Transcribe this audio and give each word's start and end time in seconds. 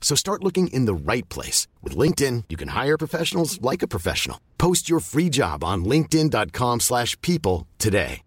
So 0.00 0.16
start 0.16 0.42
looking 0.42 0.66
in 0.72 0.86
the 0.86 1.12
right 1.12 1.28
place. 1.28 1.68
With 1.84 1.96
LinkedIn, 1.96 2.44
you 2.48 2.56
can 2.56 2.70
hire 2.70 2.98
professionals 2.98 3.62
like 3.62 3.84
a 3.84 3.88
professional. 3.88 4.40
Post 4.58 4.90
your 4.90 4.98
free 4.98 5.28
job 5.28 5.62
on 5.62 5.84
linkedin.com 5.84 6.80
slash 6.80 7.16
people 7.20 7.68
today. 7.78 8.22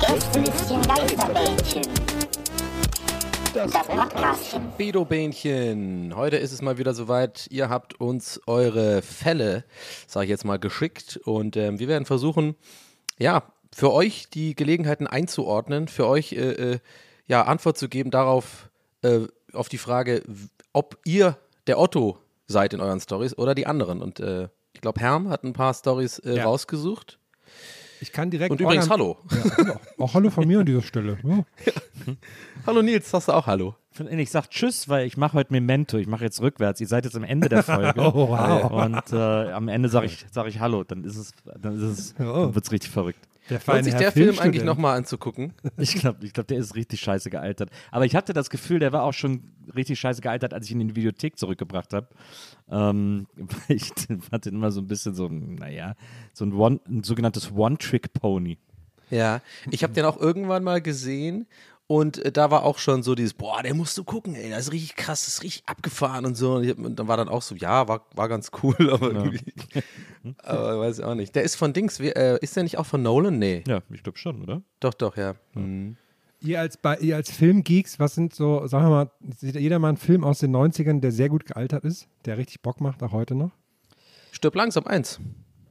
Gästelistchen 0.00 0.80
Geisterbällchen. 0.82 1.82
Das 3.52 3.72
Podcastchen. 3.72 5.06
Bähnchen. 5.08 6.14
Heute 6.14 6.36
ist 6.36 6.52
es 6.52 6.62
mal 6.62 6.78
wieder 6.78 6.94
soweit. 6.94 7.48
Ihr 7.50 7.68
habt 7.68 8.00
uns 8.00 8.40
eure 8.46 9.02
Fälle, 9.02 9.64
sage 10.06 10.24
ich 10.24 10.30
jetzt 10.30 10.44
mal, 10.44 10.58
geschickt 10.58 11.18
und 11.24 11.56
ähm, 11.56 11.78
wir 11.78 11.88
werden 11.88 12.04
versuchen, 12.04 12.54
ja, 13.18 13.42
für 13.74 13.92
euch 13.92 14.28
die 14.30 14.54
Gelegenheiten 14.54 15.06
einzuordnen, 15.06 15.88
für 15.88 16.06
euch 16.06 16.32
äh, 16.32 16.36
äh, 16.74 16.78
ja 17.26 17.42
Antwort 17.44 17.78
zu 17.78 17.88
geben 17.88 18.10
darauf 18.10 18.70
äh, 19.02 19.20
auf 19.52 19.68
die 19.68 19.78
Frage, 19.78 20.22
ob 20.72 20.98
ihr 21.04 21.36
der 21.66 21.78
Otto 21.78 22.18
seid 22.46 22.72
in 22.74 22.80
euren 22.80 23.00
Stories 23.00 23.36
oder 23.36 23.54
die 23.54 23.66
anderen. 23.66 24.00
Und 24.02 24.20
äh, 24.20 24.48
ich 24.72 24.80
glaube, 24.80 25.00
Herm 25.00 25.28
hat 25.28 25.44
ein 25.44 25.52
paar 25.52 25.74
Stories 25.74 26.18
äh, 26.20 26.36
Ja. 26.36 26.44
rausgesucht. 26.44 27.18
Ich 28.00 28.12
kann 28.12 28.30
direkt. 28.30 28.52
Und 28.52 28.60
übrigens, 28.60 28.88
hallo. 28.90 29.18
Ja, 29.66 29.80
auch 29.98 30.14
hallo 30.14 30.30
von 30.30 30.46
mir 30.46 30.60
an 30.60 30.66
dieser 30.66 30.82
Stelle. 30.82 31.18
Ja. 31.24 31.44
Hallo 32.66 32.80
Nils, 32.82 33.10
sagst 33.10 33.26
du 33.28 33.32
auch 33.32 33.46
Hallo? 33.46 33.74
Ich 34.10 34.30
sag 34.30 34.48
Tschüss, 34.50 34.88
weil 34.88 35.04
ich 35.06 35.16
mache 35.16 35.32
heute 35.34 35.52
Memento. 35.52 35.96
Ich 35.98 36.06
mache 36.06 36.22
jetzt 36.24 36.40
rückwärts. 36.40 36.80
Ihr 36.80 36.86
seid 36.86 37.04
jetzt 37.06 37.16
am 37.16 37.24
Ende 37.24 37.48
der 37.48 37.62
Folge. 37.64 38.00
Oh, 38.00 38.28
wow. 38.28 38.70
Und 38.70 39.12
äh, 39.12 39.50
am 39.50 39.66
Ende 39.68 39.88
sage 39.88 40.06
ich, 40.06 40.24
sag 40.30 40.46
ich 40.46 40.60
Hallo. 40.60 40.84
Dann 40.84 41.02
ist 41.02 41.16
es, 41.16 41.32
dann 41.60 41.74
ist 41.76 41.82
es, 41.82 42.14
Oh. 42.20 42.22
dann 42.22 42.54
wird's 42.54 42.70
richtig 42.70 42.90
verrückt. 42.92 43.18
Der 43.50 43.60
Lohnt 43.66 43.84
sich 43.84 43.94
Herr 43.94 44.00
der 44.00 44.12
Film 44.12 44.38
eigentlich 44.38 44.64
nochmal 44.64 44.96
anzugucken? 44.96 45.54
Ich 45.78 45.94
glaube, 45.94 46.24
ich 46.24 46.32
glaub, 46.32 46.46
der 46.46 46.58
ist 46.58 46.74
richtig 46.74 47.00
scheiße 47.00 47.30
gealtert. 47.30 47.70
Aber 47.90 48.04
ich 48.04 48.14
hatte 48.14 48.32
das 48.32 48.50
Gefühl, 48.50 48.78
der 48.78 48.92
war 48.92 49.04
auch 49.04 49.12
schon 49.12 49.52
richtig 49.74 49.98
scheiße 50.00 50.20
gealtert, 50.20 50.52
als 50.52 50.66
ich 50.66 50.72
ihn 50.72 50.80
in 50.80 50.88
die 50.88 50.96
Videothek 50.96 51.38
zurückgebracht 51.38 51.92
habe. 51.94 52.08
Ähm, 52.70 53.26
ich 53.68 53.92
den 53.94 54.22
immer 54.46 54.70
so 54.70 54.80
ein 54.80 54.86
bisschen 54.86 55.14
so, 55.14 55.28
naja, 55.28 55.94
so 56.32 56.44
ein, 56.44 56.52
One, 56.52 56.80
ein 56.88 57.02
sogenanntes 57.04 57.52
One-Trick-Pony. 57.52 58.58
Ja, 59.10 59.40
ich 59.70 59.82
habe 59.82 59.92
den 59.94 60.04
auch 60.04 60.18
irgendwann 60.18 60.64
mal 60.64 60.82
gesehen 60.82 61.46
und 61.88 62.18
äh, 62.18 62.30
da 62.30 62.50
war 62.50 62.64
auch 62.64 62.78
schon 62.78 63.02
so 63.02 63.14
dieses, 63.14 63.32
boah, 63.32 63.62
der 63.62 63.74
musst 63.74 63.96
du 63.96 64.04
gucken, 64.04 64.34
ey, 64.34 64.50
das 64.50 64.66
ist 64.66 64.72
richtig 64.72 64.94
krass, 64.94 65.24
das 65.24 65.34
ist 65.34 65.42
richtig 65.42 65.62
abgefahren 65.66 66.26
und 66.26 66.36
so. 66.36 66.56
Und, 66.56 66.64
ich 66.64 66.76
und 66.76 66.96
dann 66.96 67.08
war 67.08 67.16
dann 67.16 67.30
auch 67.30 67.40
so, 67.40 67.54
ja, 67.54 67.88
war, 67.88 68.06
war 68.14 68.28
ganz 68.28 68.50
cool, 68.62 68.76
aber 68.92 69.10
irgendwie, 69.10 69.40
aber 70.42 70.78
weiß 70.80 70.98
ich 70.98 71.04
auch 71.04 71.14
nicht. 71.14 71.34
Der 71.34 71.42
ist 71.44 71.56
von 71.56 71.72
Dings, 71.72 71.98
wie, 71.98 72.10
äh, 72.10 72.38
ist 72.42 72.54
der 72.54 72.62
nicht 72.62 72.76
auch 72.76 72.84
von 72.84 73.02
Nolan? 73.02 73.38
Nee, 73.38 73.64
Ja, 73.66 73.80
ich 73.90 74.02
glaube 74.02 74.18
schon, 74.18 74.42
oder? 74.42 74.62
doch, 74.80 74.92
doch, 74.92 75.16
ja. 75.16 75.34
Mhm. 75.54 75.96
Ihr 76.40 76.60
als, 76.60 76.76
bei, 76.76 76.98
ihr 76.98 77.16
als 77.16 77.32
Filmgeeks, 77.32 77.98
was 77.98 78.14
sind 78.14 78.34
so, 78.34 78.66
sagen 78.66 78.84
wir 78.84 78.90
mal, 78.90 79.10
sieht 79.38 79.56
jeder 79.56 79.78
mal 79.78 79.88
einen 79.88 79.96
Film 79.96 80.22
aus 80.24 80.40
den 80.40 80.54
90ern, 80.54 81.00
der 81.00 81.10
sehr 81.10 81.30
gut 81.30 81.46
gealtert 81.46 81.84
ist, 81.84 82.06
der 82.26 82.36
richtig 82.36 82.60
Bock 82.60 82.82
macht, 82.82 83.02
auch 83.02 83.12
heute 83.12 83.34
noch? 83.34 83.50
Stirb 84.30 84.54
langsam 84.54 84.86
eins. 84.86 85.18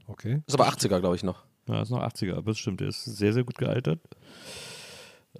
Okay. 0.08 0.42
Ist 0.48 0.56
aber 0.56 0.68
80er, 0.68 1.00
glaube 1.00 1.16
ich, 1.16 1.24
noch. 1.24 1.44
Ja, 1.70 1.84
ist 1.84 1.92
noch 1.92 2.02
80er, 2.02 2.34
aber 2.38 2.52
das 2.52 2.58
stimmt, 2.58 2.82
der 2.82 2.88
ist 2.88 3.06
sehr, 3.06 3.34
sehr 3.34 3.44
gut 3.44 3.58
gealtert. 3.60 4.00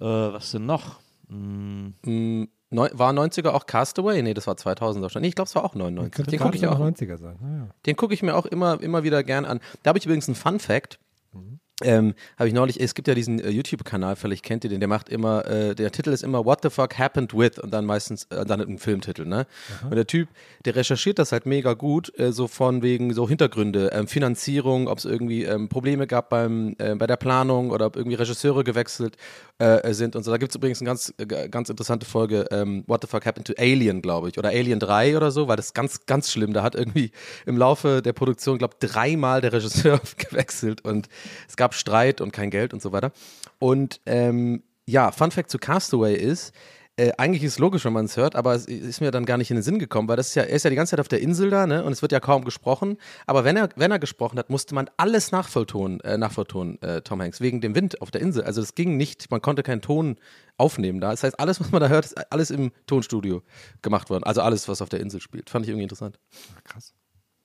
Äh, 0.00 0.04
was 0.04 0.50
denn 0.52 0.66
noch? 0.66 0.96
Hm, 1.28 1.94
Mm, 2.04 2.44
neu, 2.70 2.88
war 2.92 3.12
90er 3.12 3.52
auch 3.52 3.66
Castaway? 3.66 4.22
Nee, 4.22 4.34
das 4.34 4.46
war 4.46 4.54
2000er 4.54 5.10
schon. 5.10 5.22
Nee, 5.22 5.28
ich 5.28 5.34
glaube, 5.34 5.48
es 5.48 5.54
war 5.54 5.64
auch 5.64 5.74
99. 5.74 6.12
Könnte 6.14 6.30
Den 6.30 6.40
gucke 6.40 6.56
ich, 6.56 6.66
auch- 6.66 6.78
noch 6.78 6.86
90er 6.86 7.18
sein. 7.18 7.36
Naja. 7.40 7.68
den 7.86 7.96
guck 7.96 8.12
ich 8.12 8.22
mir 8.22 8.34
auch 8.34 8.46
immer, 8.46 8.80
immer 8.80 9.02
wieder 9.04 9.22
gern 9.24 9.44
an. 9.44 9.60
Da 9.82 9.88
habe 9.90 9.98
ich 9.98 10.04
übrigens 10.06 10.28
einen 10.28 10.34
Fun 10.36 10.58
Fact. 10.58 10.98
Ähm, 11.84 12.14
habe 12.36 12.48
ich 12.48 12.54
neulich, 12.54 12.80
es 12.80 12.94
gibt 12.94 13.06
ja 13.06 13.14
diesen 13.14 13.38
äh, 13.38 13.50
YouTube-Kanal, 13.50 14.16
vielleicht 14.16 14.44
kennt 14.44 14.64
ihr 14.64 14.70
den, 14.70 14.80
der 14.80 14.88
macht 14.88 15.08
immer, 15.08 15.46
äh, 15.46 15.76
der 15.76 15.92
Titel 15.92 16.10
ist 16.10 16.24
immer 16.24 16.44
What 16.44 16.60
the 16.62 16.70
fuck 16.70 16.98
happened 16.98 17.32
with 17.34 17.60
und 17.60 17.72
dann 17.72 17.84
meistens, 17.84 18.24
äh, 18.30 18.44
dann 18.44 18.60
ein 18.60 18.78
Filmtitel, 18.78 19.24
ne? 19.26 19.46
Und 19.84 19.94
der 19.94 20.06
Typ, 20.06 20.28
der 20.64 20.74
recherchiert 20.74 21.20
das 21.20 21.30
halt 21.30 21.46
mega 21.46 21.74
gut, 21.74 22.12
äh, 22.18 22.32
so 22.32 22.48
von 22.48 22.82
wegen 22.82 23.14
so 23.14 23.28
Hintergründe, 23.28 23.90
ähm, 23.92 24.08
Finanzierung, 24.08 24.88
ob 24.88 24.98
es 24.98 25.04
irgendwie 25.04 25.44
ähm, 25.44 25.68
Probleme 25.68 26.08
gab 26.08 26.30
beim, 26.30 26.74
äh, 26.78 26.96
bei 26.96 27.06
der 27.06 27.16
Planung 27.16 27.70
oder 27.70 27.86
ob 27.86 27.96
irgendwie 27.96 28.16
Regisseure 28.16 28.64
gewechselt 28.64 29.16
äh, 29.58 29.92
sind 29.92 30.16
und 30.16 30.24
so. 30.24 30.30
Da 30.30 30.38
gibt 30.38 30.52
es 30.52 30.56
übrigens 30.56 30.80
eine 30.80 30.88
ganz, 30.88 31.14
äh, 31.18 31.48
ganz 31.48 31.68
interessante 31.68 32.06
Folge, 32.06 32.46
ähm, 32.50 32.84
What 32.86 33.02
the 33.02 33.06
fuck 33.08 33.24
happened 33.24 33.46
to 33.46 33.54
Alien, 33.56 34.02
glaube 34.02 34.28
ich, 34.28 34.38
oder 34.38 34.48
Alien 34.48 34.80
3 34.80 35.16
oder 35.16 35.30
so, 35.30 35.48
weil 35.48 35.56
das 35.56 35.66
ist 35.66 35.74
ganz, 35.74 36.06
ganz 36.06 36.30
schlimm. 36.30 36.52
Da 36.52 36.62
hat 36.62 36.74
irgendwie 36.74 37.12
im 37.46 37.56
Laufe 37.56 38.02
der 38.02 38.12
Produktion, 38.12 38.58
glaube 38.58 38.74
ich, 38.80 38.88
dreimal 38.88 39.40
der 39.40 39.52
Regisseur 39.52 40.00
gewechselt 40.16 40.84
und 40.84 41.08
es 41.48 41.56
gab 41.56 41.67
Streit 41.74 42.20
und 42.20 42.32
kein 42.32 42.50
Geld 42.50 42.72
und 42.72 42.82
so 42.82 42.92
weiter. 42.92 43.12
Und 43.58 44.00
ähm, 44.06 44.62
ja, 44.86 45.10
Fun 45.12 45.30
Fact 45.30 45.50
zu 45.50 45.58
Castaway 45.58 46.14
ist, 46.14 46.52
äh, 46.98 47.12
eigentlich 47.16 47.44
ist 47.44 47.52
es 47.52 47.58
logisch, 47.60 47.84
wenn 47.84 47.92
man 47.92 48.06
es 48.06 48.16
hört, 48.16 48.34
aber 48.34 48.54
es 48.54 48.66
ist 48.66 49.00
mir 49.00 49.12
dann 49.12 49.24
gar 49.24 49.36
nicht 49.36 49.50
in 49.50 49.56
den 49.56 49.62
Sinn 49.62 49.78
gekommen, 49.78 50.08
weil 50.08 50.16
das 50.16 50.30
ist 50.30 50.34
ja, 50.34 50.42
er 50.42 50.56
ist 50.56 50.64
ja 50.64 50.70
die 50.70 50.74
ganze 50.74 50.90
Zeit 50.90 51.00
auf 51.00 51.06
der 51.06 51.20
Insel 51.20 51.48
da, 51.48 51.64
ne? 51.64 51.84
Und 51.84 51.92
es 51.92 52.02
wird 52.02 52.10
ja 52.10 52.18
kaum 52.18 52.44
gesprochen. 52.44 52.98
Aber 53.24 53.44
wenn 53.44 53.56
er, 53.56 53.68
wenn 53.76 53.92
er 53.92 54.00
gesprochen 54.00 54.36
hat, 54.36 54.50
musste 54.50 54.74
man 54.74 54.90
alles 54.96 55.30
nachvolltonen, 55.30 56.00
äh, 56.00 56.18
nachvolltonen, 56.18 56.82
äh, 56.82 57.00
Tom 57.02 57.22
Hanks, 57.22 57.40
wegen 57.40 57.60
dem 57.60 57.76
Wind 57.76 58.02
auf 58.02 58.10
der 58.10 58.20
Insel. 58.20 58.42
Also 58.42 58.60
das 58.60 58.74
ging 58.74 58.96
nicht, 58.96 59.30
man 59.30 59.40
konnte 59.40 59.62
keinen 59.62 59.80
Ton 59.80 60.16
aufnehmen 60.56 61.00
da. 61.00 61.12
Das 61.12 61.22
heißt, 61.22 61.38
alles, 61.38 61.60
was 61.60 61.70
man 61.70 61.80
da 61.80 61.88
hört, 61.88 62.04
ist 62.04 62.32
alles 62.32 62.50
im 62.50 62.72
Tonstudio 62.88 63.42
gemacht 63.80 64.10
worden. 64.10 64.24
Also 64.24 64.40
alles, 64.42 64.66
was 64.68 64.82
auf 64.82 64.88
der 64.88 64.98
Insel 64.98 65.20
spielt. 65.20 65.50
Fand 65.50 65.66
ich 65.66 65.70
irgendwie 65.70 65.84
interessant. 65.84 66.18
Krass. 66.64 66.94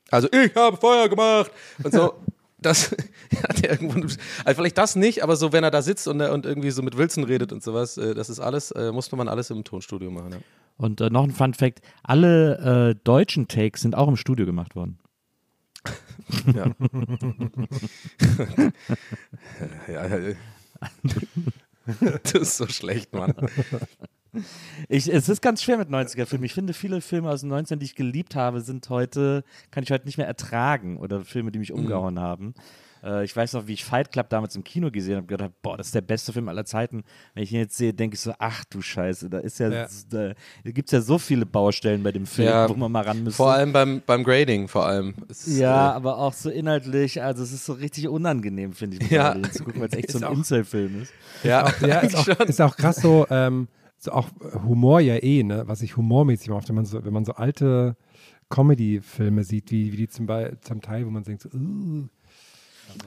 Also 0.10 0.30
ich 0.32 0.56
habe 0.56 0.78
Feuer 0.78 1.08
gemacht 1.10 1.52
und 1.84 1.94
so. 1.94 2.16
Das 2.64 2.92
hat 3.48 3.64
er 3.64 3.72
irgendwo, 3.72 4.00
also 4.00 4.18
vielleicht 4.46 4.78
das 4.78 4.96
nicht, 4.96 5.24
aber 5.24 5.36
so, 5.36 5.52
wenn 5.52 5.64
er 5.64 5.72
da 5.72 5.82
sitzt 5.82 6.08
und, 6.08 6.22
und 6.22 6.46
irgendwie 6.46 6.72
so 6.72 6.82
mit 6.82 6.98
Wilson 6.98 7.24
redet 7.24 7.52
und 7.52 7.62
sowas, 7.64 7.98
äh, 7.98 8.16
das 8.16 8.30
ist 8.30 8.40
alles, 8.40 8.72
äh, 8.72 8.92
musste 8.92 9.16
man 9.16 9.28
alles 9.28 9.50
im 9.52 9.64
Tonstudio 9.64 10.10
machen. 10.10 10.32
Ja. 10.32 10.38
Und 10.78 11.02
äh, 11.02 11.10
noch 11.10 11.24
ein 11.24 11.32
Fun 11.32 11.54
Fact: 11.54 11.82
Alle 12.02 12.92
äh, 12.92 12.96
deutschen 13.04 13.48
Takes 13.48 13.82
sind 13.82 13.96
auch 13.96 14.08
im 14.08 14.16
Studio 14.18 14.46
gemacht 14.46 14.76
worden. 14.76 15.00
Ja. 16.56 16.68
ja, 19.88 20.18
ja. 20.18 20.36
Das 22.24 22.34
ist 22.34 22.58
so 22.58 22.68
schlecht, 22.68 23.14
Mann. 23.14 23.36
Ich, 24.90 25.12
es 25.12 25.30
ist 25.30 25.42
ganz 25.42 25.62
schwer 25.62 25.78
mit 25.78 25.90
90er-Filmen. 25.90 26.44
Ich 26.46 26.54
finde, 26.54 26.74
viele 26.74 27.02
Filme 27.02 27.30
aus 27.30 27.42
den 27.42 27.52
90ern, 27.54 27.76
die 27.78 27.86
ich 27.86 27.96
geliebt 27.96 28.36
habe, 28.36 28.62
sind 28.62 28.90
heute, 28.90 29.44
kann 29.72 29.84
ich 29.84 29.92
heute 29.92 30.06
nicht 30.06 30.18
mehr 30.18 30.28
ertragen. 30.28 30.98
Oder 30.98 31.22
Filme, 31.22 31.52
die 31.52 31.60
mich 31.60 31.72
umgehauen 31.72 32.20
haben. 32.20 32.54
Äh, 33.04 33.26
ich 33.26 33.36
weiß 33.36 33.54
noch, 33.54 33.68
wie 33.68 33.74
ich 33.74 33.84
Fight 33.86 34.12
Club 34.12 34.30
damals 34.30 34.56
im 34.56 34.64
Kino 34.64 34.90
gesehen 34.90 35.18
habe, 35.18 35.28
gedacht, 35.28 35.52
boah, 35.62 35.78
das 35.78 35.88
ist 35.88 35.96
der 35.96 36.02
beste 36.02 36.34
Film 36.34 36.48
aller 36.50 36.66
Zeiten. 36.66 37.04
Wenn 37.34 37.44
ich 37.44 37.52
ihn 37.52 37.60
jetzt 37.60 37.78
sehe, 37.78 37.94
denke 37.94 38.16
ich 38.16 38.22
so, 38.22 38.34
ach 38.40 38.64
du 38.66 38.82
Scheiße, 38.82 39.30
da 39.30 39.40
ist 39.40 39.60
ja, 39.60 39.70
Ja. 39.70 39.88
da, 40.10 40.34
gibt 40.64 40.88
es 40.88 40.92
ja 40.94 41.02
so 41.02 41.18
viele 41.20 41.46
Baustellen 41.46 42.02
bei 42.02 42.12
dem 42.12 42.26
Film, 42.26 42.48
Ja, 42.48 42.70
wo 42.70 42.74
man 42.76 42.92
mal 42.92 43.04
ran 43.04 43.24
müsste. 43.24 43.38
Vor 43.38 43.52
allem 43.52 43.74
beim, 43.74 44.02
beim 44.06 44.24
Grading, 44.24 44.68
vor 44.68 44.86
allem. 44.86 45.14
Ist, 45.28 45.48
ja, 45.48 45.92
äh, 45.92 45.96
aber 45.96 46.18
auch 46.18 46.34
so 46.34 46.50
inhaltlich, 46.50 47.22
also 47.22 47.44
es 47.44 47.52
ist 47.52 47.66
so 47.66 47.74
richtig 47.74 48.08
unangenehm, 48.08 48.74
finde 48.74 48.98
ich, 49.02 49.12
Ja. 49.12 49.36
zu 49.52 49.64
gucken, 49.66 49.82
weil 49.82 49.90
es 49.90 49.96
echt 49.98 50.12
so 50.12 50.26
ein 50.26 50.34
Inselfilm 50.34 51.02
ist. 51.04 51.14
ja, 51.44 51.72
Ja, 51.82 52.00
ist 52.00 52.16
auch, 52.16 52.28
ist 52.48 52.62
auch 52.62 52.76
krass 52.78 52.96
so, 52.98 53.28
ähm, 53.30 53.68
so 54.04 54.12
auch 54.12 54.30
Humor 54.66 55.00
ja 55.00 55.16
eh, 55.22 55.44
ne? 55.44 55.64
was 55.68 55.82
ich 55.82 55.98
humormäßig 55.98 56.50
macht, 56.50 56.68
wenn 56.70 56.76
man 56.76 56.86
so, 56.86 57.04
wenn 57.04 57.14
man 57.14 57.26
so 57.26 57.34
alte 57.34 57.96
Comedy-Filme 58.50 59.44
sieht, 59.44 59.72
wie, 59.72 59.92
wie 59.94 59.98
die 59.98 60.08
zum, 60.10 60.26
Be 60.26 60.58
zum 60.62 60.82
Teil, 60.82 61.06
wo 61.06 61.10
man 61.10 61.24
denkt 61.24 61.42
so, 61.44 61.50
uh, 61.50 62.08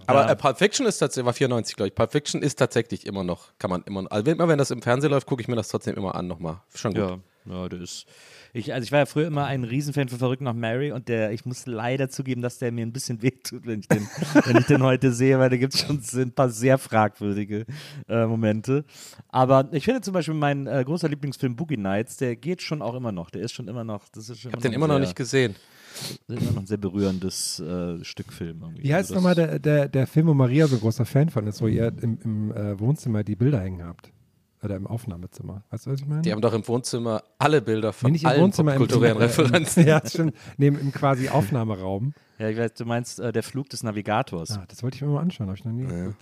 Aber 0.06 0.22
Ja. 0.22 0.30
äh, 0.30 0.36
Pulp 0.36 0.58
Fiction 0.58 0.86
ist 0.86 0.98
tatsächlich, 0.98 1.26
war 1.26 1.32
94, 1.34 1.76
glaube 1.76 1.88
ich. 1.88 1.94
Pulp 1.94 2.12
Fiction 2.12 2.42
ist 2.42 2.56
tatsächlich 2.56 3.06
immer 3.06 3.22
noch, 3.24 3.52
kann 3.58 3.70
man 3.70 3.82
immer, 3.82 4.10
also 4.10 4.30
immer 4.30 4.48
wenn 4.48 4.58
das 4.58 4.70
im 4.70 4.82
Fernsehen 4.82 5.10
läuft, 5.10 5.26
gucke 5.26 5.42
ich 5.42 5.48
mir 5.48 5.56
das 5.56 5.68
trotzdem 5.68 5.94
immer 5.96 6.14
an 6.14 6.26
nochmal. 6.26 6.62
Schon 6.74 6.94
gut. 6.94 7.02
Ja. 7.02 7.18
Ja, 7.48 7.68
der 7.68 7.80
ist. 7.80 8.06
Ich, 8.52 8.72
also 8.72 8.84
ich 8.84 8.90
war 8.92 9.00
ja 9.00 9.06
früher 9.06 9.26
immer 9.26 9.44
ein 9.44 9.64
Riesenfan 9.64 10.08
von 10.08 10.18
Verrückt 10.18 10.40
nach 10.42 10.54
Mary 10.54 10.90
und 10.90 11.08
der, 11.08 11.30
ich 11.32 11.44
muss 11.44 11.66
leider 11.66 12.08
zugeben, 12.08 12.40
dass 12.42 12.58
der 12.58 12.72
mir 12.72 12.84
ein 12.86 12.92
bisschen 12.92 13.20
wehtut, 13.22 13.66
wenn 13.66 13.80
ich 13.80 13.88
den, 13.88 14.08
wenn 14.44 14.56
ich 14.56 14.66
den 14.66 14.82
heute 14.82 15.12
sehe, 15.12 15.38
weil 15.38 15.50
da 15.50 15.56
gibt 15.56 15.74
es 15.74 15.80
schon 15.80 16.00
ein 16.14 16.32
paar 16.32 16.48
sehr 16.50 16.78
fragwürdige 16.78 17.66
äh, 18.08 18.26
Momente. 18.26 18.84
Aber 19.28 19.68
ich 19.72 19.84
finde 19.84 20.00
zum 20.00 20.14
Beispiel 20.14 20.34
mein 20.34 20.66
äh, 20.66 20.82
großer 20.84 21.08
Lieblingsfilm 21.08 21.54
Boogie 21.54 21.76
Nights, 21.76 22.16
der 22.16 22.34
geht 22.36 22.62
schon 22.62 22.82
auch 22.82 22.94
immer 22.94 23.12
noch. 23.12 23.30
Der 23.30 23.42
ist 23.42 23.52
schon 23.52 23.68
immer 23.68 23.84
noch. 23.84 24.08
Das 24.08 24.28
ist 24.30 24.40
schon 24.40 24.50
Ich 24.50 24.54
habe 24.54 24.62
den 24.62 24.72
immer 24.72 24.88
noch 24.88 24.98
nicht 24.98 25.14
gesehen. 25.16 25.54
immer 26.28 26.40
noch 26.52 26.56
ein 26.62 26.66
sehr 26.66 26.78
berührendes 26.78 27.60
äh, 27.60 28.02
Stück 28.04 28.32
Film. 28.32 28.60
irgendwie. 28.62 28.82
Wie 28.84 28.94
heißt 28.94 29.10
Also 29.10 29.14
nochmal 29.16 29.34
das- 29.34 29.50
der, 29.50 29.58
der, 29.58 29.88
der 29.88 30.06
Film, 30.06 30.26
wo 30.28 30.34
Maria 30.34 30.66
so 30.66 30.76
ein 30.76 30.80
großer 30.80 31.04
Fan 31.04 31.28
von 31.28 31.46
ist, 31.46 31.60
wo 31.60 31.66
ihr 31.68 31.92
im, 32.02 32.18
im 32.24 32.50
äh, 32.52 32.78
Wohnzimmer 32.80 33.22
die 33.22 33.36
Bilder 33.36 33.60
hängen 33.60 33.84
habt? 33.84 34.10
Oder 34.66 34.74
im 34.76 34.86
Aufnahmezimmer. 34.88 35.62
Weißt 35.70 35.86
du, 35.86 35.90
was 35.92 36.00
ich 36.00 36.06
meine? 36.06 36.22
Die 36.22 36.32
haben 36.32 36.40
doch 36.40 36.52
im 36.52 36.66
Wohnzimmer 36.66 37.22
alle 37.38 37.62
Bilder 37.62 37.88
Nee, 37.90 37.92
von 37.92 38.14
im 38.16 38.26
allen 38.26 38.42
Wohnzimmer, 38.42 38.72
im- 38.72 38.78
kulturellen 38.78 39.12
äh, 39.16 39.20
im- 39.20 39.22
Referenzen. 39.22 39.86
ja, 39.86 40.02
stimmt. 40.04 40.34
Nee, 40.56 40.66
im, 40.66 40.80
im 40.80 40.92
quasi 40.92 41.28
Aufnahmeraum. 41.28 42.14
Ja, 42.38 42.48
ich 42.50 42.56
weiß, 42.58 42.74
du 42.74 42.84
meinst 42.84 43.18
äh, 43.18 43.32
der 43.32 43.42
Flug 43.42 43.70
des 43.70 43.82
Navigators. 43.82 44.52
Ah, 44.52 44.64
das 44.68 44.82
wollte 44.82 44.96
ich 44.96 45.02
mir 45.02 45.08
mal 45.08 45.20
anschauen, 45.20 45.46
habe 45.46 45.56
ich 45.58 45.64
noch 45.64 45.72
nie. 45.72 45.84
Ja. 45.84 46.12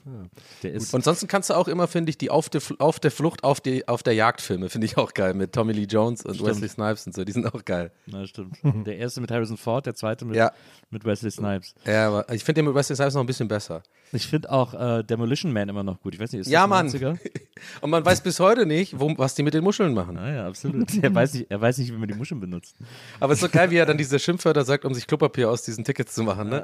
Der 0.63 0.73
ist. 0.73 0.95
Und 0.95 1.01
ansonsten 1.01 1.27
kannst 1.27 1.51
du 1.51 1.55
auch 1.55 1.67
immer, 1.67 1.89
finde 1.89 2.11
ich, 2.11 2.19
die 2.19 2.31
auf 2.31 2.49
der, 2.49 2.63
auf 2.79 3.01
der 3.01 3.11
Flucht, 3.11 3.43
auf, 3.43 3.61
die, 3.61 3.89
auf 3.89 4.03
der 4.03 4.15
Jagd-Filme, 4.15 4.71
finde 4.71 4.87
ich 4.87 4.97
auch 4.97 5.13
geil, 5.15 5.35
mit 5.35 5.53
Tommy 5.53 5.73
Lee 5.73 5.85
Jones 5.85 6.23
und 6.25 6.35
Stimmt. 6.37 6.51
Wesley 6.51 6.69
Snipes 6.69 7.07
und 7.07 7.15
so, 7.15 7.25
die 7.25 7.33
sind 7.33 7.53
auch 7.53 7.65
geil. 7.65 7.91
Na, 8.07 8.27
stimmt. 8.27 8.57
Der 8.87 8.97
erste 8.99 9.21
mit 9.21 9.31
Harrison 9.31 9.57
Ford, 9.57 9.87
der 9.87 9.95
zweite 9.95 10.25
mit, 10.25 10.37
Ja. 10.37 10.53
mit 10.91 11.05
Wesley 11.05 11.31
Snipes. 11.31 11.75
Ja, 11.85 12.09
aber 12.09 12.33
ich 12.33 12.45
finde 12.45 12.61
den 12.61 12.67
mit 12.67 12.75
Wesley 12.77 12.95
Snipes 12.97 13.15
noch 13.15 13.21
ein 13.23 13.27
bisschen 13.27 13.49
besser. 13.49 13.83
Ich 14.13 14.29
finde 14.29 14.53
auch 14.53 14.75
äh, 14.75 15.03
Demolition 15.03 15.53
Man 15.53 15.69
immer 15.69 15.83
noch 15.83 16.01
gut. 16.01 16.15
Ich 16.15 16.21
weiß 16.21 16.31
nicht, 16.31 16.43
ist 16.43 16.47
Ja, 16.49 16.61
das 16.61 16.71
Mann. 16.71 16.89
90er? 16.89 17.19
Und 17.81 17.91
man 17.91 18.05
weiß 18.05 18.21
bis 18.21 18.39
heute 18.39 18.65
nicht, 18.67 19.01
wo, 19.01 19.13
was 19.19 19.35
die 19.35 19.43
mit 19.43 19.55
den 19.55 19.65
Muscheln 19.65 19.93
machen. 19.95 20.17
Ah 20.19 20.33
ja, 20.33 20.47
absolut. 20.47 20.95
er, 21.03 21.13
weiß 21.13 21.35
nicht, 21.35 21.51
er 21.51 21.61
weiß 21.61 21.79
nicht, 21.79 21.93
wie 21.93 21.97
man 21.97 22.07
die 22.07 22.15
Muscheln 22.15 22.39
benutzt. 22.41 22.77
Aber 23.19 23.33
es 23.33 23.39
ist 23.43 23.43
so 23.43 23.49
geil, 23.49 23.71
wie 23.73 23.77
er 23.77 23.87
dann 23.87 23.99
diese 23.99 24.19
Schimpfwörter 24.21 24.65
sagt, 24.65 24.85
um 24.85 24.95
sich 24.95 25.07
Klopapier 25.09 25.51
aus 25.51 25.63
diesen 25.63 25.83
Tickets 25.85 26.04
zu 26.13 26.23
machen, 26.23 26.49
ne? 26.49 26.63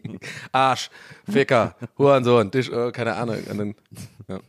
Arsch, 0.52 0.90
Ficker, 1.30 1.76
Hurensohn, 1.98 2.50
Tisch, 2.50 2.68
äh, 2.70 2.90
keine 2.92 3.14
Ahnung. 3.14 3.38
Dann, 3.46 3.74
ja. 4.28 4.40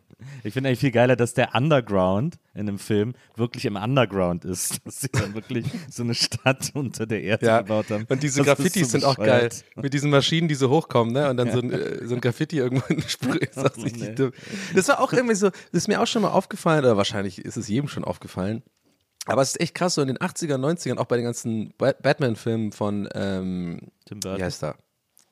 Ich 0.44 0.54
finde 0.54 0.70
eigentlich 0.70 0.80
viel 0.80 0.92
geiler, 0.92 1.16
dass 1.16 1.34
der 1.34 1.56
Underground 1.56 2.38
in 2.54 2.66
dem 2.66 2.80
Film 2.80 3.14
wirklich 3.36 3.66
im 3.66 3.76
Underground 3.76 4.46
ist. 4.46 4.80
Dass 4.86 5.02
sie 5.02 5.10
dann 5.12 5.34
wirklich 5.34 5.66
so 5.90 6.04
eine 6.04 6.14
Stadt 6.14 6.72
unter 6.74 7.06
der 7.06 7.24
Erde 7.24 7.46
Ja, 7.46 7.62
gebaut 7.62 7.90
haben. 7.90 8.06
und 8.10 8.24
diese 8.24 8.44
Das 8.44 8.58
Graffitis 8.58 8.84
so 8.84 8.92
sind 8.92 9.06
auch 9.06 9.18
geil. 9.18 9.50
Mit 9.76 9.94
diesen 9.94 10.10
Maschinen, 10.10 10.48
die 10.48 10.56
so 10.56 10.70
hochkommen, 10.70 11.14
ne? 11.14 11.30
Und 11.30 11.38
dann 11.38 11.52
so, 11.52 11.60
ein, 11.60 11.72
äh, 11.72 12.06
so 12.06 12.16
ein 12.16 12.22
Graffiti 12.22 12.58
irgendwo 12.58 12.86
in 12.88 13.00
den 13.00 13.10
Sprüh. 13.10 13.40
Das, 13.56 13.78
richtig 13.78 14.18
nee. 14.18 14.30
das 14.74 14.88
war 14.88 15.00
auch 15.00 15.14
irgendwie 15.14 15.36
so, 15.36 15.50
das 15.50 15.62
ist 15.72 15.88
mir 15.88 16.02
auch 16.02 16.08
schon 16.08 16.22
mal 16.22 16.32
aufgefallen, 16.32 16.80
oder 16.80 16.98
wahrscheinlich 16.98 17.40
ist 17.44 17.58
es 17.58 17.68
jedem 17.68 17.88
schon 17.88 18.04
aufgefallen. 18.04 18.64
Aber 19.26 19.42
es 19.42 19.52
ist 19.52 19.62
echt 19.62 19.76
krass, 19.76 19.96
so 19.96 20.02
in 20.02 20.08
den 20.08 20.18
80ern, 20.18 20.58
90ern, 20.58 20.98
auch 20.98 21.06
bei 21.06 21.16
den 21.16 21.26
ganzen 21.26 21.74
Ba- 21.78 21.94
Batman-Filmen 22.02 22.72
von, 22.74 23.08
ähm, 23.14 23.80
Tim 24.06 24.18
wie 24.18 24.28
Burton. 24.28 24.44
heißt 24.44 24.64
er? 24.64 24.76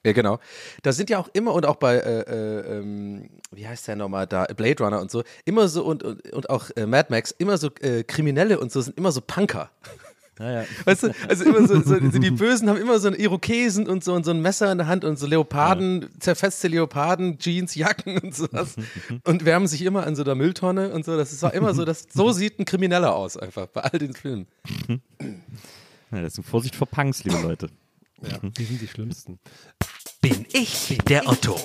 Ja, 0.06 0.14
genau. 0.14 0.40
Da 0.82 0.94
sind 0.94 1.10
ja 1.10 1.20
auch 1.20 1.28
immer, 1.34 1.54
und 1.54 1.66
auch 1.66 1.76
bei, 1.76 1.98
äh, 1.98 2.22
äh, 2.22 2.78
ähm, 2.80 3.30
wie 3.52 3.68
heißt 3.68 3.88
der 3.88 3.96
nochmal 3.98 4.26
da, 4.28 4.46
Blade 4.46 4.84
Runner 4.84 5.00
und 5.00 5.12
so, 5.12 5.24
immer 5.46 5.68
so, 5.68 5.84
und, 5.84 6.02
und, 6.04 6.32
und 6.34 6.50
auch 6.50 6.70
äh, 6.76 6.86
Mad 6.88 7.08
Max, 7.12 7.32
immer 7.38 7.58
so 7.58 7.70
äh, 7.82 8.04
Kriminelle 8.04 8.60
und 8.60 8.72
so 8.72 8.82
sind 8.82 8.98
immer 8.98 9.12
so 9.12 9.22
Punker. 9.22 9.70
Ja, 10.39 10.62
ja. 10.62 10.66
Weißt 10.86 11.04
du, 11.04 11.12
also 11.28 11.44
immer 11.44 11.68
so, 11.68 11.81
so, 11.81 12.00
so 12.12 12.19
die 12.19 12.31
Bösen 12.31 12.69
haben 12.69 12.78
immer 12.80 13.00
so 13.00 13.07
einen 13.07 13.18
Irokesen 13.19 13.88
und 13.88 14.04
so 14.04 14.13
und 14.13 14.24
so 14.25 14.31
ein 14.31 14.42
Messer 14.42 14.72
in 14.72 14.78
der 14.78 14.88
Hand 14.88 15.04
und 15.04 15.19
so 15.19 15.28
Leoparden, 15.28 16.10
zerfetzte 16.19 16.68
Leoparden, 16.68 17.38
Jeans, 17.38 17.75
Jacken 17.75 18.18
und 18.18 18.36
sowas. 18.36 18.75
Und 19.24 19.45
wärmen 19.45 19.68
sich 19.68 19.83
immer 19.83 20.06
an 20.06 20.16
so 20.16 20.24
der 20.24 20.36
Mülltonne 20.36 20.94
und 20.94 21.06
so. 21.06 21.18
Das 21.18 21.31
ist 21.31 21.44
auch 21.44 21.54
immer 21.54 21.74
so, 21.74 21.86
das, 21.86 22.07
so 22.12 22.31
sieht 22.31 22.60
ein 22.60 22.66
Krimineller 22.66 23.13
aus, 23.13 23.38
einfach 23.38 23.68
bei 23.68 23.81
all 23.81 24.00
den 24.00 24.13
Filmen. 24.13 24.48
ja, 26.12 26.22
das 26.22 26.38
ist 26.38 26.48
Vorsicht 26.48 26.75
vor 26.75 26.88
Punks, 26.88 27.24
liebe 27.24 27.39
Leute. 27.39 27.69
Ja, 28.22 28.38
die 28.44 28.66
sind 28.66 28.81
die 28.81 28.88
schlimmsten. 28.88 29.39
Bin 30.22 30.45
ich 30.54 31.00
der 31.07 31.27
Otto? 31.27 31.56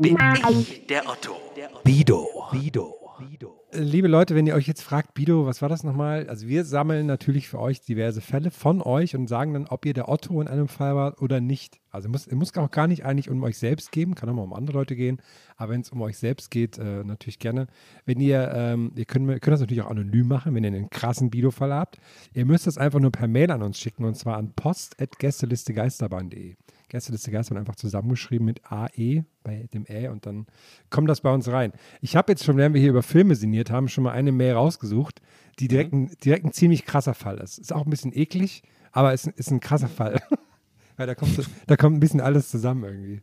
Bin 0.00 0.16
ich 0.60 0.86
der 0.86 1.08
Otto? 1.08 1.36
Bido. 1.84 2.28
Bido. 2.52 3.65
Liebe 3.78 4.08
Leute, 4.08 4.34
wenn 4.34 4.46
ihr 4.46 4.54
euch 4.54 4.66
jetzt 4.66 4.80
fragt, 4.80 5.12
Bido, 5.12 5.44
was 5.44 5.60
war 5.60 5.68
das 5.68 5.84
nochmal? 5.84 6.26
Also 6.28 6.48
wir 6.48 6.64
sammeln 6.64 7.04
natürlich 7.06 7.48
für 7.48 7.60
euch 7.60 7.82
diverse 7.82 8.22
Fälle 8.22 8.50
von 8.50 8.80
euch 8.80 9.14
und 9.14 9.28
sagen 9.28 9.52
dann, 9.52 9.66
ob 9.66 9.84
ihr 9.84 9.92
der 9.92 10.08
Otto 10.08 10.40
in 10.40 10.48
einem 10.48 10.68
Fall 10.68 10.96
wart 10.96 11.20
oder 11.20 11.40
nicht. 11.40 11.78
Also 11.90 12.08
muss, 12.08 12.30
muss 12.30 12.56
auch 12.56 12.70
gar 12.70 12.86
nicht 12.86 13.04
eigentlich 13.04 13.28
um 13.28 13.42
euch 13.42 13.58
selbst 13.58 13.92
gehen, 13.92 14.14
kann 14.14 14.30
auch 14.30 14.34
mal 14.34 14.42
um 14.42 14.54
andere 14.54 14.78
Leute 14.78 14.96
gehen, 14.96 15.20
aber 15.56 15.72
wenn 15.72 15.82
es 15.82 15.90
um 15.90 16.00
euch 16.00 16.16
selbst 16.16 16.50
geht, 16.50 16.78
äh, 16.78 17.04
natürlich 17.04 17.38
gerne. 17.38 17.66
Wenn 18.06 18.18
ihr, 18.18 18.50
ähm, 18.54 18.92
ihr 18.96 19.04
könnt, 19.04 19.28
könnt 19.28 19.48
das 19.48 19.60
natürlich 19.60 19.82
auch 19.82 19.90
anonym 19.90 20.26
machen, 20.26 20.54
wenn 20.54 20.64
ihr 20.64 20.68
einen 20.68 20.88
krassen 20.88 21.30
Bido-Fall 21.30 21.74
habt. 21.74 21.98
Ihr 22.32 22.46
müsst 22.46 22.66
das 22.66 22.78
einfach 22.78 23.00
nur 23.00 23.12
per 23.12 23.28
Mail 23.28 23.50
an 23.50 23.62
uns 23.62 23.78
schicken 23.78 24.04
und 24.04 24.16
zwar 24.16 24.38
an 24.38 24.54
post.gästelistegeisterbahn.de. 24.54 26.56
Gästeliste 26.88 27.30
Geisterbahn 27.30 27.62
einfach 27.62 27.76
zusammengeschrieben 27.76 28.44
mit 28.44 28.60
AE 28.70 29.24
bei 29.42 29.68
dem 29.74 29.86
Ä 29.88 30.08
und 30.08 30.24
dann 30.26 30.46
kommt 30.90 31.08
das 31.08 31.20
bei 31.20 31.32
uns 31.32 31.48
rein. 31.48 31.72
Ich 32.00 32.14
habe 32.16 32.30
jetzt 32.32 32.44
schon, 32.44 32.56
während 32.56 32.74
wir 32.74 32.80
hier 32.80 32.90
über 32.90 33.02
Filme 33.02 33.34
sinniert 33.34 33.70
haben, 33.70 33.88
schon 33.88 34.04
mal 34.04 34.12
eine 34.12 34.30
Mail 34.32 34.52
rausgesucht, 34.54 35.20
die 35.58 35.68
direkt, 35.68 35.92
ein, 35.92 36.10
direkt 36.24 36.44
ein 36.44 36.52
ziemlich 36.52 36.84
krasser 36.84 37.14
Fall 37.14 37.38
ist. 37.38 37.58
Ist 37.58 37.72
auch 37.72 37.84
ein 37.84 37.90
bisschen 37.90 38.12
eklig, 38.16 38.62
aber 38.92 39.12
ist, 39.12 39.26
ist 39.26 39.50
ein 39.50 39.60
krasser 39.60 39.88
Fall. 39.88 40.20
Weil 40.96 41.06
da 41.06 41.14
kommt, 41.14 41.34
so- 41.34 41.42
da 41.66 41.76
kommt 41.76 41.96
ein 41.96 42.00
bisschen 42.00 42.20
alles 42.20 42.48
zusammen 42.50 42.84
irgendwie. 42.84 43.22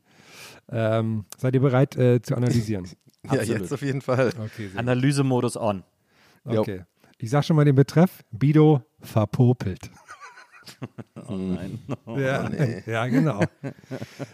Ähm, 0.70 1.26
seid 1.38 1.54
ihr 1.56 1.62
bereit 1.62 1.96
äh, 1.98 2.22
zu 2.22 2.36
analysieren? 2.36 2.88
Ja, 3.32 3.42
jetzt 3.42 3.72
auf 3.72 3.82
jeden 3.82 4.02
Fall. 4.02 4.34
Okay, 4.38 4.70
Analysemodus 4.76 5.56
on. 5.56 5.84
okay. 6.44 6.84
Ich 7.20 7.30
sag 7.30 7.46
schon 7.46 7.56
mal 7.56 7.64
den 7.64 7.76
Betreff: 7.76 8.22
Bido 8.32 8.82
verpopelt. 9.00 9.90
Oh 11.30 11.36
nein. 11.36 11.80
Ja, 12.18 12.50
ja, 12.86 13.08
genau. 13.08 13.42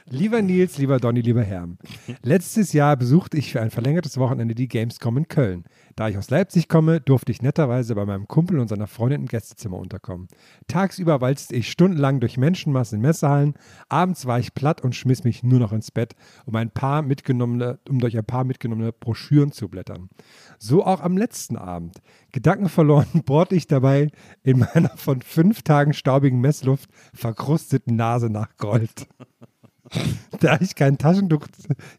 lieber 0.09 0.41
Nils, 0.41 0.77
lieber 0.77 0.99
Donny, 0.99 1.21
lieber 1.21 1.43
Herm. 1.43 1.77
Letztes 2.23 2.73
Jahr 2.73 2.97
besuchte 2.97 3.37
ich 3.37 3.51
für 3.51 3.61
ein 3.61 3.69
verlängertes 3.69 4.17
Wochenende 4.17 4.55
die 4.55 4.67
Gamescom 4.67 5.17
in 5.17 5.27
Köln. 5.27 5.65
Da 5.99 6.07
ich 6.07 6.17
aus 6.17 6.29
Leipzig 6.29 6.69
komme, 6.69 7.01
durfte 7.01 7.33
ich 7.33 7.41
netterweise 7.41 7.93
bei 7.93 8.05
meinem 8.05 8.25
Kumpel 8.25 8.57
und 8.59 8.69
seiner 8.69 8.87
Freundin 8.87 9.19
im 9.19 9.27
Gästezimmer 9.27 9.77
unterkommen. 9.77 10.29
Tagsüber 10.69 11.19
walzte 11.19 11.57
ich 11.57 11.69
stundenlang 11.69 12.21
durch 12.21 12.37
Menschenmassen 12.37 12.95
in 12.95 13.01
Messehallen. 13.01 13.55
Abends 13.89 14.25
war 14.25 14.39
ich 14.39 14.53
platt 14.53 14.79
und 14.79 14.95
schmiss 14.95 15.25
mich 15.25 15.43
nur 15.43 15.59
noch 15.59 15.73
ins 15.73 15.91
Bett, 15.91 16.15
um 16.45 16.55
ein 16.55 16.71
paar 16.71 17.01
mitgenommene, 17.01 17.79
um 17.89 17.99
durch 17.99 18.17
ein 18.17 18.23
paar 18.23 18.45
mitgenommene 18.45 18.93
Broschüren 18.93 19.51
zu 19.51 19.67
blättern. 19.67 20.07
So 20.57 20.85
auch 20.85 21.01
am 21.01 21.17
letzten 21.17 21.57
Abend. 21.57 21.97
Gedankenverloren 22.31 23.23
bohrte 23.25 23.55
ich 23.55 23.67
dabei 23.67 24.09
in 24.41 24.59
meiner 24.59 24.95
von 24.95 25.21
fünf 25.21 25.63
Tagen 25.63 25.91
staubigen 25.91 26.39
Messluft 26.39 26.89
verkrusteten 27.13 27.97
Nase 27.97 28.29
nach 28.29 28.55
Gold. 28.55 29.09
Da 30.39 30.57
ich 30.61 30.75
kein 30.75 30.97
Taschentuch, 30.97 31.47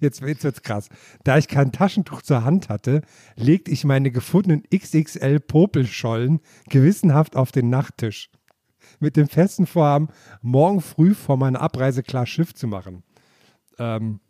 jetzt, 0.00 0.22
wird's 0.22 0.62
krass, 0.62 0.88
da 1.24 1.36
ich 1.36 1.48
kein 1.48 1.72
Taschentuch 1.72 2.22
zur 2.22 2.44
Hand 2.44 2.68
hatte, 2.68 3.02
legte 3.36 3.70
ich 3.70 3.84
meine 3.84 4.10
gefundenen 4.10 4.62
XXL 4.74 5.40
Popelschollen 5.40 6.40
gewissenhaft 6.68 7.36
auf 7.36 7.52
den 7.52 7.68
Nachttisch. 7.68 8.30
Mit 8.98 9.16
dem 9.16 9.28
festen 9.28 9.66
Vorhaben, 9.66 10.08
morgen 10.42 10.80
früh 10.80 11.14
vor 11.14 11.36
meiner 11.36 11.60
Abreise 11.60 12.02
klar 12.02 12.26
Schiff 12.26 12.54
zu 12.54 12.66
machen. 12.66 13.02
Ähm, 13.78 14.20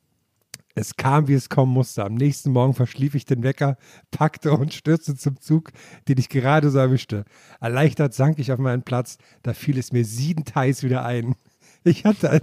es 0.74 0.96
kam, 0.96 1.28
wie 1.28 1.34
es 1.34 1.48
kommen 1.48 1.72
musste. 1.72 2.04
Am 2.04 2.14
nächsten 2.14 2.52
Morgen 2.52 2.74
verschlief 2.74 3.14
ich 3.14 3.24
den 3.24 3.42
Wecker, 3.42 3.76
packte 4.10 4.52
und 4.52 4.72
stürzte 4.72 5.16
zum 5.16 5.40
Zug, 5.40 5.72
den 6.08 6.18
ich 6.18 6.28
gerade 6.28 6.70
so 6.70 6.78
erwischte. 6.78 7.24
Erleichtert 7.60 8.14
sank 8.14 8.38
ich 8.38 8.52
auf 8.52 8.58
meinen 8.58 8.82
Platz, 8.82 9.18
da 9.42 9.52
fiel 9.52 9.78
es 9.78 9.92
mir 9.92 10.04
siebenteils 10.04 10.82
wieder 10.82 11.04
ein. 11.04 11.34
Ich 11.82 12.04
hatte 12.04 12.42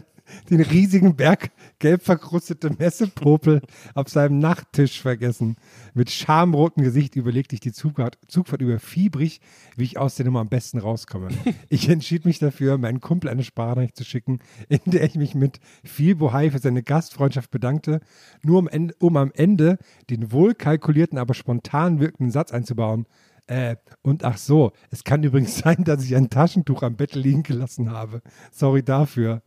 den 0.50 0.62
riesigen 0.62 1.16
Berg 1.16 1.52
gelb 1.80 2.04
verkrustete 2.04 2.72
Messepopel 2.78 3.62
auf 3.94 4.10
seinem 4.10 4.40
Nachttisch 4.40 5.02
vergessen. 5.02 5.58
Mit 5.94 6.12
schamrotem 6.12 6.84
Gesicht 6.84 7.16
überlegte 7.16 7.56
ich 7.56 7.60
die 7.60 7.72
Zugfahrt, 7.72 8.18
Zugfahrt 8.28 8.62
über 8.62 8.80
fiebrig, 8.80 9.42
wie 9.76 9.84
ich 9.84 9.98
aus 9.98 10.16
der 10.16 10.26
Nummer 10.26 10.42
am 10.42 10.50
besten 10.50 10.80
rauskomme. 10.80 11.30
Ich 11.70 11.90
entschied 11.90 12.26
mich 12.26 12.40
dafür, 12.40 12.78
meinen 12.78 13.02
Kumpel 13.02 13.30
eine 13.30 13.44
Sprachnachricht 13.44 13.98
zu 13.98 14.04
schicken, 14.04 14.40
in 14.70 14.80
der 14.86 15.04
ich 15.04 15.16
mich 15.16 15.36
mit 15.36 15.60
viel 15.84 16.16
Bohai 16.16 16.52
für 16.52 16.60
seine 16.60 16.82
Gastfreundschaft 16.82 17.52
bedankte, 17.52 18.00
nur 18.42 18.60
um, 18.60 18.70
um 19.00 19.18
am 19.18 19.32
Ende 19.34 19.78
den 20.10 20.32
wohl 20.32 20.54
kalkulierten, 20.54 21.18
aber 21.18 21.34
spontan 21.34 22.00
wirkenden 22.00 22.32
Satz 22.32 22.52
einzubauen. 22.52 23.06
Äh, 23.48 23.78
und 24.02 24.26
ach 24.26 24.38
so, 24.38 24.74
es 24.92 25.04
kann 25.04 25.24
übrigens 25.24 25.58
sein, 25.60 25.84
dass 25.84 26.04
ich 26.04 26.16
ein 26.16 26.30
Taschentuch 26.30 26.84
am 26.84 26.96
Bett 26.96 27.16
liegen 27.16 27.44
gelassen 27.44 27.92
habe. 27.92 28.22
Sorry 28.52 28.84
dafür. 28.84 29.42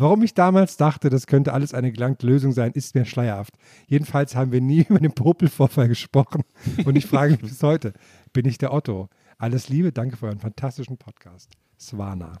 Warum 0.00 0.22
ich 0.22 0.32
damals 0.34 0.76
dachte, 0.78 1.10
das 1.10 1.26
könnte 1.26 1.52
alles 1.52 1.74
eine 1.74 1.92
gelangte 1.92 2.26
Lösung 2.26 2.52
sein, 2.52 2.72
ist 2.72 2.94
mir 2.94 3.04
schleierhaft. 3.04 3.54
Jedenfalls 3.86 4.34
haben 4.34 4.50
wir 4.50 4.60
nie 4.62 4.80
über 4.88 4.98
den 4.98 5.12
Popelvorfall 5.12 5.88
gesprochen. 5.88 6.42
Und 6.84 6.96
ich 6.96 7.04
frage 7.06 7.32
mich 7.32 7.40
bis 7.42 7.62
heute, 7.62 7.92
bin 8.32 8.46
ich 8.46 8.56
der 8.58 8.72
Otto? 8.72 9.08
Alles 9.38 9.68
Liebe, 9.68 9.92
danke 9.92 10.16
für 10.16 10.26
euren 10.26 10.38
fantastischen 10.38 10.96
Podcast. 10.96 11.50
Swana. 11.78 12.32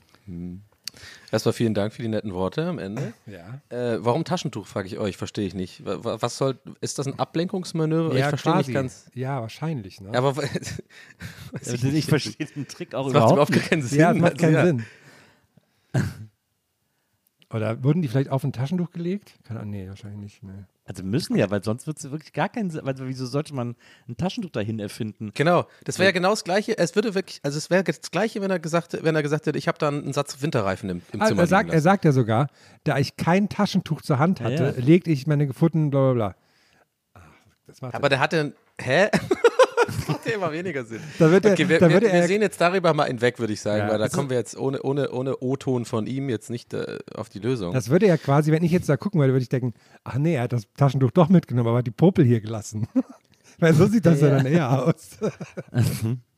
Erstmal 1.30 1.52
vielen 1.52 1.72
Dank 1.74 1.92
für 1.92 2.02
die 2.02 2.08
netten 2.08 2.32
Worte 2.34 2.66
am 2.66 2.78
Ende. 2.78 3.12
Ja. 3.26 3.60
Äh, 3.68 3.98
warum 4.04 4.24
Taschentuch, 4.24 4.66
frage 4.66 4.88
ich 4.88 4.98
euch, 4.98 5.16
verstehe 5.16 5.46
ich 5.46 5.54
nicht. 5.54 5.84
Wa- 5.84 6.02
wa- 6.02 6.16
Was 6.20 6.36
soll, 6.36 6.58
ist 6.80 6.98
das 6.98 7.06
ein 7.06 7.18
Ablenkungsmanöver? 7.18 8.14
ich 8.16 8.24
verstehe 8.24 8.52
quasi. 8.52 8.70
nicht 8.70 8.74
ganz. 8.74 9.10
Ja, 9.14 9.40
wahrscheinlich. 9.40 10.00
Ne? 10.00 10.12
Aber 10.14 10.36
weiß 10.38 10.82
Also 11.52 11.86
ich 11.88 12.06
verstehe 12.06 12.46
den 12.46 12.66
Trick 12.68 12.94
auch 12.94 13.04
Das 13.04 13.12
macht 13.14 13.32
überhaupt 13.32 13.32
überhaupt 13.32 13.50
nicht. 13.50 13.68
keinen 13.68 13.82
Sinn. 13.82 14.00
ja, 14.00 14.12
das 14.12 14.20
macht 14.22 14.32
Also, 14.32 14.44
keinen 14.44 14.54
ja. 14.54 14.66
Sinn. 14.66 14.84
Oder 17.52 17.82
wurden 17.82 18.00
die 18.00 18.06
vielleicht 18.08 18.30
auf 18.30 18.44
ein 18.44 18.52
Taschentuch 18.52 18.90
gelegt? 18.92 19.34
Keine 19.44 19.58
Ahnung, 19.60 19.72
nee, 19.72 19.88
wahrscheinlich 19.88 20.20
nicht. 20.20 20.42
Nee. 20.44 20.64
Also 20.84 21.02
müssen 21.02 21.36
ja, 21.36 21.50
weil 21.50 21.62
sonst 21.64 21.86
wird 21.86 21.98
es 21.98 22.10
wirklich 22.10 22.32
gar 22.32 22.48
keinen 22.48 22.70
Sinn. 22.70 22.86
Also 22.86 23.06
wieso 23.08 23.26
sollte 23.26 23.54
man 23.54 23.74
ein 24.08 24.16
Taschentuch 24.16 24.50
dahin 24.50 24.78
erfinden? 24.78 25.32
Genau, 25.34 25.66
das 25.84 25.98
wäre 25.98 26.06
ja 26.08 26.12
genau 26.12 26.30
das 26.30 26.44
Gleiche. 26.44 26.78
Es 26.78 26.94
würde 26.94 27.14
wirklich, 27.14 27.40
also 27.42 27.58
es 27.58 27.68
wäre 27.68 27.82
das 27.82 28.10
Gleiche, 28.12 28.40
wenn 28.40 28.50
er 28.52 28.60
gesagt, 28.60 28.98
wenn 29.02 29.16
er 29.16 29.22
gesagt 29.22 29.46
hätte, 29.46 29.58
ich 29.58 29.66
habe 29.66 29.78
da 29.78 29.88
einen 29.88 30.12
Satz 30.12 30.40
Winterreifen 30.42 30.90
im, 30.90 31.02
im 31.12 31.20
Ah, 31.22 31.26
Zimmer 31.26 31.42
er, 31.42 31.46
sagt, 31.48 31.70
er 31.72 31.80
sagt 31.80 32.04
ja 32.04 32.12
sogar, 32.12 32.46
da 32.84 32.98
ich 32.98 33.16
kein 33.16 33.48
Taschentuch 33.48 34.02
zur 34.02 34.18
Hand 34.20 34.40
hatte, 34.40 34.74
Ja. 34.76 34.84
legte 34.84 35.10
ich 35.10 35.26
meine 35.26 35.46
gefunden, 35.48 35.90
bla 35.90 36.12
bla 36.12 36.12
bla. 36.12 36.34
Ach, 37.14 37.20
das 37.66 37.80
macht 37.82 37.94
Aber 37.94 38.08
der 38.08 38.20
hatte, 38.20 38.54
hä? 38.80 39.08
Das 39.86 40.08
macht 40.08 40.26
ja 40.26 40.32
immer 40.34 40.52
weniger 40.52 40.84
Sinn. 40.84 41.00
Da 41.18 41.30
wird 41.30 41.44
er- 41.44 41.52
okay, 41.52 41.68
wir, 41.68 41.78
da 41.78 41.88
wir, 41.88 41.94
würde 41.94 42.06
wir 42.06 42.12
er- 42.14 42.26
sehen 42.26 42.42
jetzt 42.42 42.60
darüber 42.60 42.94
mal 42.94 43.06
hinweg, 43.06 43.38
würde 43.38 43.52
ich 43.52 43.60
sagen, 43.60 43.80
Ja, 43.84 43.88
weil 43.90 43.98
da 43.98 44.04
das 44.04 44.12
kommen 44.12 44.30
wir 44.30 44.36
jetzt 44.36 44.56
ohne, 44.56 44.82
ohne, 44.82 45.10
ohne 45.10 45.36
O-Ton 45.38 45.84
von 45.84 46.06
ihm 46.06 46.28
jetzt 46.28 46.50
nicht 46.50 46.72
äh, 46.74 46.98
auf 47.14 47.28
die 47.28 47.38
Lösung. 47.38 47.72
Das 47.72 47.88
würde 47.90 48.06
ja 48.06 48.16
quasi, 48.16 48.52
wenn 48.52 48.62
ich 48.64 48.72
jetzt 48.72 48.88
da 48.88 48.96
gucken 48.96 49.20
würde, 49.20 49.32
würde 49.32 49.42
ich 49.42 49.48
denken, 49.48 49.74
ach 50.04 50.16
nee, 50.18 50.34
er 50.34 50.42
hat 50.42 50.52
das 50.52 50.64
Taschentuch 50.76 51.10
doch 51.10 51.28
mitgenommen, 51.28 51.68
aber 51.68 51.78
hat 51.78 51.86
die 51.86 51.90
Popel 51.92 52.24
hier 52.24 52.40
gelassen. 52.40 52.86
Weil 53.58 53.74
so 53.74 53.86
sieht 53.86 54.06
das 54.06 54.20
ja, 54.20 54.30
dann 54.30 54.46
eher 54.46 54.84
aus. 54.86 55.18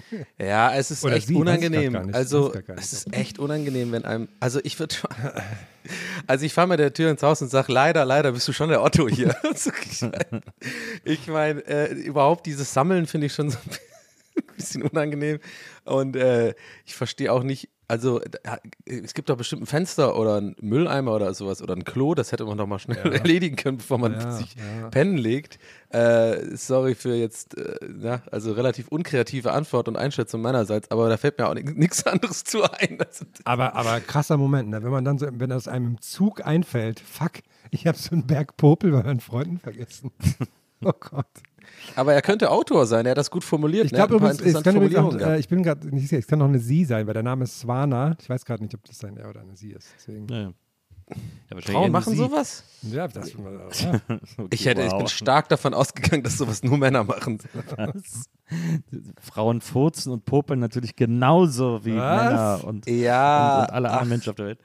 Ja, 0.38 0.74
es 0.74 0.90
ist 0.90 1.04
Oder 1.04 1.16
echt 1.16 1.28
sie, 1.28 1.34
unangenehm. 1.34 1.92
nicht, 1.92 2.14
Also, 2.14 2.52
es 2.76 2.92
ist 2.92 3.12
echt 3.12 3.38
unangenehm, 3.38 3.92
wenn 3.92 4.04
einem. 4.04 4.28
Also, 4.40 4.60
ich 4.62 4.78
würde. 4.78 4.94
Also, 6.28 6.46
ich 6.46 6.54
fahre 6.54 6.68
mit 6.68 6.78
der 6.78 6.92
Tür 6.92 7.10
ins 7.10 7.22
Haus 7.24 7.42
und 7.42 7.48
sage: 7.48 7.72
Leider, 7.72 8.04
leider 8.04 8.30
bist 8.32 8.46
du 8.46 8.52
schon 8.52 8.68
der 8.68 8.82
Otto 8.82 9.08
hier. 9.08 9.34
Ich 11.04 11.26
meine, 11.26 11.60
äh, 11.66 11.92
überhaupt 11.92 12.46
dieses 12.46 12.72
Sammeln 12.72 13.06
finde 13.06 13.26
ich 13.26 13.34
schon 13.34 13.50
so 13.50 13.58
ein 13.58 14.44
bisschen 14.56 14.82
unangenehm. 14.84 15.40
Und 15.84 16.14
äh, 16.16 16.54
ich 16.86 16.94
verstehe 16.94 17.32
auch 17.32 17.42
nicht. 17.42 17.68
Also, 17.88 18.20
es 18.86 19.12
gibt 19.12 19.28
doch 19.28 19.36
bestimmt 19.36 19.62
ein 19.62 19.66
Fenster 19.66 20.16
oder 20.16 20.36
einen 20.36 20.56
Mülleimer 20.60 21.14
oder 21.14 21.34
sowas 21.34 21.60
oder 21.60 21.74
ein 21.74 21.84
Klo, 21.84 22.14
das 22.14 22.32
hätte 22.32 22.44
man 22.44 22.56
doch 22.56 22.66
mal 22.66 22.78
schnell 22.78 22.96
erledigen 23.12 23.56
können, 23.56 23.78
bevor 23.78 23.98
man 23.98 24.12
Ja, 24.14 24.32
sich 24.32 24.54
ja. 24.54 24.88
pennen 24.88 25.18
legt. 25.18 25.58
Äh, 25.90 26.56
sorry 26.56 26.94
für 26.94 27.14
jetzt, 27.14 27.58
äh, 27.58 27.76
ja, 28.00 28.22
also 28.30 28.52
relativ 28.52 28.88
unkreative 28.88 29.52
Antwort 29.52 29.88
und 29.88 29.96
Einschätzung 29.96 30.40
meinerseits, 30.40 30.90
aber 30.90 31.08
da 31.10 31.16
fällt 31.18 31.38
mir 31.38 31.48
auch 31.48 31.54
nichts 31.54 32.06
anderes 32.06 32.44
zu 32.44 32.62
ein. 32.62 32.98
Aber, 33.44 33.74
aber 33.74 34.00
krasser 34.00 34.38
Moment, 34.38 34.70
ne? 34.70 34.82
wenn 34.82 34.90
man 34.90 35.04
dann 35.04 35.18
so, 35.18 35.26
wenn 35.30 35.50
das 35.50 35.68
einem 35.68 35.86
im 35.92 36.00
Zug 36.00 36.46
einfällt, 36.46 36.98
fuck, 37.00 37.32
ich 37.70 37.86
habe 37.86 37.98
so 37.98 38.12
einen 38.12 38.26
Berg 38.26 38.56
Popel 38.56 38.92
bei 38.92 39.02
meinen 39.02 39.20
Freunden 39.20 39.58
vergessen. 39.58 40.12
oh 40.84 40.92
Gott. 40.98 41.26
Aber 41.96 42.14
er 42.14 42.22
könnte 42.22 42.50
Autor 42.50 42.86
sein, 42.86 43.06
er 43.06 43.12
hat 43.12 43.18
das 43.18 43.30
gut 43.30 43.44
formuliert. 43.44 43.86
Ich 43.86 43.92
ne? 43.92 43.98
Glaube 44.06 44.16
es 44.26 44.40
interessante 44.40 44.90
kann 44.90 45.04
auch, 45.04 45.14
äh, 45.18 45.38
ich 45.38 45.48
bin 45.48 45.62
gerade 45.62 45.86
nicht 45.88 46.08
sicher, 46.08 46.18
es 46.18 46.26
kann 46.26 46.40
auch 46.42 46.46
eine 46.46 46.58
Sie 46.58 46.84
sein, 46.84 47.06
weil 47.06 47.14
der 47.14 47.22
Name 47.22 47.44
ist 47.44 47.60
Swana. 47.60 48.16
Ich 48.20 48.28
weiß 48.28 48.44
gerade 48.44 48.62
nicht, 48.62 48.74
ob 48.74 48.84
das 48.84 49.04
ein 49.04 49.16
Er 49.16 49.28
oder 49.28 49.40
eine 49.40 49.56
Sie 49.56 49.72
ist. 49.72 49.88
Deswegen. 49.96 50.28
Ja. 50.28 50.52
Ja, 51.50 51.60
Frauen 51.60 51.90
machen 51.90 52.12
Sie. 52.12 52.18
sowas? 52.18 52.64
Ja, 52.82 53.08
das 53.08 53.32
ja. 53.32 53.38
Okay, 54.38 54.48
Ich, 54.50 54.66
hätte, 54.66 54.82
ich 54.82 54.90
bin 54.90 55.00
wow. 55.00 55.10
stark 55.10 55.48
davon 55.48 55.74
ausgegangen, 55.74 56.22
dass 56.22 56.38
sowas 56.38 56.62
nur 56.62 56.78
Männer 56.78 57.04
machen. 57.04 57.38
Was? 57.76 58.24
Frauen 59.20 59.60
furzen 59.60 60.12
und 60.12 60.24
popeln 60.24 60.60
natürlich 60.60 60.96
genauso 60.96 61.84
wie 61.84 61.96
Was? 61.96 62.24
Männer 62.24 62.64
und, 62.64 62.88
Ja, 62.88 63.56
und, 63.56 63.64
und 63.64 63.74
alle 63.74 63.90
anderen 63.90 64.08
Menschen 64.08 64.30
auf 64.30 64.36
der 64.36 64.46
Welt. 64.46 64.58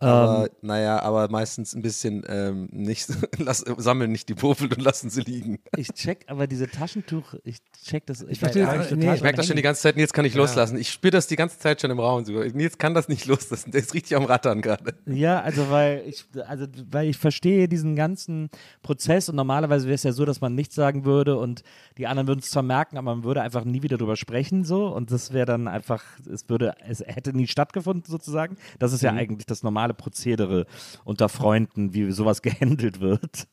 Aber, 0.00 0.44
Ähm, 0.44 0.50
naja, 0.62 1.00
aber 1.02 1.28
meistens 1.28 1.74
ein 1.74 1.82
bisschen 1.82 2.24
ähm, 2.28 2.68
nicht, 2.70 3.08
lass, 3.38 3.64
sammeln 3.78 4.12
nicht 4.12 4.28
die 4.28 4.34
Popel 4.34 4.68
und 4.72 4.80
lassen 4.80 5.10
sie 5.10 5.22
liegen. 5.22 5.58
ich 5.76 5.88
check 5.92 6.24
aber 6.28 6.46
diese 6.46 6.68
Taschentuch, 6.68 7.34
ich 7.44 7.58
check 7.84 8.06
das. 8.06 8.22
Ich, 8.22 8.40
war 8.40 8.50
das- 8.50 8.90
nee, 8.92 9.12
Ich 9.14 9.22
merke 9.22 9.36
das 9.38 9.46
schon 9.48 9.56
die 9.56 9.62
ganze 9.62 9.82
Zeit, 9.82 9.96
Nils 9.96 10.12
kann 10.12 10.24
nicht 10.24 10.36
loslassen. 10.36 10.78
Ich 10.78 10.90
spüre 10.90 11.10
das 11.10 11.26
die 11.26 11.36
ganze 11.36 11.58
Zeit 11.58 11.80
schon 11.80 11.90
im 11.90 11.98
Raum. 11.98 12.22
Nils 12.22 12.78
kann 12.78 12.94
das 12.94 13.08
nicht 13.08 13.26
loslassen. 13.26 13.72
Der 13.72 13.80
ist 13.80 13.92
richtig 13.94 14.16
am 14.16 14.24
Rattern 14.24 14.60
gerade. 14.62 14.94
Ja, 15.06 15.40
also 15.40 15.68
weil 15.70 16.02
ich, 16.06 16.24
also 16.46 16.66
weil 16.90 17.08
ich 17.08 17.18
verstehe 17.18 17.68
diesen 17.68 17.96
ganzen 17.96 18.50
Prozess 18.82 19.28
und 19.28 19.34
normalerweise 19.36 19.86
wäre 19.86 19.94
es 19.96 20.04
ja 20.04 20.12
so, 20.12 20.24
dass 20.24 20.40
man 20.40 20.54
nichts 20.54 20.74
sagen 20.76 21.04
würde 21.04 21.36
und 21.38 21.62
die 21.96 22.06
anderen 22.06 22.28
würden 22.28 22.40
es 22.40 22.50
zwar 22.50 22.62
merken, 22.62 22.98
aber 22.98 23.14
man 23.16 23.24
würde 23.24 23.42
einfach 23.42 23.64
nie 23.64 23.82
wieder 23.82 23.98
drüber 23.98 24.16
sprechen 24.16 24.64
so 24.64 24.86
und 24.86 25.10
das 25.10 25.32
wäre 25.32 25.46
dann 25.46 25.66
einfach, 25.66 26.04
es 26.32 26.48
würde, 26.48 26.74
es 26.86 27.00
hätte 27.00 27.32
nie 27.36 27.46
stattgefunden 27.48 28.04
sozusagen. 28.06 28.56
Das 28.78 28.92
ist 28.92 29.02
ja 29.02 29.10
eigentlich 29.12 29.46
das 29.46 29.62
normale 29.62 29.87
Prozedere 29.94 30.66
unter 31.04 31.28
Freunden, 31.28 31.94
wie 31.94 32.10
sowas 32.12 32.42
gehandelt 32.42 33.00
wird. 33.00 33.48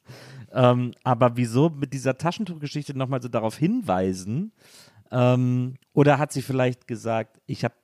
Ähm, 0.51 0.93
aber 1.03 1.35
wieso 1.37 1.69
mit 1.69 1.93
dieser 1.93 2.17
Taschentuchgeschichte 2.17 2.97
nochmal 2.97 3.21
so 3.21 3.27
darauf 3.27 3.57
hinweisen? 3.57 4.53
Ähm, 5.11 5.75
oder 5.93 6.17
hat 6.17 6.31
sie 6.31 6.41
vielleicht 6.41 6.87
gesagt, 6.87 7.41
ich 7.45 7.63
habe 7.63 7.75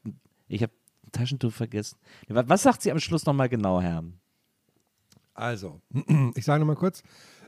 ich 0.48 0.63
hab 0.63 0.72
ein 1.05 1.12
Taschentuch 1.12 1.51
vergessen? 1.51 1.98
Was 2.27 2.63
sagt 2.63 2.81
sie 2.81 2.91
am 2.91 3.00
Schluss 3.00 3.25
nochmal 3.25 3.50
genau, 3.50 3.81
Herr? 3.81 4.03
Also, 5.34 5.81
ich 6.36 6.46
sage 6.46 6.60
nochmal 6.60 6.75
kurz. 6.75 7.03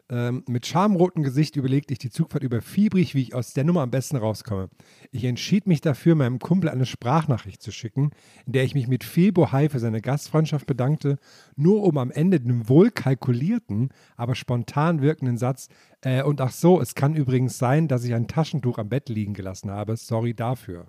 Ähm, 0.09 0.43
mit 0.47 0.65
schamrotem 0.67 1.23
Gesicht 1.23 1.55
überlegte 1.55 1.93
ich 1.93 1.99
die 1.99 2.09
Zugfahrt 2.09 2.43
über 2.43 2.61
fiebrig, 2.61 3.15
wie 3.15 3.21
ich 3.21 3.33
aus 3.33 3.53
der 3.53 3.63
Nummer 3.63 3.81
am 3.81 3.91
besten 3.91 4.17
rauskomme. 4.17 4.69
Ich 5.11 5.23
entschied 5.23 5.65
mich 5.65 5.79
dafür, 5.79 6.15
meinem 6.15 6.39
Kumpel 6.39 6.69
eine 6.69 6.85
Sprachnachricht 6.85 7.61
zu 7.61 7.71
schicken, 7.71 8.11
in 8.45 8.51
der 8.51 8.65
ich 8.65 8.75
mich 8.75 8.87
mit 8.87 9.05
viel 9.05 9.31
Bohai 9.31 9.69
für 9.69 9.79
seine 9.79 10.01
Gastfreundschaft 10.01 10.65
bedankte, 10.65 11.17
nur 11.55 11.83
um 11.83 11.97
am 11.97 12.11
Ende 12.11 12.41
den 12.41 12.67
wohl 12.67 12.91
kalkulierten, 12.91 13.89
aber 14.17 14.35
spontan 14.35 15.01
wirkenden 15.01 15.37
Satz, 15.37 15.69
äh, 16.01 16.21
und 16.21 16.41
ach 16.41 16.51
so, 16.51 16.81
es 16.81 16.95
kann 16.95 17.15
übrigens 17.15 17.57
sein, 17.57 17.87
dass 17.87 18.03
ich 18.03 18.13
ein 18.13 18.27
Taschentuch 18.27 18.77
am 18.77 18.89
Bett 18.89 19.07
liegen 19.07 19.33
gelassen 19.33 19.71
habe, 19.71 19.95
sorry 19.95 20.33
dafür. 20.33 20.87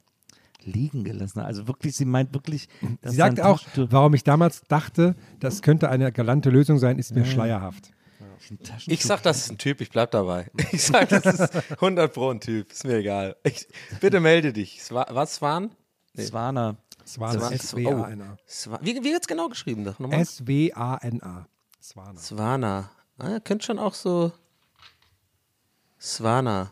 Liegen 0.64 1.04
gelassen. 1.04 1.40
Also 1.40 1.68
wirklich, 1.68 1.94
sie 1.94 2.04
meint 2.04 2.34
wirklich. 2.34 2.68
dass 3.00 3.12
Sie 3.12 3.18
sagte 3.18 3.46
auch, 3.46 3.62
warum 3.76 4.14
ich 4.14 4.24
damals 4.24 4.62
dachte, 4.62 5.14
das 5.38 5.62
könnte 5.62 5.90
eine 5.90 6.10
galante 6.10 6.50
Lösung 6.50 6.78
sein, 6.78 6.98
ist 6.98 7.14
mir 7.14 7.24
schleierhaft. 7.26 7.92
Ich 8.86 9.02
sag, 9.04 9.22
das 9.22 9.38
ist 9.38 9.50
ein 9.50 9.58
Typ, 9.58 9.80
ich 9.80 9.90
bleib 9.90 10.10
dabei. 10.10 10.50
Ich 10.72 10.82
sag, 10.84 11.08
das 11.08 11.24
ist 11.26 11.72
100 11.72 12.12
pro 12.12 12.30
ein 12.30 12.40
Typ, 12.40 12.70
ist 12.72 12.84
mir 12.84 12.96
egal. 12.96 13.36
Ich, 13.44 13.66
bitte 14.00 14.20
melde 14.20 14.52
dich. 14.52 14.80
Swa- 14.82 15.06
Was 15.10 15.40
waren? 15.42 15.70
Swana. 16.18 16.76
Es 17.04 17.18
war 17.18 17.30
eine 17.30 17.38
Swan- 17.40 17.52
S-W-A-N-A. 17.52 18.36
Swa- 18.48 18.78
Wie, 18.82 18.94
wie 18.96 19.12
wird's 19.12 19.26
genau 19.26 19.48
geschrieben? 19.48 19.84
Doch, 19.84 19.98
nochmal? 19.98 20.20
S-W-A-N-A. 20.20 21.46
Swana. 21.82 22.18
Swana. 22.20 22.90
Ah, 23.18 23.40
könnte 23.40 23.64
schon 23.66 23.78
auch 23.78 23.94
so. 23.94 24.32
Swana. 26.00 26.70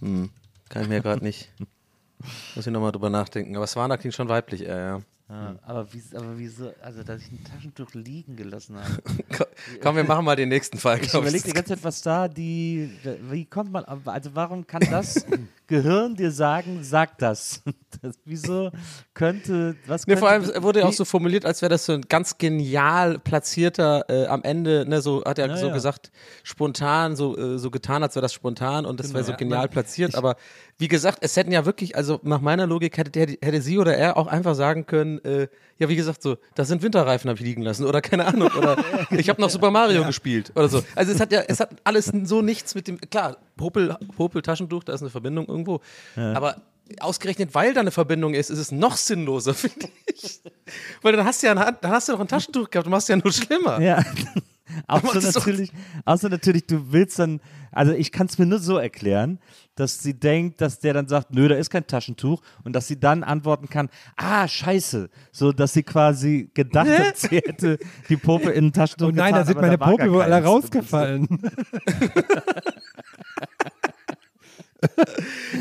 Hm, 0.00 0.30
kann 0.68 0.82
ich 0.82 0.88
mir 0.88 1.00
gerade 1.00 1.24
nicht. 1.24 1.50
Muss 2.54 2.66
ich 2.66 2.72
nochmal 2.72 2.92
drüber 2.92 3.10
nachdenken. 3.10 3.56
Aber 3.56 3.66
Swana 3.66 3.96
klingt 3.96 4.14
schon 4.14 4.28
weiblich, 4.28 4.62
äh, 4.62 4.68
ja. 4.86 5.00
Ja, 5.28 5.56
aber, 5.62 5.92
wie, 5.92 6.02
aber 6.14 6.38
wieso, 6.38 6.72
also 6.80 7.02
dass 7.02 7.22
ich 7.22 7.32
ein 7.32 7.42
Taschentuch 7.42 7.94
liegen 7.94 8.36
gelassen 8.36 8.76
habe. 8.76 9.02
Komm, 9.82 9.96
wir 9.96 10.04
machen 10.04 10.24
mal 10.24 10.36
den 10.36 10.48
nächsten 10.48 10.78
Fall. 10.78 11.00
Ich 11.02 11.12
überlege 11.12 11.42
die 11.42 11.52
ganze 11.52 11.74
Zeit, 11.74 11.82
was 11.82 12.00
da 12.00 12.28
die, 12.28 12.90
wie 13.22 13.44
kommt 13.44 13.72
man, 13.72 13.84
also 13.84 14.34
warum 14.34 14.66
kann 14.68 14.82
das 14.88 15.26
Gehirn 15.68 16.14
dir 16.14 16.30
sagen, 16.30 16.78
sag 16.82 17.18
das? 17.18 17.62
das 18.02 18.16
wieso 18.24 18.70
könnte, 19.14 19.74
was 19.86 20.06
könnte, 20.06 20.18
vor 20.20 20.28
allem 20.28 20.62
wurde 20.62 20.80
ja 20.80 20.86
auch 20.86 20.92
so 20.92 21.04
formuliert, 21.04 21.44
als 21.44 21.62
wäre 21.62 21.70
das 21.70 21.86
so 21.86 21.92
ein 21.94 22.02
ganz 22.02 22.38
genial 22.38 23.18
platzierter 23.18 24.04
äh, 24.08 24.26
am 24.26 24.42
Ende, 24.44 24.84
ne, 24.88 25.00
so 25.00 25.24
hat 25.24 25.38
er 25.38 25.48
Ja, 25.48 25.56
so 25.56 25.68
ja. 25.68 25.72
gesagt, 25.74 26.12
spontan, 26.42 27.16
so, 27.16 27.36
äh, 27.36 27.58
so 27.58 27.70
getan, 27.70 28.02
als 28.02 28.14
wäre 28.14 28.22
das 28.22 28.32
spontan 28.32 28.86
und 28.86 29.00
das 29.00 29.12
wäre 29.12 29.24
so 29.24 29.32
ja. 29.32 29.36
genial 29.36 29.62
Man- 29.62 29.70
platziert. 29.70 30.14
aber 30.14 30.36
wie 30.78 30.88
gesagt, 30.88 31.18
es 31.22 31.36
hätten 31.36 31.52
ja 31.52 31.64
wirklich, 31.64 31.96
also 31.96 32.20
nach 32.22 32.40
meiner 32.40 32.66
Logik 32.66 32.96
hätte, 32.98 33.10
der, 33.10 33.26
hätte 33.42 33.62
sie 33.62 33.78
oder 33.78 33.96
er 33.96 34.16
auch 34.16 34.26
einfach 34.26 34.54
sagen 34.54 34.86
können, 34.86 35.24
äh, 35.24 35.48
ja, 35.78 35.88
wie 35.88 35.96
gesagt, 35.96 36.22
so, 36.22 36.36
das 36.54 36.68
sind 36.68 36.82
Winterreifen, 36.82 37.28
habe 37.28 37.38
ich 37.40 37.44
liegen 37.44 37.62
lassen 37.62 37.84
oder 37.86 38.00
keine 38.00 38.26
Ahnung, 38.26 38.50
oder 38.56 38.76
ich 39.10 39.28
habe 39.28 39.40
noch 39.40 39.50
Super 39.50 39.70
Mario 39.70 40.04
gespielt 40.04 40.52
oder 40.54 40.68
so. 40.68 40.82
Also 40.94 41.12
es 41.12 41.20
hat 41.20 41.32
ja, 41.32 41.40
es 41.48 41.60
hat 41.60 41.70
alles 41.84 42.12
so 42.24 42.42
nichts 42.42 42.74
mit 42.74 42.88
dem, 42.88 42.98
klar, 43.00 43.36
Popel, 43.56 43.96
Popel 44.16 44.42
Taschentuch, 44.42 44.84
da 44.84 44.92
ist 44.92 45.02
eine 45.02 45.10
Verbindung 45.10 45.46
irgendwo, 45.46 45.80
aber 46.16 46.56
ausgerechnet, 47.00 47.54
weil 47.54 47.74
da 47.74 47.80
eine 47.80 47.90
Verbindung 47.90 48.34
ist, 48.34 48.50
ist 48.50 48.58
es 48.58 48.72
noch 48.72 48.96
sinnloser, 48.96 49.54
finde 49.54 49.88
ich. 50.06 50.40
Weil 51.02 51.14
dann 51.14 51.26
hast 51.26 51.42
du 51.42 51.46
ja 51.48 51.52
eine, 51.52 51.76
dann 51.80 51.90
hast 51.90 52.08
du 52.08 52.12
noch 52.12 52.20
ein 52.20 52.28
Taschentuch 52.28 52.70
gehabt, 52.70 52.86
du 52.86 52.90
machst 52.90 53.08
ja 53.08 53.16
nur 53.16 53.32
schlimmer. 53.32 53.80
Ja. 53.80 54.04
Außer 54.88 55.20
natürlich, 55.20 55.72
außer 56.04 56.28
natürlich, 56.28 56.66
du 56.66 56.92
willst 56.92 57.18
dann, 57.18 57.40
also 57.70 57.92
ich 57.92 58.10
kann 58.10 58.26
es 58.26 58.36
mir 58.36 58.46
nur 58.46 58.58
so 58.58 58.76
erklären, 58.78 59.38
dass 59.76 60.00
sie 60.00 60.12
denkt, 60.12 60.60
dass 60.60 60.80
der 60.80 60.92
dann 60.92 61.06
sagt, 61.06 61.32
nö, 61.32 61.48
da 61.48 61.54
ist 61.54 61.70
kein 61.70 61.86
Taschentuch 61.86 62.42
und 62.64 62.74
dass 62.74 62.88
sie 62.88 62.98
dann 62.98 63.22
antworten 63.22 63.68
kann, 63.68 63.88
ah, 64.16 64.46
scheiße, 64.48 65.08
so 65.30 65.52
dass 65.52 65.72
sie 65.72 65.82
quasi 65.82 66.50
gedacht 66.52 66.88
hat, 66.88 67.16
sie 67.16 67.36
hätte 67.36 67.78
die 68.08 68.16
Pope 68.16 68.50
in 68.50 68.66
ein 68.66 68.72
Taschentuch 68.72 69.08
Oh 69.08 69.12
nein, 69.12 69.34
da 69.34 69.44
sind 69.44 69.60
meine 69.60 69.78
Popel 69.78 70.12
wohl 70.12 70.22
alle 70.22 70.42
rausgefallen. 70.42 71.28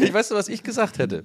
Ich 0.01 0.13
weiß, 0.13 0.31
was 0.31 0.47
ich 0.47 0.63
gesagt 0.63 0.97
hätte. 0.97 1.23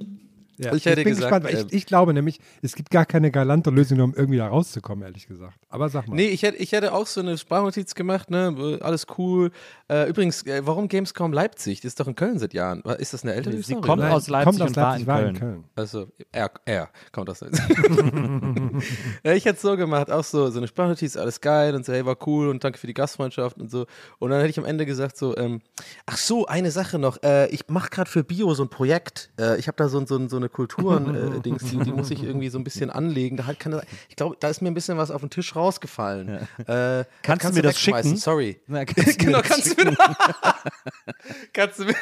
Ja, 0.63 0.75
Ich 0.75 0.85
hätte 0.85 1.03
bin 1.03 1.15
gesagt, 1.15 1.31
gespannt, 1.33 1.45
weil 1.45 1.61
ähm, 1.63 1.67
ich, 1.71 1.75
ich 1.75 1.87
glaube 1.87 2.13
nämlich, 2.13 2.39
es 2.63 2.75
gibt 2.75 2.91
gar 2.91 3.07
keine 3.07 3.31
galante 3.31 3.71
Lösung, 3.71 4.01
um 4.01 4.15
irgendwie 4.15 4.39
da 4.39 4.49
rauszukommen, 4.49 5.05
ehrlich 5.05 5.27
gesagt. 5.27 5.59
Aber 5.69 5.89
sag 5.89 6.07
mal. 6.09 6.15
Nee, 6.15 6.29
ich 6.29 6.43
hätte, 6.43 6.59
ich 6.59 6.73
hätte 6.73 6.93
auch 6.93 7.07
so 7.07 7.21
eine 7.21 7.39
Sprachnotiz 7.39 7.95
gemacht, 7.95 8.31
ne? 8.31 8.79
Alles 8.83 9.07
cool. 9.19 9.51
Äh, 9.89 10.09
übrigens, 10.09 10.45
äh, 10.47 10.61
warum 10.67 10.89
Gamescom 10.89 11.33
Leipzig? 11.33 11.81
Die 11.81 11.87
ist 11.87 11.99
doch 11.99 12.07
in 12.07 12.15
Köln 12.15 12.39
seit 12.39 12.53
Jahren. 12.53 12.83
Ist 12.99 13.15
das 13.15 13.23
eine 13.23 13.33
ältere 13.35 13.57
Sie 13.57 13.63
Story? 13.63 13.81
kommt 13.81 14.03
oder? 14.03 14.13
aus 14.15 14.29
Leipzig 14.29 14.59
kommt 14.59 14.63
aus 14.63 14.69
und 14.69 14.77
war 14.77 14.91
Leipzig, 14.91 15.03
in 15.03 15.07
war 15.07 15.19
Köln. 15.19 15.35
in 15.35 15.41
Köln. 15.41 15.65
Also, 15.77 16.07
er, 16.33 16.51
er 16.67 16.89
kommt 17.13 17.31
aus 17.31 17.41
Leipzig. 17.41 17.65
ja, 19.25 19.33
ich 19.33 19.45
hätte 19.45 19.57
es 19.57 19.63
so 19.63 19.77
gemacht, 19.77 20.11
auch 20.11 20.25
so, 20.25 20.51
so 20.51 20.59
eine 20.59 20.69
Sprachnotiz, 20.69 21.17
alles 21.17 21.41
geil 21.41 21.75
und 21.75 21.85
so, 21.87 21.93
hey, 21.93 22.05
war 22.05 22.17
cool 22.27 22.49
und 22.49 22.63
danke 22.63 22.79
für 22.79 22.87
die 22.87 22.95
Gastfreundschaft 22.95 23.59
und 23.59 23.71
so. 23.71 23.87
Und 24.19 24.31
dann 24.31 24.41
hätte 24.41 24.51
ich 24.51 24.59
am 24.59 24.65
Ende 24.65 24.85
gesagt 24.87 25.17
so, 25.17 25.37
ähm, 25.37 25.63
ach 26.07 26.19
so, 26.19 26.47
eine 26.47 26.71
Sache 26.71 26.99
noch, 26.99 27.23
äh, 27.23 27.49
ich 27.49 27.69
mache 27.69 27.89
gerade 27.91 28.11
für 28.11 28.25
Bio 28.25 28.53
so 28.55 28.65
ein 28.65 28.69
Projekt. 28.69 29.31
Äh, 29.39 29.59
ich 29.59 29.69
habe 29.69 29.77
da 29.77 29.89
so, 29.89 30.05
so, 30.05 30.29
so 30.29 30.37
eine 30.37 30.49
Kulturen-Dings, 30.53 31.63
die, 31.71 31.79
die 31.79 31.93
muss 31.93 32.11
ich 32.11 32.23
irgendwie 32.23 32.49
so 32.49 32.59
ein 32.59 32.65
bisschen 32.65 32.91
anlegen. 32.91 33.37
Da 33.37 33.47
halt 33.47 33.59
kann, 33.61 33.81
ich 34.09 34.17
glaube, 34.17 34.37
da 34.39 34.49
ist 34.49 34.61
mir 34.63 34.69
ein 34.71 34.75
bisschen 34.75 34.99
was 34.99 35.11
auf 35.11 35.21
den 35.21 35.31
Tisch 35.31 35.55
rausgefallen. 35.57 36.47
Äh, 36.67 37.05
Kannst 37.23 37.45
du 37.49 37.53
mir 37.53 37.63
das 37.63 37.75
wegschmeißen, 37.77 38.11
schicken? 38.13 38.21
Sorry. 38.21 38.61
Na, 38.67 38.85
kannst 38.87 39.07
du 39.07 39.11
mir 39.11 39.17
genau, 39.17 39.41
das 39.41 39.49
kannst 39.49 39.79
du 39.79 39.85
mir 39.85 39.97
Kannst 41.53 41.79
du 41.79 41.85
mir. 41.85 41.95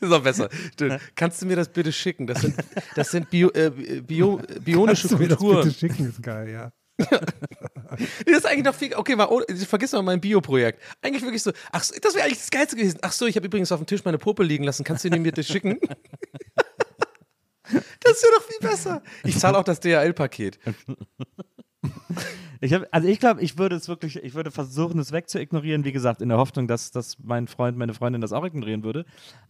Ist 0.00 0.12
auch 0.12 0.22
besser. 0.22 0.48
Du, 0.76 0.98
kannst 1.14 1.42
du 1.42 1.46
mir 1.46 1.56
das 1.56 1.68
bitte 1.68 1.92
schicken? 1.92 2.26
Das 2.26 2.40
sind, 2.40 2.54
das 2.94 3.10
sind 3.10 3.28
Bio, 3.28 3.50
äh, 3.50 3.70
Bio, 4.00 4.40
bionische 4.64 5.08
Kannst 5.08 5.12
du 5.12 5.18
mir 5.22 5.28
das 5.28 5.38
Kulturen. 5.38 5.64
bitte 5.68 5.78
schicken, 5.78 6.08
ist 6.08 6.22
geil, 6.22 6.50
ja. 6.50 6.72
Das 8.26 8.36
ist 8.38 8.46
eigentlich 8.46 8.64
noch 8.64 8.74
viel. 8.74 8.94
Okay, 8.94 9.16
mal, 9.16 9.26
ohne- 9.28 9.46
vergiss 9.66 9.92
mal 9.92 10.02
mein 10.02 10.20
Bio-Projekt. 10.20 10.82
Eigentlich 11.02 11.22
wirklich 11.22 11.42
so. 11.42 11.50
Ach, 11.72 11.80
das 12.02 12.14
wäre 12.14 12.24
eigentlich 12.24 12.38
das 12.38 12.50
Geilste 12.50 12.76
gewesen. 12.76 12.98
Ach 13.02 13.12
so, 13.12 13.26
ich 13.26 13.36
habe 13.36 13.46
übrigens 13.46 13.72
auf 13.72 13.80
dem 13.80 13.86
Tisch 13.86 14.04
meine 14.04 14.18
Popel 14.18 14.46
liegen 14.46 14.64
lassen. 14.64 14.84
Kannst 14.84 15.04
du 15.04 15.08
mir 15.10 15.18
bitte 15.20 15.42
schicken? 15.42 15.78
Das 17.72 18.22
wäre 18.22 18.32
doch 18.36 18.42
viel 18.44 18.68
besser. 18.68 19.02
Ich 19.24 19.38
zahle 19.38 19.58
auch 19.58 19.64
das 19.64 19.80
DHL-Paket. 19.80 20.58
Ich 22.62 22.74
hab, 22.74 22.86
also 22.90 23.08
ich 23.08 23.18
glaube, 23.18 23.40
ich 23.40 23.56
würde 23.56 23.76
es 23.76 23.88
wirklich, 23.88 24.16
ich 24.16 24.34
würde 24.34 24.50
versuchen, 24.50 24.98
es 25.00 25.12
wegzuignorieren, 25.12 25.84
wie 25.84 25.92
gesagt, 25.92 26.20
in 26.20 26.28
der 26.28 26.36
Hoffnung, 26.38 26.68
dass, 26.68 26.90
dass 26.90 27.18
mein 27.18 27.46
Freund, 27.46 27.78
meine 27.78 27.94
Freundin 27.94 28.20
das 28.20 28.32
auch 28.32 28.44
ignorieren 28.44 28.84
würde. 28.84 29.06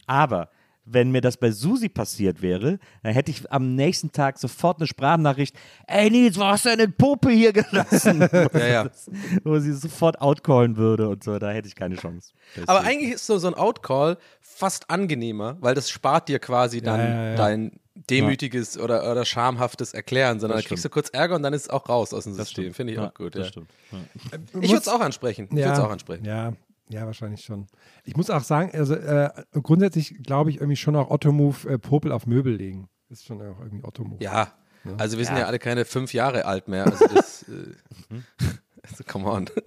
Aber 0.07 0.49
wenn 0.85 1.11
mir 1.11 1.21
das 1.21 1.37
bei 1.37 1.51
Susi 1.51 1.89
passiert 1.89 2.41
wäre, 2.41 2.79
dann 3.03 3.13
hätte 3.13 3.31
ich 3.31 3.49
am 3.51 3.75
nächsten 3.75 4.11
Tag 4.11 4.39
sofort 4.39 4.77
eine 4.79 4.87
Sprachnachricht, 4.87 5.55
ey 5.87 6.09
Nils, 6.09 6.37
wo 6.39 6.43
hast 6.43 6.65
du 6.65 6.69
eine 6.69 6.87
Puppe 6.87 7.29
hier 7.31 7.53
gelassen? 7.53 8.21
Ja, 8.53 8.67
ja. 8.67 8.89
Wo 9.43 9.59
sie 9.59 9.73
sofort 9.73 10.19
outcallen 10.21 10.77
würde 10.77 11.07
und 11.07 11.23
so, 11.23 11.37
da 11.39 11.51
hätte 11.51 11.67
ich 11.67 11.75
keine 11.75 11.95
Chance. 11.95 12.33
Aber 12.65 12.79
Deswegen. 12.79 12.87
eigentlich 13.01 13.11
ist 13.13 13.25
so, 13.27 13.37
so 13.37 13.47
ein 13.47 13.53
Outcall 13.53 14.17
fast 14.41 14.89
angenehmer, 14.89 15.57
weil 15.61 15.75
das 15.75 15.89
spart 15.89 16.27
dir 16.29 16.39
quasi 16.39 16.81
dann 16.81 16.99
Ja, 16.99 17.07
ja, 17.07 17.29
ja. 17.31 17.35
dein 17.35 17.71
demütiges 18.09 18.77
oder, 18.79 19.09
oder 19.11 19.25
schamhaftes 19.25 19.93
Erklären, 19.93 20.39
sondern 20.39 20.57
Das 20.57 20.65
da 20.65 20.69
kriegst 20.69 20.85
du 20.85 20.89
kurz 20.89 21.09
Ärger 21.09 21.35
und 21.35 21.43
dann 21.43 21.53
ist 21.53 21.63
es 21.63 21.69
auch 21.69 21.87
raus 21.89 22.13
aus 22.13 22.23
dem 22.23 22.33
System. 22.33 22.73
Finde 22.73 22.93
ich 22.93 22.99
Ja, 22.99 23.07
auch 23.09 23.13
gut. 23.13 23.35
Das 23.35 23.47
Ja. 23.47 23.51
stimmt. 23.51 23.69
Ja. 23.91 23.97
Ich 24.61 24.69
würde 24.69 24.81
es 24.81 24.87
auch 24.87 25.01
ansprechen. 25.01 25.45
Ich 25.51 25.57
würde 25.57 25.73
es 25.73 25.79
auch 25.79 25.91
ansprechen. 25.91 26.25
Ja, 26.25 26.53
ja, 26.91 27.05
wahrscheinlich 27.05 27.41
schon. 27.41 27.67
Ich 28.03 28.15
muss 28.15 28.29
auch 28.29 28.43
sagen, 28.43 28.71
also 28.73 28.93
äh, 28.95 29.29
grundsätzlich 29.53 30.21
glaube 30.23 30.49
ich 30.49 30.57
irgendwie 30.57 30.75
schon 30.75 30.95
auch 30.95 31.09
Otto-Move 31.09 31.69
äh, 31.69 31.77
Popel 31.77 32.11
auf 32.11 32.27
Möbel 32.27 32.55
legen. 32.55 32.89
Ist 33.09 33.25
schon 33.25 33.41
auch 33.41 33.59
irgendwie 33.59 33.83
Otto-Move. 33.83 34.23
Ja, 34.23 34.53
also 34.97 35.17
wir 35.17 35.25
sind 35.25 35.37
ja. 35.37 35.45
alle 35.45 35.59
keine 35.59 35.85
fünf 35.85 36.13
Jahre 36.13 36.45
alt 36.45 36.67
mehr. 36.67 36.85
Also 36.85 37.07
das, 37.07 37.43
äh, 37.43 37.73
also 38.83 39.03
come 39.05 39.29
on. 39.29 39.49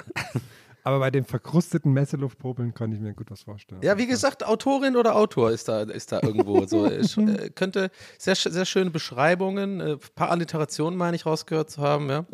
Aber 0.86 0.98
bei 0.98 1.10
den 1.10 1.24
verkrusteten 1.24 1.94
Messeluftpopeln 1.94 2.74
konnte 2.74 2.96
ich 2.96 3.02
mir 3.02 3.14
gut 3.14 3.30
was 3.30 3.42
vorstellen. 3.42 3.80
Ja, 3.82 3.96
wie 3.96 4.06
gesagt, 4.06 4.44
Autorin 4.44 4.96
oder 4.96 5.16
Autor 5.16 5.50
ist 5.50 5.66
da, 5.66 5.82
ist 5.82 6.12
da 6.12 6.20
irgendwo 6.22 6.66
so. 6.66 6.84
Es, 6.94 7.16
äh, 7.16 7.48
könnte 7.50 7.90
sehr, 8.18 8.34
sehr 8.34 8.66
schöne 8.66 8.90
Beschreibungen, 8.90 9.80
ein 9.80 9.98
paar 10.14 10.30
Alliterationen, 10.30 10.98
meine 10.98 11.16
ich, 11.16 11.24
rausgehört 11.24 11.70
zu 11.70 11.80
haben, 11.80 12.10
ja. 12.10 12.26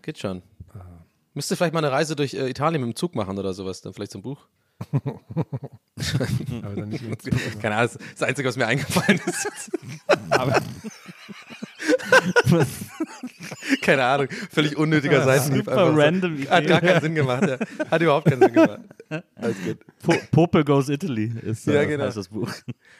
Geht 0.00 0.18
schon. 0.18 0.42
Müsste 1.36 1.54
vielleicht 1.54 1.74
mal 1.74 1.80
eine 1.84 1.92
Reise 1.92 2.16
durch 2.16 2.32
äh, 2.32 2.48
Italien 2.48 2.80
mit 2.80 2.94
dem 2.94 2.96
Zug 2.96 3.14
machen 3.14 3.38
oder 3.38 3.52
sowas, 3.52 3.82
dann 3.82 3.92
vielleicht 3.92 4.12
so 4.12 4.20
ein 4.20 4.22
Buch. 4.22 4.46
Aber 6.62 6.74
dann 6.74 6.88
nicht 6.88 7.04
jetzt. 7.06 7.28
Keine 7.60 7.76
Ahnung, 7.76 7.90
das 7.92 7.96
ist 7.96 8.20
das 8.22 8.28
Einzige, 8.28 8.48
was 8.48 8.56
mir 8.56 8.66
eingefallen 8.66 9.20
ist. 9.26 9.70
Aber 10.30 10.62
Keine 13.82 14.04
Ahnung, 14.04 14.28
völlig 14.50 14.76
unnötiger 14.76 15.24
Seitenhieb. 15.24 15.64
super 15.66 15.86
einfach 15.86 15.96
random 15.98 16.36
Idee. 16.36 16.48
Hat 16.48 16.66
gar 16.66 16.80
keinen 16.80 17.00
Sinn 17.00 17.14
gemacht, 17.14 17.46
ja. 17.48 17.58
Hat 17.90 18.02
überhaupt 18.02 18.28
keinen 18.28 18.40
Sinn 18.42 18.52
gemacht. 18.52 18.80
Alles 19.34 19.56
gut. 19.64 19.78
Po 20.02 20.14
Popel 20.30 20.64
Goes 20.64 20.88
Italy 20.88 21.32
ist 21.42 21.68
äh, 21.68 21.74
Ja, 21.74 21.84
genau. 21.84 22.04
heißt 22.04 22.16
das 22.16 22.28
Buch. 22.28 22.50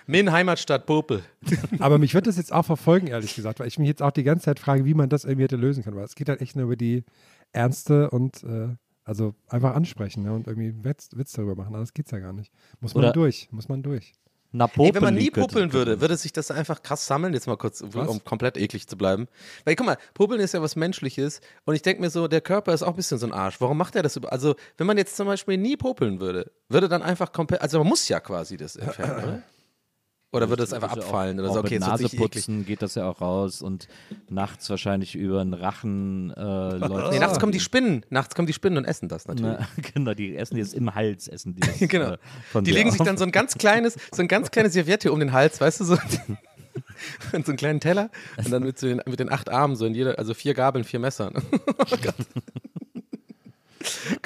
Min 0.07 0.31
Heimatstadt 0.31 0.87
Popel. 0.87 1.22
Aber 1.79 1.99
mich 1.99 2.14
wird 2.14 2.27
das 2.27 2.37
jetzt 2.37 2.53
auch 2.53 2.64
verfolgen, 2.64 3.07
ehrlich 3.07 3.35
gesagt, 3.35 3.61
weil 3.61 3.68
ich 3.68 3.79
mich 3.79 3.88
jetzt 3.88 4.03
auch 4.03 4.11
die 4.12 4.25
ganze 4.25 4.44
Zeit 4.44 4.59
frage, 4.59 4.85
wie 4.85 4.94
man 4.94 5.09
das 5.09 5.25
irgendwie 5.25 5.44
hätte 5.44 5.57
lösen 5.57 5.83
können. 5.85 5.96
Weil 5.96 6.05
es 6.05 6.14
geht 6.14 6.29
halt 6.29 6.40
echt 6.40 6.57
nur 6.57 6.66
über 6.66 6.77
die 6.77 7.05
Ernste 7.52 8.11
und 8.11 8.42
äh, 8.44 8.76
also 9.04 9.35
einfach 9.48 9.74
ansprechen 9.74 10.24
ne, 10.24 10.32
und 10.32 10.46
irgendwie 10.46 10.85
Witz, 10.85 11.11
Witz 11.14 11.32
darüber 11.32 11.54
machen. 11.54 11.74
Aber 11.74 11.80
das 11.80 11.94
geht's 11.94 12.11
ja 12.11 12.18
gar 12.18 12.32
nicht. 12.32 12.52
Muss 12.80 12.94
man 12.94 13.04
Oder- 13.04 13.12
durch, 13.12 13.48
muss 13.52 13.68
man 13.68 13.82
durch. 13.82 14.14
Na, 14.52 14.70
Ey, 14.78 14.94
wenn 14.94 15.02
man 15.02 15.14
nie 15.14 15.30
popeln 15.30 15.72
würde, 15.72 16.00
würde 16.00 16.16
sich 16.16 16.32
das 16.32 16.50
einfach 16.50 16.82
krass 16.82 17.06
sammeln, 17.06 17.35
jetzt 17.35 17.46
mal 17.46 17.56
kurz, 17.56 17.82
um 17.82 18.24
komplett 18.24 18.56
eklig 18.56 18.88
zu 18.88 18.96
bleiben. 18.96 19.28
Weil 19.64 19.76
guck 19.76 19.85
mal, 19.85 19.98
popeln 20.14 20.40
ist 20.40 20.54
ja 20.54 20.62
was 20.62 20.76
Menschliches 20.76 21.40
und 21.64 21.74
ich 21.74 21.82
denke 21.82 22.00
mir 22.00 22.11
so, 22.11 22.26
der 22.26 22.40
Körper 22.40 22.72
ist 22.72 22.82
auch 22.82 22.90
ein 22.90 22.96
bisschen 22.96 23.18
so 23.18 23.26
ein 23.26 23.32
Arsch. 23.32 23.61
Warum 23.61 23.76
macht 23.76 23.96
er 23.96 24.02
das 24.02 24.16
über? 24.16 24.32
Also, 24.32 24.54
wenn 24.78 24.87
man 24.87 24.96
jetzt 24.96 25.16
zum 25.16 25.26
Beispiel 25.26 25.59
nie 25.59 25.76
popeln 25.76 26.20
würde, 26.20 26.52
würde 26.68 26.88
dann 26.88 27.02
einfach 27.02 27.32
komplett, 27.32 27.61
also 27.61 27.78
man 27.78 27.88
muss 27.88 28.09
ja 28.09 28.18
quasi 28.20 28.56
das 28.56 28.76
entfernen, 28.76 29.24
oder? 29.24 29.42
Oder 30.37 30.49
würde 30.49 30.62
es 30.62 30.72
einfach 30.72 30.92
abfallen 30.92 31.38
auch, 31.38 31.42
oder 31.44 31.51
auch 31.51 31.55
so? 31.55 31.61
Okay, 31.61 31.79
mit 31.79 31.87
wird's 31.88 32.01
richtig 32.03 32.12
eklig. 32.14 32.20
Naseputzen 32.35 32.66
geht 32.66 32.83
das 32.83 32.94
ja 32.94 33.09
auch 33.09 33.20
raus 33.20 33.62
und 33.62 33.88
nachts 34.29 34.68
wahrscheinlich 34.70 35.14
über 35.14 35.42
den 35.42 35.55
Rachen 35.55 36.31
äh, 36.37 36.40
läuft. 36.77 37.12
Nee, 37.12 37.18
nachts 37.18 37.38
kommen 37.40 37.53
die 37.53 37.61
Spinnen, 37.61 38.05
nachts 38.11 38.35
kommen 38.35 38.46
die 38.46 38.53
Spinnen 38.53 38.79
und 38.79 38.85
essen 38.85 39.09
das 39.09 39.27
natürlich. 39.27 39.57
Na, 39.59 39.68
genau, 39.94 40.14
die 40.14 40.37
essen 40.37 40.57
jetzt 40.57 40.75
im 40.75 40.94
Hals, 40.94 41.29
essen 41.29 41.55
die 41.55 41.61
das, 41.61 41.79
Genau. 41.88 42.12
äh, 42.12 42.62
Die 42.62 42.70
legen 42.70 42.90
sich 42.90 43.01
auf. 43.01 43.07
dann 43.07 43.16
so 43.18 43.25
ein 43.25 43.33
ganz 43.33 43.55
kleines, 43.59 43.96
so 44.12 44.22
ein 44.22 44.29
ganz 44.29 44.51
kleines 44.51 44.72
Serviette 44.75 45.12
um 45.12 45.20
den 45.20 45.33
Hals, 45.33 45.61
weißt 45.61 45.81
du, 45.81 45.85
so. 45.85 45.96
Und 47.33 47.46
so 47.46 47.53
einen 47.53 47.57
kleinen 47.57 47.81
Teller 47.81 48.11
und 48.37 48.51
dann 48.53 48.62
mit, 48.62 48.79
so 48.79 48.87
den, 48.87 49.01
mit 49.07 49.18
den 49.18 49.31
acht 49.33 49.49
Armen, 49.51 49.77
so 49.77 49.87
in 49.87 49.94
jeder, 49.94 50.18
also 50.18 50.35
vier 50.35 50.53
Gabeln, 50.55 50.85
vier 50.85 50.99
Messern. 51.01 51.33
Oh 51.62 51.96
Gott. 52.03 52.14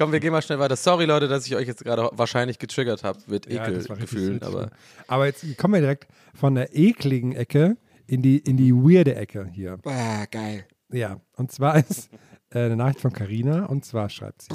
Komm, 0.00 0.12
wir 0.12 0.20
gehen 0.20 0.32
mal 0.32 0.40
schnell 0.40 0.58
weiter. 0.58 0.76
Sorry, 0.76 1.04
Leute, 1.04 1.28
dass 1.28 1.44
ich 1.46 1.54
euch 1.54 1.68
jetzt 1.68 1.84
gerade 1.84 2.08
wahrscheinlich 2.12 2.58
getriggert 2.58 3.04
habe 3.04 3.18
mit 3.26 3.52
Ja, 3.52 3.68
Ekelgefühlen, 3.68 4.38
süß. 4.40 4.48
aber 4.48 4.70
aber 5.08 5.26
jetzt 5.26 5.44
kommen 5.58 5.74
wir 5.74 5.82
direkt 5.82 6.08
von 6.32 6.54
der 6.54 6.74
ekligen 6.74 7.32
Ecke 7.32 7.76
in 8.06 8.22
die, 8.22 8.38
in 8.38 8.56
die 8.56 8.72
weirde 8.72 9.14
Ecke 9.14 9.46
hier. 9.52 9.76
ah, 9.84 10.24
geil. 10.30 10.64
Ja, 10.90 11.20
und 11.36 11.52
zwar 11.52 11.76
ist 11.76 12.08
äh, 12.48 12.60
eine 12.60 12.76
Nachricht 12.76 13.00
von 13.00 13.12
Carina 13.12 13.66
und 13.66 13.84
zwar 13.84 14.08
schreibt 14.08 14.40
sie: 14.40 14.48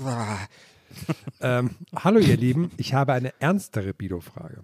ähm, 1.41 1.75
Hallo, 1.95 2.17
ihr 2.17 2.37
Lieben, 2.37 2.71
ich 2.77 2.95
habe 2.95 3.13
eine 3.13 3.31
ernstere 3.39 3.93
Bido-Frage. 3.93 4.63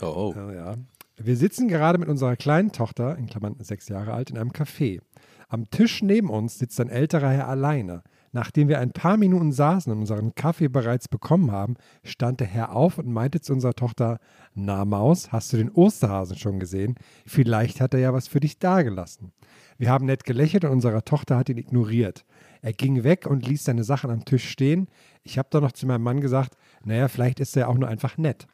Oh, 0.00 0.06
oh. 0.06 0.32
Ja, 0.36 0.52
ja. 0.52 0.74
Wir 1.16 1.36
sitzen 1.36 1.66
gerade 1.66 1.98
mit 1.98 2.08
unserer 2.08 2.36
kleinen 2.36 2.70
Tochter, 2.70 3.18
in 3.18 3.26
Klammern 3.26 3.56
sechs 3.58 3.88
Jahre 3.88 4.12
alt, 4.12 4.30
in 4.30 4.38
einem 4.38 4.52
Café. 4.52 5.00
Am 5.48 5.68
Tisch 5.70 6.02
neben 6.02 6.30
uns 6.30 6.56
sitzt 6.60 6.78
ein 6.78 6.88
älterer 6.88 7.30
Herr 7.30 7.48
alleine. 7.48 8.04
Nachdem 8.34 8.66
wir 8.66 8.80
ein 8.80 8.90
paar 8.90 9.16
Minuten 9.16 9.52
saßen 9.52 9.92
und 9.92 10.00
unseren 10.00 10.34
Kaffee 10.34 10.66
bereits 10.66 11.06
bekommen 11.06 11.52
haben, 11.52 11.76
stand 12.02 12.40
der 12.40 12.48
Herr 12.48 12.74
auf 12.74 12.98
und 12.98 13.06
meinte 13.06 13.40
zu 13.40 13.52
unserer 13.52 13.74
Tochter: 13.74 14.18
Na, 14.54 14.84
Maus, 14.84 15.30
hast 15.30 15.52
du 15.52 15.56
den 15.56 15.70
Osterhasen 15.70 16.36
schon 16.36 16.58
gesehen? 16.58 16.96
Vielleicht 17.24 17.80
hat 17.80 17.94
er 17.94 18.00
ja 18.00 18.12
was 18.12 18.26
für 18.26 18.40
dich 18.40 18.58
dagelassen. 18.58 19.30
Wir 19.78 19.90
haben 19.90 20.06
nett 20.06 20.24
gelächelt 20.24 20.64
und 20.64 20.72
unsere 20.72 21.04
Tochter 21.04 21.36
hat 21.36 21.48
ihn 21.48 21.58
ignoriert. 21.58 22.24
Er 22.60 22.72
ging 22.72 23.04
weg 23.04 23.28
und 23.28 23.46
ließ 23.46 23.62
seine 23.62 23.84
Sachen 23.84 24.10
am 24.10 24.24
Tisch 24.24 24.48
stehen. 24.48 24.88
Ich 25.22 25.38
habe 25.38 25.48
dann 25.52 25.62
noch 25.62 25.70
zu 25.72 25.86
meinem 25.86 26.02
Mann 26.02 26.20
gesagt: 26.20 26.56
Naja, 26.84 27.06
vielleicht 27.06 27.38
ist 27.38 27.56
er 27.56 27.68
auch 27.68 27.78
nur 27.78 27.88
einfach 27.88 28.18
nett. 28.18 28.48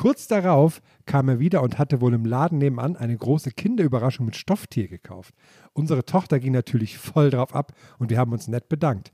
Kurz 0.00 0.28
darauf 0.28 0.80
kam 1.04 1.28
er 1.28 1.40
wieder 1.40 1.62
und 1.62 1.78
hatte 1.78 2.00
wohl 2.00 2.14
im 2.14 2.24
Laden 2.24 2.58
nebenan 2.58 2.96
eine 2.96 3.16
große 3.16 3.50
Kinderüberraschung 3.50 4.24
mit 4.24 4.36
Stofftier 4.36 4.88
gekauft. 4.88 5.34
Unsere 5.72 6.04
Tochter 6.04 6.40
ging 6.40 6.52
natürlich 6.52 6.98
voll 6.98 7.30
drauf 7.30 7.54
ab 7.54 7.72
und 7.98 8.10
wir 8.10 8.18
haben 8.18 8.32
uns 8.32 8.48
nett 8.48 8.68
bedankt. 8.68 9.12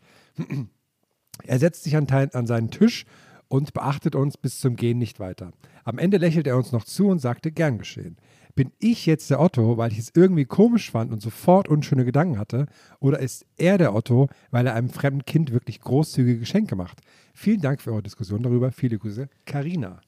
Er 1.45 1.59
setzt 1.59 1.85
sich 1.85 1.97
an, 1.97 2.07
an 2.09 2.47
seinen 2.47 2.71
Tisch 2.71 3.05
und 3.49 3.75
beachtet 3.75 4.14
uns 4.14 4.37
bis 4.37 4.61
zum 4.61 4.77
Gehen 4.77 4.99
nicht 4.99 5.21
weiter. 5.21 5.53
Am 5.85 5.99
Ende 5.99 6.16
lächelte 6.16 6.51
er 6.51 6.57
uns 6.57 6.73
noch 6.73 6.85
zu 6.85 7.09
und 7.09 7.21
sagte, 7.21 7.53
gern 7.53 7.79
geschehen. 7.79 8.16
Bin 8.55 8.73
ich 8.79 9.05
jetzt 9.05 9.29
der 9.31 9.38
Otto, 9.38 9.77
weil 9.77 9.92
ich 9.92 9.99
es 9.99 10.11
irgendwie 10.14 10.47
komisch 10.47 10.90
fand 10.90 11.12
und 11.12 11.21
sofort 11.21 11.69
unschöne 11.69 12.07
Gedanken 12.07 12.38
hatte? 12.38 12.66
Oder 13.01 13.19
ist 13.19 13.45
er 13.59 13.77
der 13.77 13.95
Otto, 13.95 14.29
weil 14.51 14.66
er 14.66 14.75
einem 14.75 14.88
fremden 14.88 15.27
Kind 15.27 15.53
wirklich 15.53 15.81
großzügige 15.81 16.40
Geschenke 16.40 16.75
macht? 16.75 17.01
Vielen 17.35 17.61
Dank 17.61 17.83
für 17.83 17.92
eure 17.92 18.03
Diskussion 18.03 18.42
darüber. 18.42 18.73
Viele 18.73 18.99
Grüße, 18.99 19.29
Karina. 19.45 20.01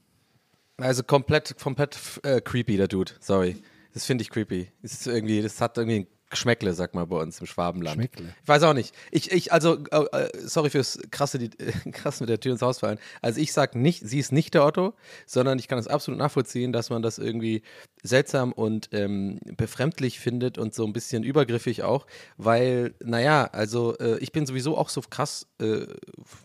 Also 0.78 1.02
komplett, 1.02 1.58
komplett 1.58 1.98
äh, 2.22 2.40
creepy, 2.40 2.78
der 2.78 2.88
Dude. 2.88 3.12
Sorry. 3.20 3.56
Das 3.92 4.06
finde 4.06 4.22
ich 4.22 4.30
creepy. 4.30 4.68
Das 4.80 4.92
ist 4.92 5.06
irgendwie, 5.06 5.42
das 5.42 5.60
hat 5.60 5.76
irgendwie 5.76 6.06
Geschmäckle, 6.30 6.74
sag 6.74 6.94
mal 6.94 7.06
bei 7.06 7.16
uns 7.16 7.40
im 7.40 7.46
Schwabenland. 7.46 7.96
Geschmäckle. 7.96 8.34
Ich 8.42 8.48
weiß 8.48 8.62
auch 8.64 8.74
nicht. 8.74 8.94
Ich, 9.10 9.32
ich 9.32 9.52
also, 9.52 9.78
äh, 9.90 10.04
äh, 10.12 10.28
sorry 10.38 10.70
fürs 10.70 10.98
krasse, 11.10 11.38
die, 11.38 11.50
äh, 11.58 11.72
krass 11.92 12.20
mit 12.20 12.28
der 12.28 12.40
Tür 12.40 12.52
ins 12.52 12.62
Haus 12.62 12.80
fallen. 12.80 12.98
Also 13.22 13.40
ich 13.40 13.52
sag 13.52 13.74
nicht, 13.74 14.06
sie 14.06 14.18
ist 14.18 14.32
nicht 14.32 14.54
der 14.54 14.64
Otto, 14.64 14.94
sondern 15.26 15.58
ich 15.58 15.68
kann 15.68 15.78
es 15.78 15.88
absolut 15.88 16.18
nachvollziehen, 16.18 16.72
dass 16.72 16.90
man 16.90 17.02
das 17.02 17.18
irgendwie 17.18 17.62
seltsam 18.02 18.52
und 18.52 18.88
ähm, 18.92 19.40
befremdlich 19.56 20.20
findet 20.20 20.58
und 20.58 20.74
so 20.74 20.84
ein 20.84 20.92
bisschen 20.92 21.22
übergriffig 21.22 21.82
auch, 21.82 22.06
weil, 22.36 22.94
naja, 23.02 23.44
also 23.44 23.96
äh, 23.98 24.18
ich 24.18 24.32
bin 24.32 24.46
sowieso 24.46 24.76
auch 24.76 24.88
so 24.88 25.00
krass 25.00 25.46
äh, 25.60 25.86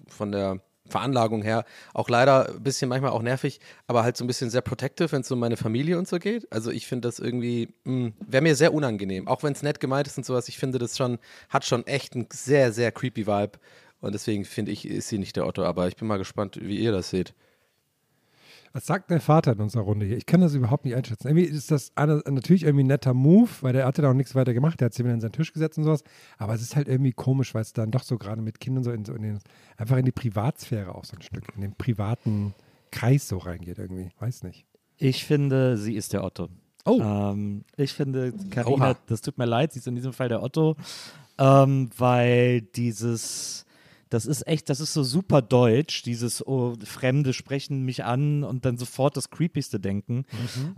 von 0.07 0.31
der 0.31 0.61
Veranlagung 0.93 1.41
her 1.41 1.65
auch 1.93 2.07
leider 2.07 2.49
ein 2.49 2.63
bisschen 2.63 2.87
manchmal 2.87 3.11
auch 3.11 3.21
nervig, 3.21 3.59
aber 3.87 4.03
halt 4.03 4.15
so 4.15 4.23
ein 4.23 4.27
bisschen 4.27 4.49
sehr 4.49 4.61
protective, 4.61 5.11
wenn 5.11 5.21
es 5.21 5.31
um 5.31 5.39
meine 5.39 5.57
Familie 5.57 5.97
und 5.97 6.07
so 6.07 6.19
geht. 6.19 6.49
Also 6.51 6.71
ich 6.71 6.87
finde 6.87 7.07
das 7.07 7.19
irgendwie, 7.19 7.73
wäre 7.83 8.43
mir 8.43 8.55
sehr 8.55 8.73
unangenehm, 8.73 9.27
auch 9.27 9.43
wenn 9.43 9.53
es 9.53 9.63
nett 9.63 9.79
gemeint 9.79 10.07
ist 10.07 10.17
und 10.17 10.25
sowas. 10.25 10.47
Ich 10.47 10.57
finde 10.57 10.77
das 10.77 10.95
schon, 10.97 11.19
hat 11.49 11.65
schon 11.65 11.85
echt 11.87 12.13
einen 12.15 12.27
sehr, 12.31 12.71
sehr 12.71 12.91
creepy 12.91 13.27
Vibe 13.27 13.59
und 14.01 14.13
deswegen 14.13 14.45
finde 14.45 14.71
ich, 14.71 14.87
ist 14.87 15.09
sie 15.09 15.17
nicht 15.17 15.35
der 15.35 15.47
Otto, 15.47 15.63
aber 15.63 15.87
ich 15.87 15.95
bin 15.95 16.07
mal 16.07 16.17
gespannt, 16.17 16.59
wie 16.61 16.77
ihr 16.77 16.91
das 16.91 17.09
seht. 17.09 17.33
Was 18.73 18.87
sagt 18.87 19.11
dein 19.11 19.21
Vater 19.21 19.51
in 19.51 19.59
unserer 19.59 19.83
Runde 19.83 20.07
hier? 20.07 20.17
Ich 20.17 20.25
kann 20.25 20.41
das 20.41 20.55
überhaupt 20.55 20.83
nicht 20.83 20.95
einschätzen. 20.95 21.27
Irgendwie 21.27 21.45
ist 21.45 21.69
das 21.69 21.91
eine, 21.95 22.23
natürlich 22.27 22.63
irgendwie 22.63 22.83
ein 22.83 22.87
netter 22.87 23.13
Move, 23.13 23.49
weil 23.61 23.71
der 23.71 23.85
hatte 23.85 24.01
da 24.01 24.09
auch 24.09 24.15
nichts 24.15 24.33
weiter 24.33 24.55
gemacht. 24.55 24.79
Der 24.79 24.87
hat 24.87 24.95
sich 24.95 25.05
wieder 25.05 25.13
an 25.13 25.21
seinen 25.21 25.31
Tisch 25.31 25.53
gesetzt 25.53 25.77
und 25.77 25.83
sowas. 25.83 26.03
Aber 26.39 26.55
es 26.55 26.63
ist 26.63 26.75
halt 26.75 26.87
irgendwie 26.87 27.11
komisch, 27.11 27.53
weil 27.53 27.61
es 27.61 27.73
dann 27.73 27.91
doch 27.91 28.01
so 28.01 28.17
gerade 28.17 28.41
mit 28.41 28.59
Kindern 28.59 28.83
so, 28.83 28.91
in, 28.91 29.05
so 29.05 29.13
in 29.13 29.21
den, 29.21 29.39
einfach 29.77 29.97
in 29.97 30.05
die 30.05 30.11
Privatsphäre 30.11 30.95
auch 30.95 31.05
so 31.05 31.15
ein 31.15 31.21
Stück, 31.21 31.43
in 31.55 31.61
den 31.61 31.75
privaten 31.75 32.55
Kreis 32.89 33.27
so 33.27 33.37
reingeht 33.37 33.77
irgendwie. 33.77 34.09
Weiß 34.19 34.41
nicht. 34.41 34.65
Ich 34.97 35.23
finde, 35.23 35.77
sie 35.77 35.95
ist 35.95 36.13
der 36.13 36.23
Otto. 36.23 36.49
Oh. 36.85 36.99
Ähm, 36.99 37.65
ich 37.77 37.93
finde, 37.93 38.33
Carina, 38.49 38.91
Oha. 38.91 38.97
das 39.05 39.21
tut 39.21 39.37
mir 39.37 39.45
leid, 39.45 39.73
sie 39.73 39.79
ist 39.79 39.87
in 39.87 39.95
diesem 39.95 40.13
Fall 40.13 40.29
der 40.29 40.41
Otto, 40.41 40.75
ähm, 41.37 41.91
weil 41.97 42.61
dieses, 42.61 43.65
das 44.13 44.25
ist 44.25 44.45
echt, 44.47 44.69
das 44.69 44.79
ist 44.79 44.93
so 44.93 45.03
super 45.03 45.41
deutsch, 45.41 46.03
dieses 46.03 46.45
oh, 46.45 46.75
Fremde 46.85 47.33
sprechen 47.33 47.83
mich 47.83 48.03
an 48.03 48.43
und 48.43 48.63
dann 48.65 48.77
sofort 48.77 49.17
das 49.17 49.29
Creepigste 49.31 49.79
denken. 49.79 50.25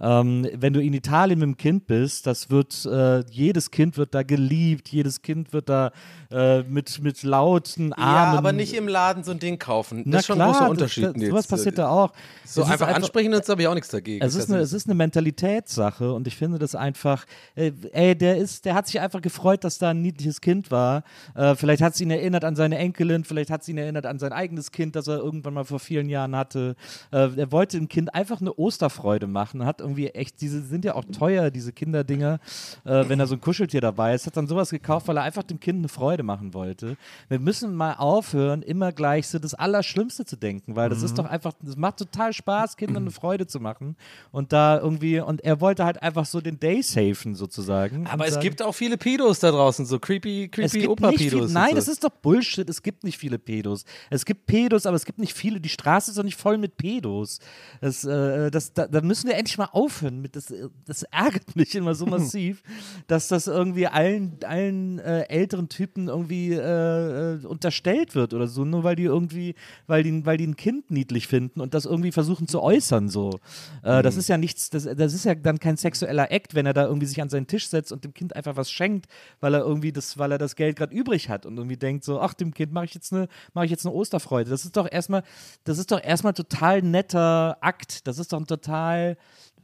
Ähm, 0.01 0.47
wenn 0.53 0.71
du 0.73 0.81
in 0.81 0.93
Italien 0.93 1.39
mit 1.39 1.47
dem 1.47 1.57
Kind 1.57 1.87
bist, 1.87 2.25
das 2.27 2.49
wird, 2.49 2.85
äh, 2.85 3.25
jedes 3.29 3.71
Kind 3.71 3.97
wird 3.97 4.15
da 4.15 4.23
geliebt, 4.23 4.87
jedes 4.89 5.21
Kind 5.21 5.51
wird 5.51 5.67
da 5.67 5.91
äh, 6.31 6.63
mit, 6.63 7.01
mit 7.01 7.23
lauten 7.23 7.91
Armen. 7.93 8.33
Ja, 8.33 8.37
aber 8.37 8.53
nicht 8.53 8.73
im 8.73 8.87
Laden 8.87 9.23
so 9.23 9.31
ein 9.31 9.39
Ding 9.39 9.59
kaufen. 9.59 9.97
Das 9.99 10.05
Na 10.05 10.19
ist 10.19 10.25
schon 10.27 10.35
klar, 10.37 10.47
ein 10.47 10.51
großer 10.53 10.63
das- 10.63 10.69
Unterschied. 10.71 11.03
Das, 11.03 11.13
Nils. 11.15 11.29
sowas 11.29 11.47
passiert 11.47 11.77
da 11.77 11.89
auch. 11.89 12.13
So 12.45 12.61
Es 12.61 12.69
einfach 12.69 12.87
ansprechen, 12.87 13.31
das 13.31 13.49
habe 13.49 13.61
ich 13.61 13.67
auch 13.67 13.73
nichts 13.73 13.89
dagegen. 13.89 14.23
es 14.23 14.35
ist, 14.35 14.43
Das 14.49 14.51
eine, 14.51 14.61
es 14.63 14.71
ist 14.71 14.87
eine 14.87 14.95
Mentalitätssache 14.95 16.13
und 16.13 16.25
ich 16.27 16.37
finde 16.37 16.57
das 16.57 16.73
einfach, 16.75 17.25
äh, 17.55 17.71
ey, 17.91 18.15
der 18.15 18.37
ist, 18.37 18.63
der 18.65 18.75
hat 18.75 18.87
sich 18.87 18.99
einfach 18.99 19.21
gefreut, 19.21 19.63
dass 19.65 19.77
da 19.77 19.89
ein 19.89 20.01
niedliches 20.01 20.39
Kind 20.39 20.71
war. 20.71 21.03
Äh, 21.35 21.55
vielleicht 21.55 21.81
hat 21.81 21.95
es 21.95 22.01
ihn 22.01 22.11
erinnert 22.11 22.45
an 22.45 22.55
seine 22.55 22.77
Enkelin, 22.77 23.24
vielleicht 23.25 23.49
hat 23.49 23.61
es 23.61 23.69
ihn 23.69 23.77
erinnert 23.77 24.05
an 24.05 24.19
sein 24.19 24.33
eigenes 24.33 24.71
Kind, 24.71 24.95
das 24.95 25.07
er 25.07 25.17
irgendwann 25.17 25.53
mal 25.53 25.63
vor 25.63 25.79
vielen 25.79 26.09
Jahren 26.09 26.35
hatte. 26.35 26.75
Äh, 27.11 27.29
er 27.35 27.51
wollte 27.51 27.77
dem 27.77 27.87
Kind 27.87 28.13
einfach 28.13 28.41
eine 28.41 28.53
Osterfreude 28.53 29.27
machen, 29.27 29.65
hat 29.65 29.81
irgendwie 29.81 30.07
echt, 30.07 30.41
diese 30.41 30.61
sind 30.61 30.85
ja 30.85 30.95
auch 30.95 31.05
teuer, 31.05 31.51
diese 31.51 31.73
Kinderdinger, 31.73 32.39
äh, 32.83 33.05
wenn 33.07 33.19
da 33.19 33.25
so 33.25 33.35
ein 33.35 33.41
Kuscheltier 33.41 33.81
dabei 33.81 34.13
ist, 34.13 34.25
hat 34.25 34.37
dann 34.37 34.47
sowas 34.47 34.69
gekauft, 34.69 35.07
weil 35.07 35.17
er 35.17 35.23
einfach 35.23 35.43
dem 35.43 35.59
Kind 35.59 35.79
eine 35.79 35.89
Freude 35.89 36.23
machen 36.23 36.53
wollte. 36.53 36.97
Wir 37.27 37.39
müssen 37.39 37.75
mal 37.75 37.93
aufhören, 37.93 38.61
immer 38.61 38.91
gleich 38.91 39.27
so 39.27 39.39
das 39.39 39.53
Allerschlimmste 39.53 40.25
zu 40.25 40.35
denken, 40.35 40.75
weil 40.75 40.89
das 40.89 41.01
ist 41.03 41.17
doch 41.17 41.25
einfach, 41.25 41.53
das 41.61 41.75
macht 41.75 41.97
total 41.97 42.33
Spaß, 42.33 42.77
Kindern 42.77 43.03
eine 43.03 43.11
Freude 43.11 43.47
zu 43.47 43.59
machen. 43.59 43.95
Und 44.31 44.53
da 44.53 44.79
irgendwie, 44.79 45.19
und 45.19 45.43
er 45.43 45.61
wollte 45.61 45.85
halt 45.85 46.01
einfach 46.01 46.25
so 46.25 46.41
den 46.41 46.59
Day 46.59 46.81
safen 46.81 47.35
sozusagen. 47.35 48.07
aber 48.07 48.25
es 48.25 48.33
sagen, 48.33 48.43
gibt 48.43 48.61
auch 48.61 48.73
viele 48.73 48.97
Pedos 48.97 49.39
da 49.39 49.51
draußen, 49.51 49.85
so 49.85 49.99
creepy, 49.99 50.49
creepy 50.49 50.87
Opa-Pedos. 50.87 51.51
Nein, 51.51 51.69
und 51.69 51.75
das 51.77 51.85
so. 51.85 51.91
ist 51.91 52.03
doch 52.03 52.09
Bullshit. 52.09 52.69
Es 52.69 52.81
gibt 52.81 53.03
nicht 53.05 53.17
viele 53.17 53.39
Pedos. 53.39 53.85
Es 54.09 54.25
gibt 54.25 54.45
Pedos, 54.45 54.85
aber 54.85 54.95
es 54.95 55.05
gibt 55.05 55.19
nicht 55.19 55.33
viele. 55.33 55.59
Die 55.59 55.69
Straße 55.69 56.11
ist 56.11 56.17
doch 56.17 56.23
nicht 56.23 56.37
voll 56.39 56.57
mit 56.57 56.77
Pedos. 56.77 57.39
Das, 57.81 58.03
äh, 58.03 58.51
das, 58.51 58.73
da, 58.73 58.87
da 58.87 59.01
müssen 59.01 59.27
wir 59.27 59.35
endlich 59.35 59.57
mal 59.57 59.69
aufhören. 59.71 60.21
Mit 60.21 60.35
das, 60.35 60.53
das 60.85 61.03
ärgert 61.03 61.55
mich 61.55 61.73
immer 61.75 61.95
so 61.95 62.05
massiv, 62.15 62.63
dass 63.07 63.27
das 63.27 63.47
irgendwie 63.47 63.87
allen, 63.87 64.37
allen 64.43 64.99
äh, 64.99 65.21
älteren 65.29 65.69
Typen 65.69 66.07
irgendwie 66.07 66.53
äh, 66.53 67.35
äh, 67.35 67.45
unterstellt 67.45 68.15
wird 68.15 68.33
oder 68.33 68.47
so, 68.47 68.65
nur 68.65 68.83
weil 68.83 68.95
die 68.95 69.03
irgendwie, 69.03 69.55
weil 69.87 70.03
die, 70.03 70.25
weil 70.25 70.37
die 70.37 70.47
ein 70.47 70.55
Kind 70.55 70.91
niedlich 70.91 71.27
finden 71.27 71.61
und 71.61 71.73
das 71.73 71.85
irgendwie 71.85 72.11
versuchen 72.11 72.47
zu 72.47 72.61
äußern. 72.61 73.09
So. 73.09 73.39
Äh, 73.83 74.01
Das 74.01 74.17
ist 74.17 74.27
ja 74.27 74.37
nichts, 74.37 74.69
das, 74.69 74.83
das 74.83 75.13
ist 75.13 75.25
ja 75.25 75.35
dann 75.35 75.59
kein 75.59 75.77
sexueller 75.77 76.31
Act, 76.31 76.55
wenn 76.55 76.65
er 76.65 76.73
da 76.73 76.85
irgendwie 76.85 77.05
sich 77.05 77.21
an 77.21 77.29
seinen 77.29 77.47
Tisch 77.47 77.67
setzt 77.69 77.91
und 77.91 78.03
dem 78.03 78.13
Kind 78.13 78.35
einfach 78.35 78.55
was 78.55 78.71
schenkt, 78.71 79.07
weil 79.39 79.53
er 79.53 79.61
irgendwie 79.61 79.91
das, 79.91 80.17
weil 80.17 80.31
er 80.31 80.37
das 80.37 80.55
Geld 80.55 80.75
gerade 80.77 80.93
übrig 80.95 81.29
hat 81.29 81.45
und 81.45 81.57
irgendwie 81.57 81.77
denkt 81.77 82.03
so, 82.03 82.19
ach, 82.19 82.33
dem 82.33 82.53
Kind 82.53 82.71
mache 82.71 82.85
ich 82.85 82.93
jetzt 82.95 83.13
eine, 83.13 83.27
mache 83.53 83.65
ich 83.65 83.71
jetzt 83.71 83.85
eine 83.85 83.93
Osterfreude. 83.93 84.49
Das 84.49 84.65
ist 84.65 84.75
doch 84.75 84.91
erstmal, 84.91 85.23
das 85.63 85.77
ist 85.77 85.91
doch 85.91 86.03
erstmal 86.03 86.33
total 86.33 86.81
netter 86.81 87.57
Akt. 87.61 88.07
Das 88.07 88.17
ist 88.19 88.33
doch 88.33 88.39
ein 88.39 88.47
total 88.47 89.17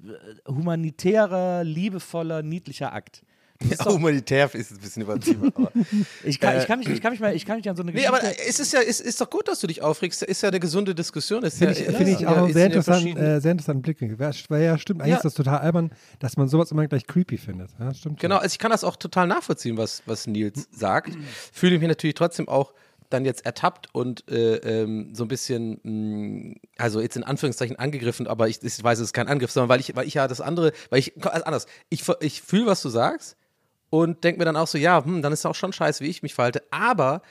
äh, 0.03 0.51
humanitärer, 0.51 1.63
liebevoller, 1.63 2.43
niedlicher 2.43 2.93
Akt. 2.93 3.23
Ja, 3.69 3.77
doch, 3.77 3.93
humanitär 3.93 4.49
ist 4.53 4.71
ein 4.71 4.77
bisschen 4.77 5.03
übertrieben. 5.03 5.51
Aber. 5.53 5.71
ich, 6.23 6.39
kann, 6.39 6.55
äh, 6.55 6.61
ich, 6.61 6.67
kann 6.67 6.79
mich, 6.79 6.89
ich, 6.89 7.01
kann 7.01 7.11
mich 7.11 7.19
mal, 7.19 7.35
ich 7.35 7.45
kann 7.45 7.57
mich 7.57 7.69
an 7.69 7.75
so 7.75 7.83
eine 7.83 7.91
nee, 7.91 8.01
Geschichte 8.01 8.17
aber 8.17 8.39
es 8.47 8.59
ist 8.59 8.73
ja, 8.73 8.79
es 8.81 8.99
ist 8.99 9.21
doch 9.21 9.29
gut, 9.29 9.47
dass 9.47 9.59
du 9.59 9.67
dich 9.67 9.81
aufregst. 9.81 10.23
Ist 10.23 10.41
ja 10.41 10.49
eine 10.49 10.59
gesunde 10.59 10.95
Diskussion. 10.95 11.41
Finde 11.49 11.73
ja, 11.73 11.79
ich, 11.79 11.95
finde 11.95 12.11
ich 12.11 12.19
ja, 12.21 12.41
auch 12.41 12.49
sehr, 12.49 12.61
ja 12.61 12.65
interessant, 12.65 13.17
äh, 13.17 13.39
sehr 13.39 13.51
interessanten 13.51 13.81
Blickwinkel. 13.81 14.19
Weil 14.19 14.33
weil 14.49 14.63
ja, 14.63 14.77
stimmt, 14.77 15.01
eigentlich 15.01 15.11
Ja. 15.11 15.17
ist 15.17 15.25
das 15.25 15.33
total 15.33 15.59
albern, 15.59 15.91
dass 16.19 16.37
man 16.37 16.47
sowas 16.47 16.71
immer 16.71 16.87
gleich 16.87 17.05
creepy 17.05 17.37
findet. 17.37 17.69
Ja, 17.79 17.93
stimmt. 17.93 18.19
Genau, 18.19 18.37
also 18.37 18.53
ich 18.53 18.59
kann 18.59 18.71
das 18.71 18.83
auch 18.83 18.95
total 18.95 19.27
nachvollziehen, 19.27 19.77
was, 19.77 20.01
was 20.05 20.27
Nils 20.27 20.67
sagt. 20.71 21.17
Fühle 21.53 21.77
mich 21.77 21.87
natürlich 21.87 22.15
trotzdem 22.15 22.47
auch 22.47 22.73
dann 23.13 23.25
jetzt 23.25 23.45
ertappt 23.45 23.93
und 23.93 24.29
äh, 24.29 24.55
ähm, 24.57 25.13
so 25.13 25.25
ein 25.25 25.27
bisschen, 25.27 25.79
mh, 25.83 26.55
also 26.77 27.01
jetzt 27.01 27.15
in 27.15 27.23
Anführungszeichen 27.23 27.77
angegriffen, 27.77 28.27
aber 28.27 28.47
ich, 28.47 28.61
ich 28.63 28.83
weiß, 28.83 28.99
es 28.99 29.05
ist 29.05 29.13
kein 29.13 29.27
Angriff, 29.27 29.51
sondern 29.51 29.69
weil 29.69 29.79
ich, 29.79 29.95
weil 29.95 30.07
ich 30.07 30.15
ja 30.15 30.27
das 30.27 30.41
andere, 30.41 30.71
weil 30.89 30.99
ich, 30.99 31.13
also 31.25 31.45
anders, 31.45 31.67
ich, 31.89 32.03
ich 32.21 32.41
fühle, 32.41 32.67
was 32.67 32.81
du 32.81 32.89
sagst 32.89 33.37
und 33.89 34.23
denke 34.23 34.39
mir 34.39 34.45
dann 34.45 34.57
auch 34.57 34.67
so, 34.67 34.77
ja, 34.77 35.03
hm, 35.03 35.21
dann 35.21 35.33
ist 35.33 35.45
auch 35.45 35.55
schon 35.55 35.73
scheiße, 35.73 36.03
wie 36.03 36.09
ich 36.09 36.23
mich 36.23 36.33
verhalte, 36.33 36.63
aber 36.71 37.21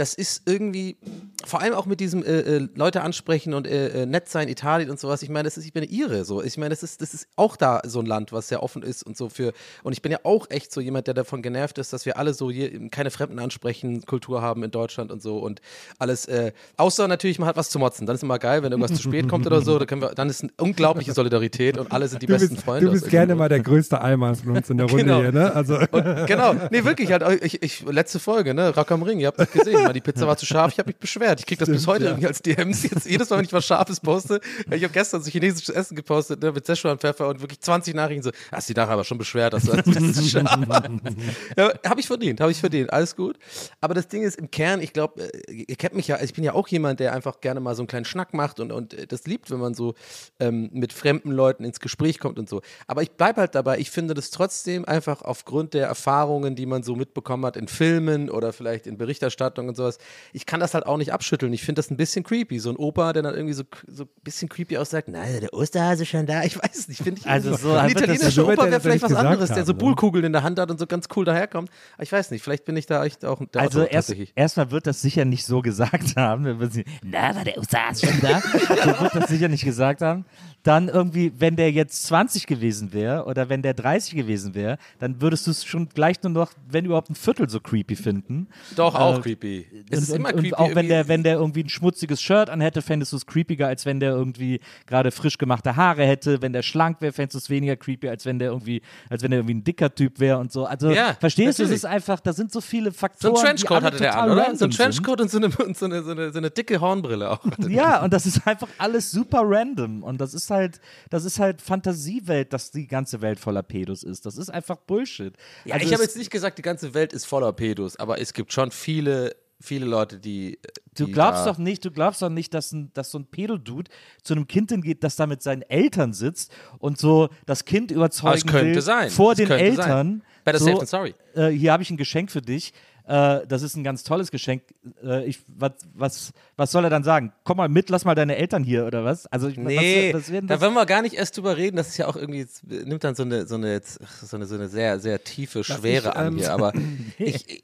das 0.00 0.14
ist 0.14 0.42
irgendwie, 0.46 0.96
vor 1.44 1.60
allem 1.60 1.74
auch 1.74 1.84
mit 1.84 2.00
diesem 2.00 2.24
äh, 2.24 2.40
äh, 2.56 2.68
Leute 2.74 3.02
ansprechen 3.02 3.52
und 3.52 3.66
äh, 3.66 4.02
äh, 4.02 4.06
nett 4.06 4.30
sein, 4.30 4.48
Italien 4.48 4.88
und 4.90 4.98
sowas. 4.98 5.22
Ich 5.22 5.28
meine, 5.28 5.44
das 5.44 5.58
ist, 5.58 5.66
ich 5.66 5.74
bin 5.74 5.82
eine 5.82 5.92
Ire, 5.92 6.24
so. 6.24 6.42
Ich 6.42 6.56
meine, 6.56 6.70
das 6.70 6.82
ist, 6.82 7.02
das 7.02 7.12
ist 7.12 7.28
auch 7.36 7.54
da 7.56 7.82
so 7.84 8.00
ein 8.00 8.06
Land, 8.06 8.32
was 8.32 8.48
sehr 8.48 8.62
offen 8.62 8.82
ist 8.82 9.02
und 9.02 9.16
so 9.18 9.28
für. 9.28 9.52
Und 9.82 9.92
ich 9.92 10.00
bin 10.00 10.10
ja 10.10 10.18
auch 10.22 10.46
echt 10.48 10.72
so 10.72 10.80
jemand, 10.80 11.06
der 11.06 11.12
davon 11.12 11.42
genervt 11.42 11.76
ist, 11.76 11.92
dass 11.92 12.06
wir 12.06 12.16
alle 12.16 12.32
so 12.32 12.50
hier 12.50 12.88
keine 12.88 13.10
Fremden 13.10 13.38
ansprechen, 13.38 14.06
Kultur 14.06 14.40
haben 14.40 14.62
in 14.64 14.70
Deutschland 14.70 15.12
und 15.12 15.20
so 15.20 15.38
und 15.38 15.60
alles. 15.98 16.24
Äh, 16.24 16.52
außer 16.78 17.06
natürlich, 17.06 17.38
man 17.38 17.46
hat 17.48 17.56
was 17.58 17.68
zu 17.68 17.78
motzen. 17.78 18.06
Dann 18.06 18.16
ist 18.16 18.22
immer 18.22 18.38
geil, 18.38 18.62
wenn 18.62 18.72
irgendwas 18.72 18.94
zu 18.96 19.02
spät 19.02 19.28
kommt 19.28 19.46
oder 19.46 19.60
so. 19.60 19.78
Da 19.78 19.84
können 19.84 20.00
wir, 20.00 20.14
dann 20.14 20.30
ist 20.30 20.42
eine 20.42 20.52
unglaubliche 20.58 21.12
Solidarität 21.12 21.76
und 21.76 21.92
alle 21.92 22.08
sind 22.08 22.22
die 22.22 22.26
Du 22.26 22.32
besten 22.32 22.54
bist, 22.54 22.64
Freunde. 22.64 22.86
du 22.86 22.92
bist 22.92 23.10
gerne 23.10 23.34
mal 23.34 23.50
der 23.50 23.60
größte 23.60 24.00
Allmann 24.00 24.34
von 24.34 24.56
uns 24.56 24.70
in 24.70 24.78
der 24.78 24.86
Runde 24.90 25.04
Genau. 25.04 25.20
hier, 25.20 25.32
ne? 25.32 25.54
Also, 25.54 25.76
und, 25.78 26.26
genau, 26.26 26.54
nee, 26.70 26.84
wirklich, 26.84 27.12
halt, 27.12 27.42
ich, 27.44 27.62
ich, 27.62 27.82
letzte 27.82 28.18
Folge, 28.18 28.54
ne, 28.54 28.74
Rock 28.74 28.90
am 28.92 29.02
Ring, 29.02 29.20
ihr 29.20 29.26
habt 29.26 29.38
das 29.40 29.50
gesehen, 29.50 29.89
mal, 29.90 29.92
die 29.92 30.00
Pizza 30.00 30.26
war 30.26 30.36
zu 30.36 30.46
scharf, 30.46 30.72
ich 30.72 30.78
habe 30.78 30.88
mich 30.88 30.96
beschwert. 30.96 31.40
Ich 31.40 31.46
krieg 31.46 31.58
das 31.58 31.68
bis 31.68 31.86
heute 31.86 32.06
irgendwie 32.06 32.26
als 32.26 32.42
DMs, 32.42 32.82
jetzt 32.82 33.06
jedes 33.06 33.30
Mal, 33.30 33.38
wenn 33.38 33.44
ich 33.44 33.52
was 33.52 33.66
Scharfes 33.66 34.00
poste, 34.00 34.40
ich 34.70 34.82
habe 34.82 34.92
gestern 34.92 35.22
so 35.22 35.30
chinesisches 35.30 35.74
Essen 35.74 35.96
gepostet, 35.96 36.42
ne, 36.42 36.52
mit 36.52 36.64
Szechuan 36.64 36.98
Pfeffer 36.98 37.28
und 37.28 37.40
wirklich 37.40 37.60
20 37.60 37.94
Nachrichten 37.94 38.22
so, 38.22 38.30
hast 38.52 38.68
die 38.68 38.74
nachher 38.74 38.92
aber 38.92 39.04
schon 39.04 39.18
beschwert, 39.18 39.52
dass 39.52 39.64
du 39.64 39.72
das 39.76 40.12
zu 40.14 40.22
scharf 40.22 40.50
ja, 41.56 41.72
habe 41.86 42.00
ich 42.00 42.06
verdient, 42.06 42.40
habe 42.40 42.52
ich 42.52 42.60
verdient, 42.60 42.92
alles 42.92 43.16
gut. 43.16 43.38
Aber 43.80 43.94
das 43.94 44.08
Ding 44.08 44.22
ist, 44.22 44.38
im 44.38 44.50
Kern, 44.50 44.80
ich 44.80 44.92
glaube, 44.92 45.30
ihr 45.48 45.76
kennt 45.76 45.94
mich 45.94 46.08
ja, 46.08 46.20
ich 46.20 46.34
bin 46.34 46.44
ja 46.44 46.54
auch 46.54 46.68
jemand, 46.68 47.00
der 47.00 47.12
einfach 47.12 47.40
gerne 47.40 47.60
mal 47.60 47.74
so 47.74 47.82
einen 47.82 47.88
kleinen 47.88 48.04
Schnack 48.04 48.34
macht 48.34 48.60
und, 48.60 48.72
und 48.72 48.94
äh, 48.94 49.06
das 49.06 49.26
liebt, 49.26 49.50
wenn 49.50 49.58
man 49.58 49.74
so 49.74 49.94
ähm, 50.38 50.70
mit 50.72 50.92
fremden 50.92 51.32
Leuten 51.32 51.64
ins 51.64 51.80
Gespräch 51.80 52.18
kommt 52.18 52.38
und 52.38 52.48
so. 52.48 52.62
Aber 52.86 53.02
ich 53.02 53.12
bleibe 53.12 53.40
halt 53.40 53.54
dabei, 53.54 53.78
ich 53.78 53.90
finde 53.90 54.14
das 54.14 54.30
trotzdem 54.30 54.84
einfach 54.84 55.22
aufgrund 55.22 55.74
der 55.74 55.86
Erfahrungen, 55.86 56.54
die 56.56 56.66
man 56.66 56.82
so 56.82 56.96
mitbekommen 56.96 57.44
hat 57.46 57.56
in 57.56 57.68
Filmen 57.68 58.30
oder 58.30 58.52
vielleicht 58.52 58.86
in 58.86 58.98
Berichterstattung 58.98 59.68
und 59.68 59.76
sowas, 59.80 59.98
ich 60.32 60.46
kann 60.46 60.60
das 60.60 60.74
halt 60.74 60.86
auch 60.86 60.96
nicht 60.96 61.12
abschütteln. 61.12 61.52
Ich 61.52 61.62
finde 61.62 61.80
das 61.80 61.90
ein 61.90 61.96
bisschen 61.96 62.22
creepy. 62.24 62.58
So 62.58 62.70
ein 62.70 62.76
Opa, 62.76 63.12
der 63.12 63.22
dann 63.22 63.34
irgendwie 63.34 63.54
so, 63.54 63.64
so 63.86 64.04
ein 64.04 64.08
bisschen 64.22 64.48
creepy 64.48 64.76
aussagt, 64.78 65.08
nein, 65.08 65.40
der 65.40 65.52
Osterhase 65.52 66.06
schon 66.06 66.26
da, 66.26 66.42
ich 66.44 66.56
weiß 66.56 66.76
es 66.76 66.88
nicht, 66.88 67.02
finde 67.02 67.20
ich. 67.20 67.26
Also 67.26 67.56
so, 67.56 67.72
ein 67.72 67.90
italienischer 67.90 68.46
Opa 68.46 68.70
wäre 68.70 68.80
vielleicht 68.80 69.02
was 69.02 69.14
anderes, 69.14 69.48
der 69.48 69.64
so 69.64 69.72
haben, 69.72 69.78
ne? 69.78 69.84
Bullkugeln 69.84 70.24
in 70.24 70.32
der 70.32 70.42
Hand 70.42 70.58
hat 70.58 70.70
und 70.70 70.78
so 70.78 70.86
ganz 70.86 71.06
cool 71.16 71.24
daherkommt. 71.24 71.70
Aber 71.94 72.02
ich 72.02 72.12
weiß 72.12 72.30
nicht, 72.30 72.42
vielleicht 72.42 72.64
bin 72.64 72.76
ich 72.76 72.86
da 72.86 73.04
echt 73.04 73.24
auch 73.24 73.40
der 73.52 73.62
Also 73.62 73.82
erst, 73.82 74.14
erstmal 74.34 74.70
wird 74.70 74.86
das 74.86 75.02
sicher 75.02 75.24
nicht 75.24 75.44
so 75.44 75.62
gesagt 75.62 76.16
haben. 76.16 76.44
Würden 76.44 76.70
sie, 76.70 76.84
Na, 77.02 77.34
war 77.34 77.44
der 77.44 77.58
Usas 77.58 78.00
schon 78.00 78.20
da? 78.20 78.40
so 78.40 79.00
wird 79.00 79.14
das 79.14 79.28
sicher 79.28 79.48
nicht 79.48 79.64
gesagt 79.64 80.00
haben. 80.02 80.24
Dann 80.62 80.88
irgendwie, 80.88 81.32
wenn 81.38 81.56
der 81.56 81.72
jetzt 81.72 82.04
20 82.04 82.46
gewesen 82.46 82.92
wäre 82.92 83.24
oder 83.24 83.48
wenn 83.48 83.62
der 83.62 83.72
30 83.72 84.14
gewesen 84.14 84.54
wäre, 84.54 84.76
dann 84.98 85.22
würdest 85.22 85.46
du 85.46 85.50
es 85.52 85.64
schon 85.64 85.88
gleich 85.88 86.22
nur 86.22 86.32
noch, 86.32 86.52
wenn 86.68 86.84
überhaupt 86.84 87.08
ein 87.08 87.14
Viertel 87.14 87.48
so 87.48 87.60
creepy 87.60 87.96
finden. 87.96 88.48
Doch, 88.76 88.94
auch 88.94 89.18
Äh, 89.18 89.22
creepy. 89.22 89.59
Creepy. 89.64 89.84
Es 89.90 89.98
Und, 89.98 90.02
ist 90.04 90.10
immer 90.14 90.28
und, 90.34 90.40
creepy. 90.40 90.54
auch 90.54 90.74
wenn 90.74 90.88
der, 90.88 91.08
wenn 91.08 91.22
der 91.22 91.34
irgendwie 91.34 91.62
ein 91.64 91.68
schmutziges 91.68 92.20
Shirt 92.22 92.50
anhätte, 92.50 92.82
fändest 92.82 93.12
du 93.12 93.16
es 93.16 93.26
creepiger, 93.26 93.66
als 93.68 93.86
wenn 93.86 94.00
der 94.00 94.10
irgendwie 94.12 94.60
gerade 94.86 95.10
frisch 95.10 95.38
gemachte 95.38 95.76
Haare 95.76 96.04
hätte. 96.04 96.42
Wenn 96.42 96.52
der 96.52 96.62
schlank 96.62 97.00
wäre, 97.00 97.12
fändest 97.12 97.34
du 97.34 97.38
es 97.38 97.50
weniger 97.50 97.76
creepy, 97.76 98.08
als 98.08 98.24
wenn 98.26 98.38
der 98.38 98.48
irgendwie, 98.50 98.82
als 99.08 99.22
wenn 99.22 99.30
der 99.30 99.40
irgendwie 99.40 99.54
ein 99.54 99.64
dicker 99.64 99.94
Typ 99.94 100.18
wäre 100.20 100.38
und 100.38 100.52
so. 100.52 100.66
Also 100.66 100.90
Ja, 100.90 101.14
verstehst 101.18 101.58
du, 101.58 101.62
es 101.64 101.68
natürlich. 101.70 101.76
ist 101.76 101.84
einfach, 101.84 102.20
da 102.20 102.32
sind 102.32 102.52
so 102.52 102.60
viele 102.60 102.90
so 102.90 102.98
Faktoren. 102.98 103.36
ein 103.36 103.42
Trenchcoat 103.44 103.82
hatte 103.82 103.96
der 103.98 104.18
an, 104.18 104.30
oder? 104.30 104.54
So 104.56 104.64
ein. 104.66 104.70
Trenchcoat 104.70 105.20
und 105.20 105.30
so 105.30 105.38
eine, 105.38 105.48
und 105.58 105.76
so 105.76 105.86
eine, 105.86 106.02
so 106.02 106.10
eine, 106.12 106.32
so 106.32 106.38
eine 106.38 106.50
dicke 106.50 106.80
Hornbrille 106.80 107.30
auch. 107.30 107.40
Ja, 107.68 108.02
und 108.02 108.12
das 108.12 108.26
ist 108.26 108.46
einfach 108.46 108.68
alles 108.78 109.10
super 109.10 109.42
random. 109.44 110.02
Und 110.02 110.20
das 110.20 110.34
ist 110.34 110.50
halt, 110.50 110.80
das 111.10 111.24
ist 111.24 111.38
halt 111.38 111.60
Fantasiewelt, 111.62 112.52
dass 112.52 112.70
die 112.70 112.86
ganze 112.86 113.20
Welt 113.20 113.38
voller 113.38 113.62
Pedos 113.62 114.02
ist. 114.02 114.26
Das 114.26 114.36
ist 114.36 114.50
einfach 114.50 114.76
Bullshit. 114.76 115.34
Ja, 115.64 115.74
Also 115.74 115.86
ich 115.86 115.92
habe 115.92 116.02
jetzt 116.02 116.16
nicht 116.16 116.30
gesagt, 116.30 116.58
die 116.58 116.62
ganze 116.62 116.94
Welt 116.94 117.12
ist 117.12 117.26
voller 117.26 117.52
Pedos, 117.52 117.96
aber 117.96 118.20
es 118.20 118.32
gibt 118.32 118.52
schon 118.52 118.70
viele, 118.70 119.34
viele 119.60 119.86
Leute, 119.86 120.18
die. 120.18 120.58
Du 120.96 121.06
die 121.06 121.12
glaubst 121.12 121.46
da, 121.46 121.52
doch 121.52 121.58
nicht, 121.58 121.84
du 121.84 121.90
glaubst 121.90 122.20
doch 122.20 122.28
nicht, 122.30 122.52
dass, 122.52 122.72
ein, 122.72 122.90
dass 122.94 123.10
so 123.10 123.18
ein 123.18 123.26
Pedo-Dude 123.26 123.90
zu 124.22 124.34
einem 124.34 124.46
Kind 124.48 124.70
hingeht, 124.70 125.04
das 125.04 125.16
da 125.16 125.26
mit 125.26 125.42
seinen 125.42 125.62
Eltern 125.62 126.12
sitzt 126.12 126.52
und 126.78 126.98
so 126.98 127.28
das 127.46 127.64
Kind 127.64 127.90
überzeugen 127.90 128.42
Aber 128.48 128.50
könnte 128.58 128.74
will 128.74 128.82
sein. 128.82 129.10
vor 129.10 129.32
Es 129.32 129.38
den 129.38 129.46
könnte 129.46 129.64
Eltern. 129.64 129.86
sein. 129.88 130.22
Better 130.44 130.58
so, 130.58 130.64
safe 130.66 130.78
than 130.78 130.86
sorry. 130.86 131.14
Äh, 131.34 131.48
hier 131.50 131.72
habe 131.72 131.82
ich 131.82 131.90
ein 131.90 131.96
Geschenk 131.96 132.30
für 132.30 132.42
dich. 132.42 132.72
Äh, 133.06 133.46
das 133.46 133.62
ist 133.62 133.76
ein 133.76 133.84
ganz 133.84 134.04
tolles 134.04 134.30
Geschenk. 134.30 134.62
Äh, 135.02 135.24
ich, 135.26 135.40
was, 135.48 135.72
was, 135.94 136.32
was 136.56 136.70
soll 136.70 136.84
er 136.84 136.90
dann 136.90 137.02
sagen? 137.02 137.32
Komm 137.44 137.56
mal 137.56 137.68
mit, 137.68 137.90
lass 137.90 138.04
mal 138.04 138.14
deine 138.14 138.36
Eltern 138.36 138.62
hier 138.62 138.86
oder 138.86 139.04
was? 139.04 139.26
Also 139.26 139.48
ich, 139.48 139.56
Nee, 139.56 140.12
was, 140.12 140.22
was 140.22 140.32
werden 140.32 140.46
da 140.46 140.60
wollen 140.60 140.74
wir 140.74 140.86
gar 140.86 141.02
nicht 141.02 141.14
erst 141.14 141.36
drüber 141.36 141.56
reden. 141.56 141.76
Das 141.76 141.88
ist 141.88 141.96
ja 141.96 142.06
auch 142.06 142.16
irgendwie, 142.16 142.46
nimmt 142.62 143.02
dann 143.04 143.14
so 143.14 143.22
eine, 143.22 143.46
so 143.46 143.56
eine, 143.56 143.80
so 143.82 144.36
eine, 144.36 144.46
so 144.46 144.54
eine 144.54 144.68
sehr, 144.68 145.00
sehr 145.00 145.22
tiefe 145.24 145.64
Schwere 145.64 146.10
ich, 146.10 146.16
an 146.16 146.26
ähm, 146.28 146.36
hier. 146.38 146.52
Aber 146.52 146.72
ich, 147.18 147.62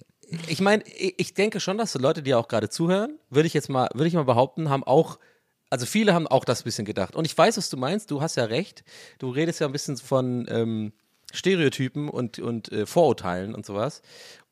ich, 0.48 0.60
meine, 0.60 0.82
ich, 0.86 1.34
denke 1.34 1.60
schon, 1.60 1.78
dass 1.78 1.92
so 1.92 1.98
Leute, 1.98 2.22
die 2.22 2.34
auch 2.34 2.48
gerade 2.48 2.68
zuhören, 2.68 3.18
würde 3.30 3.46
ich 3.46 3.54
jetzt 3.54 3.68
mal, 3.68 3.88
würde 3.94 4.08
ich 4.08 4.14
mal 4.14 4.24
behaupten, 4.24 4.70
haben 4.70 4.84
auch, 4.84 5.18
also 5.70 5.86
viele 5.86 6.14
haben 6.14 6.26
auch 6.26 6.44
das 6.44 6.64
bisschen 6.64 6.84
gedacht. 6.84 7.14
Und 7.14 7.24
ich 7.24 7.36
weiß, 7.36 7.56
was 7.56 7.70
du 7.70 7.76
meinst. 7.76 8.10
Du 8.10 8.20
hast 8.20 8.36
ja 8.36 8.44
recht. 8.44 8.84
Du 9.18 9.30
redest 9.30 9.60
ja 9.60 9.66
ein 9.66 9.72
bisschen 9.72 9.96
von 9.96 10.46
ähm, 10.48 10.92
Stereotypen 11.32 12.08
und, 12.08 12.38
und 12.38 12.70
äh, 12.72 12.86
Vorurteilen 12.86 13.54
und 13.54 13.66
sowas. 13.66 14.02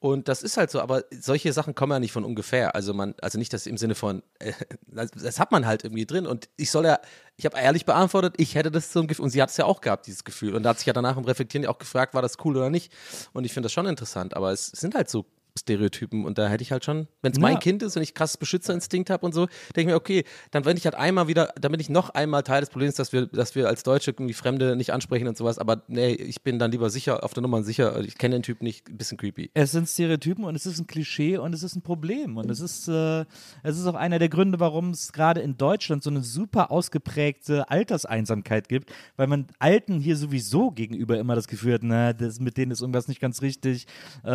Und 0.00 0.28
das 0.28 0.42
ist 0.42 0.56
halt 0.56 0.70
so, 0.70 0.80
aber 0.80 1.04
solche 1.10 1.52
Sachen 1.52 1.74
kommen 1.74 1.92
ja 1.92 1.98
nicht 1.98 2.12
von 2.12 2.24
ungefähr. 2.24 2.74
Also 2.74 2.92
man, 2.92 3.14
also 3.22 3.38
nicht 3.38 3.52
das 3.52 3.66
im 3.66 3.78
Sinne 3.78 3.94
von, 3.94 4.22
äh, 4.38 4.52
das, 4.86 5.38
hat 5.38 5.50
man 5.50 5.66
halt 5.66 5.84
irgendwie 5.84 6.04
drin. 6.04 6.26
Und 6.26 6.48
ich 6.56 6.70
soll 6.70 6.84
ja, 6.84 7.00
ich 7.36 7.46
habe 7.46 7.58
ehrlich 7.58 7.86
beantwortet, 7.86 8.34
ich 8.36 8.54
hätte 8.54 8.70
das 8.70 8.92
so 8.92 9.00
ein 9.00 9.06
Gefühl, 9.06 9.24
und 9.24 9.30
sie 9.30 9.40
hat 9.40 9.50
es 9.50 9.56
ja 9.56 9.64
auch 9.64 9.80
gehabt, 9.80 10.06
dieses 10.06 10.24
Gefühl. 10.24 10.54
Und 10.54 10.64
da 10.64 10.70
hat 10.70 10.78
sich 10.78 10.86
ja 10.86 10.92
danach 10.92 11.16
im 11.16 11.24
Reflektieren 11.24 11.66
auch 11.66 11.78
gefragt, 11.78 12.12
war 12.14 12.22
das 12.22 12.36
cool 12.44 12.56
oder 12.56 12.70
nicht. 12.70 12.92
Und 13.32 13.44
ich 13.44 13.52
finde 13.52 13.66
das 13.66 13.72
schon 13.72 13.86
interessant, 13.86 14.34
aber 14.36 14.52
es 14.52 14.66
sind 14.66 14.94
halt 14.94 15.08
so 15.08 15.26
Stereotypen 15.58 16.24
und 16.24 16.36
da 16.36 16.48
hätte 16.48 16.62
ich 16.62 16.72
halt 16.72 16.84
schon, 16.84 17.06
wenn 17.22 17.32
es 17.32 17.38
mein 17.38 17.54
Ja. 17.54 17.58
Kind 17.60 17.82
ist 17.84 17.96
und 17.96 18.02
ich 18.02 18.14
krass 18.14 18.36
Beschützerinstinkt 18.36 19.08
habe 19.08 19.24
und 19.24 19.32
so, 19.32 19.46
denke 19.76 19.80
ich 19.82 19.86
mir, 19.86 19.94
okay, 19.94 20.24
dann 20.50 20.64
bin 20.64 20.76
ich 20.76 20.84
halt 20.84 20.96
einmal 20.96 21.28
wieder, 21.28 21.52
dann 21.60 21.70
bin 21.70 21.80
ich 21.80 21.88
noch 21.88 22.10
einmal 22.10 22.42
Teil 22.42 22.60
des 22.60 22.70
Problems, 22.70 22.96
dass 22.96 23.12
wir, 23.12 23.26
dass 23.26 23.54
wir 23.54 23.68
als 23.68 23.84
Deutsche 23.84 24.10
irgendwie 24.10 24.34
Fremde 24.34 24.74
nicht 24.74 24.92
ansprechen 24.92 25.28
und 25.28 25.36
sowas, 25.36 25.58
aber 25.58 25.84
nee, 25.86 26.12
ich 26.12 26.42
bin 26.42 26.58
dann 26.58 26.72
lieber 26.72 26.90
sicher, 26.90 27.22
auf 27.22 27.34
der 27.34 27.42
Nummer 27.42 27.62
sicher, 27.62 28.00
ich 28.00 28.18
kenne 28.18 28.34
den 28.34 28.42
Typ 28.42 28.62
nicht, 28.62 28.88
ein 28.88 28.96
bisschen 28.96 29.16
creepy. 29.16 29.52
Es 29.54 29.70
sind 29.70 29.88
Stereotypen 29.88 30.44
und 30.44 30.56
es 30.56 30.66
ist 30.66 30.80
ein 30.80 30.88
Klischee 30.88 31.38
und 31.38 31.54
es 31.54 31.62
ist 31.62 31.76
ein 31.76 31.82
Problem. 31.82 32.36
Und 32.36 32.50
es 32.50 32.58
ist, 32.58 32.88
äh, 32.88 33.24
es 33.62 33.78
ist 33.78 33.86
auch 33.86 33.94
einer 33.94 34.18
der 34.18 34.28
Gründe, 34.28 34.58
warum 34.58 34.90
es 34.90 35.12
gerade 35.12 35.40
in 35.40 35.56
Deutschland 35.56 36.02
so 36.02 36.10
eine 36.10 36.22
super 36.22 36.72
ausgeprägte 36.72 37.70
Alterseinsamkeit 37.70 38.68
gibt, 38.68 38.92
weil 39.16 39.28
man 39.28 39.46
Alten 39.60 40.00
hier 40.00 40.16
sowieso 40.16 40.72
gegenüber 40.72 41.16
immer 41.18 41.36
das 41.36 41.46
Gefühl 41.46 41.74
hat, 41.74 41.82
na, 41.84 42.12
das, 42.12 42.40
mit 42.40 42.56
denen 42.56 42.72
ist 42.72 42.80
irgendwas 42.80 43.06
nicht 43.06 43.20
ganz 43.20 43.40
richtig 43.40 43.86
äh, 44.24 44.30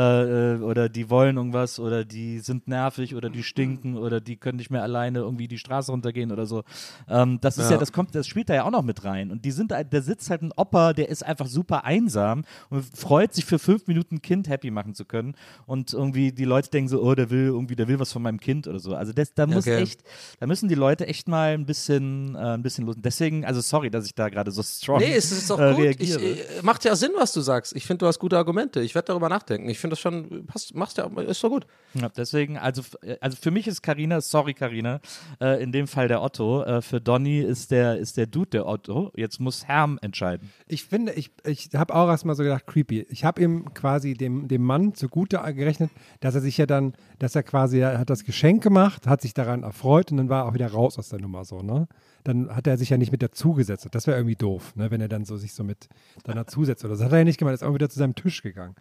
äh, 0.55 0.61
oder 0.61 0.87
die 0.87 1.08
wollen 1.09 1.37
irgendwas 1.37 1.79
oder 1.79 2.05
die 2.05 2.39
sind 2.39 2.67
nervig 2.67 3.15
oder 3.15 3.29
die 3.29 3.43
stinken 3.43 3.97
oder 3.97 4.19
die 4.21 4.37
können 4.37 4.57
nicht 4.57 4.69
mehr 4.69 4.83
alleine 4.83 5.19
irgendwie 5.19 5.47
die 5.47 5.57
Straße 5.57 5.91
runtergehen 5.91 6.31
oder 6.31 6.45
so. 6.45 6.63
Ähm, 7.07 7.39
das 7.41 7.57
ist 7.57 7.65
ja. 7.65 7.71
Ja. 7.71 7.77
das 7.77 7.91
kommt, 7.91 8.15
das 8.15 8.27
spielt 8.27 8.49
da 8.49 8.55
ja 8.55 8.63
auch 8.65 8.71
noch 8.71 8.83
mit 8.83 9.03
rein. 9.03 9.31
Und 9.31 9.45
die 9.45 9.51
sind, 9.51 9.71
da 9.71 10.01
sitzt 10.01 10.29
halt 10.29 10.41
ein 10.41 10.51
Opa, 10.55 10.93
der 10.93 11.09
ist 11.09 11.23
einfach 11.25 11.47
super 11.47 11.83
einsam 11.85 12.43
und 12.69 12.83
freut 12.97 13.33
sich 13.33 13.45
für 13.45 13.59
fünf 13.59 13.87
Minuten 13.87 14.15
ein 14.15 14.21
Kind 14.21 14.49
happy 14.49 14.71
machen 14.71 14.95
zu 14.95 15.05
können. 15.05 15.35
Und 15.65 15.93
irgendwie 15.93 16.31
die 16.31 16.45
Leute 16.45 16.69
denken 16.69 16.89
so, 16.89 17.01
oh, 17.01 17.15
der 17.15 17.29
will 17.29 17.45
irgendwie, 17.47 17.75
der 17.75 17.87
will 17.87 17.99
was 17.99 18.11
von 18.11 18.21
meinem 18.21 18.39
Kind 18.39 18.67
oder 18.67 18.79
so. 18.79 18.95
Also 18.95 19.13
das, 19.13 19.33
da 19.33 19.45
muss 19.47 19.59
Okay. 19.67 19.81
echt, 19.81 20.03
da 20.39 20.47
müssen 20.47 20.69
die 20.69 20.75
Leute 20.75 21.05
echt 21.07 21.27
mal 21.27 21.53
ein 21.53 21.65
bisschen, 21.65 22.35
äh, 22.35 22.39
ein 22.39 22.61
bisschen 22.63 22.85
los. 22.85 22.95
Deswegen, 22.97 23.45
also 23.45 23.61
sorry, 23.61 23.89
dass 23.89 24.05
ich 24.05 24.15
da 24.15 24.29
gerade 24.29 24.51
so 24.51 24.63
strong 24.63 24.99
Nee, 24.99 25.13
es 25.13 25.31
ist 25.31 25.49
doch 25.49 25.59
äh, 25.59 25.73
gut. 25.73 25.85
Ich, 25.99 26.15
reagiere. 26.17 26.21
äh, 26.21 26.61
macht 26.61 26.85
ja 26.85 26.95
Sinn, 26.95 27.11
was 27.17 27.33
du 27.33 27.41
sagst. 27.41 27.75
Ich 27.75 27.85
finde, 27.85 27.99
du 27.99 28.07
hast 28.07 28.19
gute 28.19 28.37
Argumente. 28.37 28.81
Ich 28.81 28.95
werde 28.95 29.07
darüber 29.07 29.29
nachdenken. 29.29 29.69
Ich 29.69 29.79
finde 29.79 29.93
das 29.93 29.99
schon, 29.99 30.45
passt, 30.45 30.73
machst 30.75 30.97
ja, 30.99 31.21
ist 31.23 31.43
doch 31.43 31.49
gut. 31.49 31.65
Ja, 31.93 32.09
deswegen, 32.09 32.57
also, 32.57 32.83
äh, 33.01 33.17
also 33.21 33.37
für 33.39 33.51
mich 33.51 33.67
ist 33.67 33.81
Karina, 33.81 34.21
sorry 34.21 34.53
Karina, 34.53 34.99
äh, 35.41 35.61
in 35.61 35.71
dem 35.71 35.87
Fall 35.87 36.07
der 36.07 36.21
Otto. 36.21 36.63
Äh, 36.63 36.81
für 36.81 37.01
Donny 37.01 37.39
ist 37.39 37.71
der, 37.71 37.97
ist 37.97 38.17
der 38.17 38.27
Dude 38.27 38.49
der 38.51 38.67
Otto. 38.67 39.11
Jetzt 39.15 39.39
muss 39.39 39.67
Herm 39.67 39.97
entscheiden. 40.01 40.51
Ich 40.67 40.85
finde, 40.85 41.13
ich, 41.13 41.31
ich 41.45 41.69
habe 41.73 41.95
auch 41.95 42.07
erstmal 42.07 42.35
so 42.35 42.43
gedacht, 42.43 42.67
creepy. 42.67 43.07
Ich 43.09 43.23
habe 43.23 43.41
ihm 43.41 43.73
quasi 43.73 44.13
dem, 44.13 44.47
dem 44.47 44.63
Mann 44.63 44.93
zugute 44.93 45.39
gerechnet, 45.53 45.89
dass 46.19 46.35
er 46.35 46.41
sich 46.41 46.57
ja 46.57 46.65
dann, 46.65 46.93
dass 47.17 47.35
er 47.35 47.43
quasi, 47.43 47.79
er 47.79 47.97
hat 47.97 48.09
das 48.09 48.23
Geschenk 48.23 48.61
gemacht, 48.61 49.07
hat 49.07 49.21
sich 49.21 49.33
daran 49.33 49.63
erfreut 49.63 50.11
und 50.11 50.17
dann 50.17 50.29
war 50.29 50.43
er 50.43 50.49
auch 50.49 50.53
wieder 50.53 50.71
raus 50.71 50.97
aus 50.99 51.09
der 51.09 51.19
Nummer 51.19 51.45
so, 51.45 51.61
ne? 51.61 51.87
Dann 52.25 52.53
hat 52.53 52.67
er 52.67 52.77
sich 52.77 52.89
ja 52.89 52.97
nicht 52.97 53.11
mit 53.11 53.23
dazugesetzt. 53.23 53.87
Das 53.91 54.05
wäre 54.05 54.17
irgendwie 54.17 54.35
doof, 54.35 54.75
ne? 54.75 54.91
Wenn 54.91 55.01
er 55.01 55.07
dann 55.07 55.25
so 55.25 55.37
sich 55.37 55.53
so 55.53 55.63
mit 55.63 55.87
dann 56.23 56.35
dazusetzt 56.35 56.83
oder 56.85 56.95
so. 56.95 57.03
Das 57.03 57.07
hat 57.07 57.13
er 57.13 57.19
ja 57.19 57.23
nicht 57.23 57.39
gemacht, 57.39 57.53
er 57.53 57.55
ist 57.55 57.63
auch 57.63 57.73
wieder 57.73 57.89
zu 57.89 57.97
seinem 57.97 58.15
Tisch 58.15 58.41
gegangen. 58.43 58.75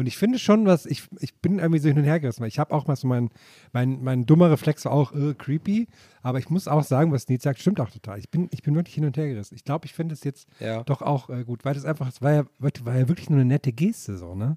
Und 0.00 0.06
ich 0.06 0.16
finde 0.16 0.38
schon, 0.38 0.64
was, 0.64 0.86
ich, 0.86 1.02
ich 1.18 1.34
bin 1.40 1.58
irgendwie 1.58 1.78
so 1.78 1.88
hin 1.88 1.98
und 1.98 2.04
her 2.04 2.18
gerissen, 2.20 2.40
weil 2.40 2.48
ich 2.48 2.58
habe 2.58 2.72
auch 2.74 2.86
mal 2.86 2.96
so 2.96 3.06
mein, 3.06 3.28
mein, 3.72 4.02
mein 4.02 4.24
dummer 4.24 4.50
Reflex 4.50 4.86
war 4.86 4.92
auch 4.92 5.12
äh, 5.12 5.34
creepy, 5.34 5.88
aber 6.22 6.38
ich 6.38 6.48
muss 6.48 6.68
auch 6.68 6.82
sagen, 6.82 7.12
was 7.12 7.28
Nils 7.28 7.42
sagt, 7.42 7.60
stimmt 7.60 7.80
auch 7.80 7.90
total. 7.90 8.18
Ich 8.18 8.30
bin, 8.30 8.48
ich 8.50 8.62
bin 8.62 8.74
wirklich 8.74 8.94
hin 8.94 9.04
und 9.04 9.16
her 9.18 9.28
gerissen. 9.28 9.54
Ich 9.54 9.64
glaube, 9.64 9.84
ich 9.84 9.92
finde 9.92 10.14
es 10.14 10.24
jetzt 10.24 10.48
Ja. 10.58 10.82
doch 10.84 11.02
auch 11.02 11.28
äh, 11.28 11.44
gut, 11.44 11.66
weil 11.66 11.74
das 11.74 11.84
einfach, 11.84 12.08
es 12.08 12.22
war 12.22 12.32
ja, 12.32 12.44
war 12.58 12.96
ja 12.96 13.08
wirklich 13.08 13.28
nur 13.28 13.38
eine 13.40 13.46
nette 13.48 13.72
Geste 13.72 14.16
so, 14.16 14.34
ne? 14.34 14.56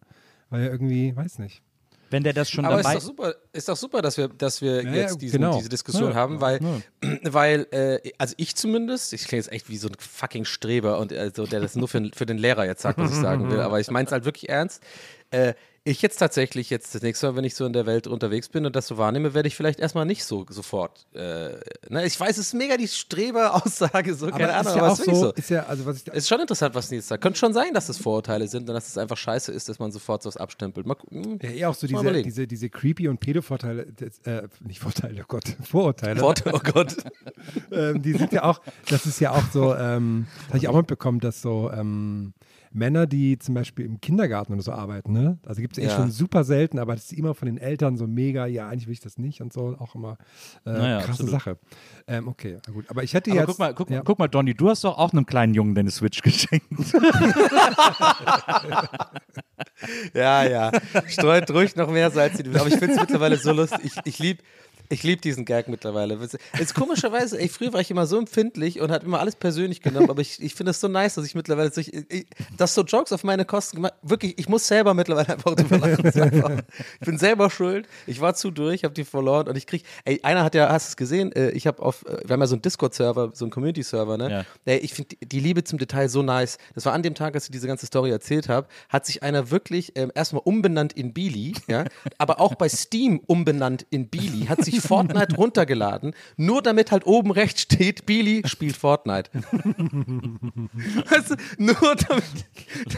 Weil 0.49 0.63
ja 0.63 0.69
irgendwie, 0.71 1.13
weiß 1.13 1.39
nicht. 1.39 1.61
Wenn 2.13 2.23
der 2.23 2.33
das 2.33 2.51
schon 2.51 2.63
Aber 2.63 2.77
ist 2.79 2.83
dabei 2.85 2.93
doch 2.93 3.01
super, 3.01 3.35
ist 3.53 3.67
doch 3.67 3.75
super, 3.75 4.03
dass 4.03 4.17
wir, 4.17 4.27
dass 4.27 4.61
wir 4.61 4.83
Ja, 4.83 4.93
jetzt 4.93 5.19
diesen, 5.19 5.41
genau. 5.41 5.57
diese 5.57 5.67
Diskussion 5.69 6.11
Ja, 6.11 6.15
haben, 6.15 6.41
weil, 6.41 6.59
ja. 6.61 6.79
weil 7.23 7.65
äh, 7.71 8.11
also 8.19 8.35
ich 8.37 8.55
zumindest, 8.55 9.13
ich 9.13 9.25
klinge 9.25 9.39
jetzt 9.41 9.51
echt 9.51 9.67
wie 9.67 9.77
so 9.77 9.87
ein 9.87 9.95
fucking 9.97 10.45
Streber 10.45 10.99
und 10.99 11.11
also, 11.11 11.47
der 11.47 11.59
das 11.59 11.75
nur 11.75 11.87
für, 11.87 12.07
für 12.13 12.27
den 12.27 12.37
Lehrer 12.37 12.65
jetzt 12.67 12.83
sagt, 12.83 12.99
was 12.99 13.09
ich 13.11 13.17
sagen 13.17 13.49
will, 13.49 13.59
aber 13.61 13.79
ich 13.79 13.89
meine 13.89 14.05
es 14.05 14.11
halt 14.11 14.25
wirklich 14.25 14.47
ernst. 14.47 14.83
Äh, 15.33 15.53
ich 15.85 16.01
jetzt 16.01 16.17
tatsächlich 16.17 16.69
jetzt 16.69 16.95
das 16.95 17.01
nächste 17.01 17.27
Mal, 17.27 17.35
wenn 17.35 17.43
ich 17.43 17.55
so 17.55 17.65
in 17.65 17.73
der 17.73 17.85
Welt 17.85 18.07
unterwegs 18.07 18.47
bin 18.47 18.65
und 18.65 18.73
das 18.73 18.87
so 18.87 18.97
wahrnehme, 18.97 19.33
werde 19.33 19.49
ich 19.49 19.55
vielleicht 19.57 19.81
erstmal 19.81 20.05
nicht 20.05 20.23
so 20.23 20.45
sofort. 20.47 21.07
Äh, 21.13 21.55
ne? 21.89 22.05
Ich 22.05 22.17
weiß, 22.17 22.37
es 22.37 22.47
ist 22.47 22.53
mega 22.53 22.77
die 22.77 22.87
Streber-Aussage, 22.87 24.15
so, 24.15 24.27
keine 24.27 24.47
das 24.47 24.67
Ahnung, 24.67 24.77
ja 24.77 24.83
aber 24.83 24.95
so, 24.95 25.13
so. 25.13 25.31
ist 25.33 25.49
ja, 25.49 25.65
also 25.65 25.85
was 25.85 25.97
ich, 25.97 26.07
Es 26.07 26.19
ist 26.19 26.29
schon 26.29 26.39
interessant, 26.39 26.73
was 26.73 26.89
Nils 26.89 27.09
sagt. 27.09 27.21
Könnte 27.21 27.37
schon 27.37 27.53
sein, 27.53 27.73
dass 27.73 27.89
es 27.89 27.97
Vorurteile 27.97 28.47
sind 28.47 28.69
und 28.69 28.75
dass 28.75 28.87
es 28.87 28.97
einfach 28.97 29.17
scheiße 29.17 29.51
ist, 29.51 29.67
dass 29.67 29.77
man 29.79 29.91
sofort 29.91 30.23
sowas 30.23 30.37
abstempelt. 30.37 30.85
Mal, 30.85 30.95
hm, 31.09 31.39
ja, 31.41 31.49
eh 31.49 31.65
auch 31.65 31.75
so 31.75 31.85
diese, 31.85 32.23
diese, 32.23 32.47
diese 32.47 32.69
creepy 32.69 33.09
und 33.09 33.19
Pedo-Vorteile, 33.19 33.87
äh, 34.23 34.43
nicht 34.61 34.79
Vorteile, 34.79 35.23
oh 35.23 35.25
Gott, 35.27 35.57
Vorurteile. 35.63 36.21
Worte, 36.21 36.49
oh 36.53 36.59
Gott. 36.59 36.95
ähm, 37.73 38.01
die 38.01 38.13
sind 38.13 38.31
ja 38.31 38.43
auch, 38.43 38.61
das 38.87 39.05
ist 39.05 39.19
ja 39.19 39.31
auch 39.31 39.43
so, 39.51 39.75
ähm, 39.75 40.27
das 40.43 40.47
habe 40.47 40.57
ich 40.59 40.67
auch 40.69 40.77
mitbekommen, 40.77 41.19
dass 41.19 41.41
so 41.41 41.69
ähm, 41.73 42.33
Männer, 42.73 43.05
die 43.07 43.37
zum 43.39 43.55
Beispiel 43.55 43.85
im 43.85 44.01
Kindergarten 44.01 44.53
oder 44.53 44.61
so 44.63 44.71
arbeiten, 44.71 45.13
ne? 45.13 45.37
Also 45.45 45.61
gibt 45.61 45.77
es 45.77 45.83
eh 45.83 45.87
Ja. 45.87 45.95
schon 45.95 46.11
super 46.11 46.43
selten, 46.43 46.79
aber 46.79 46.93
das 46.95 47.05
ist 47.05 47.13
immer 47.13 47.35
von 47.35 47.45
den 47.45 47.57
Eltern 47.57 47.97
so 47.97 48.07
mega, 48.07 48.45
ja, 48.47 48.67
eigentlich 48.67 48.87
will 48.87 48.93
ich 48.93 48.99
das 48.99 49.17
nicht 49.17 49.41
und 49.41 49.53
so, 49.53 49.75
auch 49.79 49.95
immer 49.95 50.17
äh, 50.65 50.71
Naja, 50.71 50.97
krasse 50.99 51.11
absolut. 51.11 51.31
Sache. 51.31 51.57
Ähm, 52.07 52.27
okay, 52.27 52.57
gut. 52.73 52.85
Aber 52.89 53.03
ich 53.03 53.13
hätte 53.13 53.31
Aber 53.31 53.39
jetzt. 53.41 53.47
guck 53.47 53.59
mal, 53.59 53.73
guck, 53.73 53.89
ja. 53.89 53.97
mal, 53.97 54.03
guck 54.03 54.19
mal, 54.19 54.27
Donny, 54.27 54.53
du 54.53 54.69
hast 54.69 54.83
doch 54.83 54.97
auch 54.97 55.13
einem 55.13 55.25
kleinen 55.25 55.53
Jungen 55.53 55.75
deine 55.75 55.91
Switch 55.91 56.21
geschenkt. 56.21 56.65
Ja, 60.13 60.43
ja. 60.43 60.71
Streut 61.07 61.49
ruhig 61.51 61.75
noch 61.75 61.89
mehr 61.91 62.09
Salz 62.11 62.37
in 62.39 62.43
die 62.45 62.49
Wunde. 62.49 62.61
Aber 62.61 62.69
ich 62.69 62.77
finde 62.77 62.93
es 62.95 62.99
mittlerweile 63.01 63.37
so 63.37 63.51
lustig. 63.51 63.79
Ich, 63.83 63.93
ich 64.05 64.19
liebe 64.19 64.41
ich 64.89 65.03
lieb 65.03 65.21
diesen 65.21 65.45
Gag 65.45 65.67
mittlerweile. 65.67 66.19
Jetzt 66.57 66.75
komischerweise, 66.75 67.39
ey, 67.39 67.49
früher 67.49 67.73
war 67.73 67.81
ich 67.81 67.91
immer 67.91 68.05
so 68.05 68.17
empfindlich 68.17 68.79
und 68.81 68.91
hat 68.91 69.03
immer 69.03 69.19
alles 69.19 69.35
persönlich 69.35 69.81
genommen, 69.81 70.09
aber 70.09 70.21
ich, 70.21 70.41
ich 70.41 70.55
finde 70.55 70.71
es 70.71 70.79
so 70.79 70.87
nice, 70.87 71.15
dass 71.15 71.25
ich 71.25 71.35
mittlerweile, 71.35 71.71
so, 71.71 71.81
ich, 71.81 71.93
ich, 71.93 72.25
dass 72.57 72.73
so 72.73 72.81
Jokes 72.83 73.11
auf 73.11 73.23
meine 73.23 73.45
Kosten 73.45 73.77
gemacht 73.77 73.93
Wirklich, 74.01 74.37
ich 74.37 74.49
muss 74.49 74.67
selber 74.67 74.93
mittlerweile 74.93 75.29
einfach 75.29 75.55
drüber 75.55 75.77
lachen. 75.77 76.05
Ist 76.05 76.15
ich 76.15 77.05
bin 77.05 77.17
selber 77.17 77.49
schuld. 77.49 77.87
Ich 78.05 78.21
war 78.21 78.35
zu 78.35 78.51
durch, 78.51 78.83
habe 78.83 78.93
die 78.93 79.03
verloren 79.03 79.47
und 79.47 79.57
ich 79.57 79.65
krieg, 79.67 79.83
ey, 80.05 80.19
einer 80.23 80.43
hat 80.43 80.55
ja, 80.55 80.69
hast 80.69 80.87
du 80.87 80.89
es 80.89 80.97
gesehen? 80.97 81.31
Äh, 81.31 81.51
Ich 81.51 81.67
habe 81.67 81.81
auf, 81.81 82.05
äh, 82.05 82.21
wir 82.25 82.33
haben 82.33 82.41
ja 82.41 82.47
so 82.47 82.55
einen 82.55 82.61
Discord-Server, 82.61 83.31
so 83.33 83.45
einen 83.45 83.51
Community-Server, 83.51 84.17
ne? 84.17 84.29
Ja. 84.29 84.45
Ey, 84.65 84.79
ich 84.79 84.93
finde 84.93 85.15
die, 85.21 85.39
Liebe 85.39 85.63
zum 85.63 85.79
Detail 85.79 86.09
so 86.09 86.21
nice. 86.21 86.57
Das 86.75 86.85
war 86.85 86.93
an 86.93 87.03
dem 87.03 87.15
Tag, 87.15 87.35
als 87.35 87.45
ich 87.45 87.51
diese 87.51 87.67
ganze 87.67 87.85
Story 87.85 88.11
erzählt 88.11 88.49
habe, 88.49 88.67
hat 88.89 89.05
sich 89.05 89.23
einer 89.23 89.51
wirklich 89.51 89.93
ähm, 89.95 90.11
erstmal 90.15 90.41
umbenannt 90.45 90.93
in 90.93 91.13
Beely, 91.13 91.53
ja, 91.67 91.85
aber 92.17 92.39
auch 92.39 92.55
bei 92.55 92.69
Steam 92.69 93.21
umbenannt 93.25 93.85
in 93.89 94.09
Beely, 94.09 94.45
hat 94.47 94.63
sich 94.63 94.72
wirklich 94.73 94.87
Fortnite 94.87 95.35
runtergeladen, 95.35 96.13
nur 96.37 96.61
damit 96.61 96.91
halt 96.91 97.05
oben 97.05 97.31
rechts 97.31 97.61
steht, 97.61 98.05
Billy 98.05 98.43
spielt 98.45 98.75
Fortnite. 98.75 99.29
weißt 99.43 101.31
du, 101.31 101.35
nur 101.57 101.75
damit, 101.75 102.23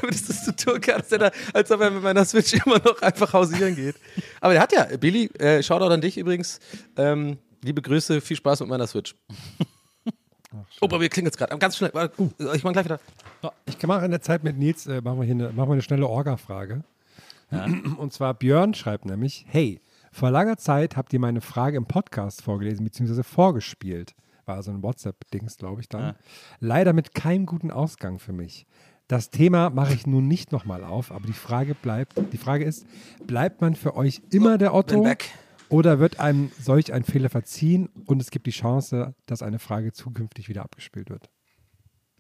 damit 0.02 0.16
es 0.16 0.28
das 0.28 0.46
so 0.46 0.52
tun 0.52 0.82
kann, 0.82 0.96
als, 0.96 1.12
er 1.12 1.18
da, 1.20 1.32
als 1.54 1.72
ob 1.72 1.82
er 1.82 1.92
mit 1.92 2.04
meiner 2.04 2.26
Switch 2.26 2.54
immer 2.54 2.80
noch 2.80 3.02
einfach 3.02 3.34
hausieren 3.34 3.76
geht. 3.76 3.96
Aber 4.42 4.54
der 4.54 4.62
hat 4.62 4.72
ja, 4.72 4.86
Billy, 4.98 5.26
äh, 5.40 5.62
Shoutout 5.62 5.94
an 5.94 6.02
dich 6.02 6.18
übrigens. 6.18 6.60
Ähm, 6.98 7.38
liebe 7.64 7.82
Grüße, 7.82 8.22
viel 8.22 8.38
Spaß 8.38 8.62
mit 8.62 8.70
meiner 8.70 8.88
Switch. 8.88 9.16
oh, 10.82 10.88
bei 10.88 10.98
mir 10.98 11.10
klingt 11.10 11.28
jetzt 11.28 11.38
gerade. 11.38 11.58
Ganz 11.58 11.78
schnell. 11.78 11.92
Warte, 11.94 12.32
Ich 12.56 12.64
mach 12.64 12.74
gleich 12.74 12.86
wieder. 12.86 13.00
Ich 13.66 13.82
mache 13.86 14.06
in 14.06 14.12
der 14.12 14.22
Zeit 14.22 14.44
mit 14.44 14.58
Nils, 14.58 14.88
äh, 14.88 15.02
machen, 15.02 15.20
wir 15.20 15.26
hier 15.26 15.36
eine, 15.36 15.50
machen 15.50 15.70
wir 15.70 15.74
eine 15.74 15.82
schnelle 15.82 16.08
Orga-Frage. 16.08 16.84
Und 17.98 18.12
zwar 18.12 18.34
Björn 18.34 18.74
schreibt 18.74 19.06
nämlich, 19.06 19.46
hey, 19.48 19.80
vor 20.16 20.32
langer 20.32 20.56
Zeit 20.56 20.96
habt 20.96 21.12
ihr 21.12 21.20
meine 21.20 21.42
Frage 21.42 21.76
im 21.76 21.88
Podcast 21.88 22.42
vorgelesen 22.42 22.86
bzw. 22.86 23.22
vorgespielt. 23.22 24.16
War 24.46 24.64
so 24.64 24.72
ein 24.72 24.82
WhatsApp-Dings, 24.82 25.58
glaube 25.58 25.82
ich 25.82 25.90
dann. 25.90 26.02
Ja. 26.02 26.16
Leider 26.62 26.94
mit 26.94 27.14
keinem 27.14 27.46
guten 27.46 27.70
Ausgang 27.70 28.18
für 28.20 28.32
mich. 28.32 28.66
Das 29.10 29.30
Thema 29.30 29.72
mache 29.72 29.94
ich 29.94 30.08
nun 30.08 30.26
nicht 30.26 30.54
nochmal 30.54 30.86
auf, 30.86 31.12
aber 31.12 31.28
die 31.28 31.34
Frage 31.34 31.76
bleibt, 31.76 32.14
die 32.32 32.38
Frage 32.38 32.64
ist, 32.64 32.88
bleibt 33.28 33.60
man 33.60 33.76
für 33.76 33.98
euch 33.98 34.22
immer 34.32 34.58
der 34.58 34.74
Otto 34.74 35.06
oder 35.68 36.00
wird 36.00 36.22
einem 36.22 36.50
solch 36.62 36.94
ein 36.94 37.04
Fehler 37.04 37.30
verziehen 37.30 37.90
und 38.06 38.22
es 38.22 38.32
gibt 38.32 38.48
die 38.48 38.52
Chance, 38.52 39.16
dass 39.26 39.42
eine 39.42 39.60
Frage 39.60 39.92
zukünftig 39.92 40.48
wieder 40.48 40.64
abgespielt 40.64 41.10
wird? 41.10 41.30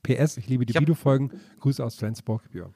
PS, 0.04 0.36
ich 0.36 0.50
liebe 0.50 0.66
die 0.66 0.74
Ich 0.74 0.82
Videofolgen. 0.82 1.32
Grüße 1.62 1.84
aus 1.84 1.96
Flensburg, 1.96 2.52
Björn. 2.52 2.74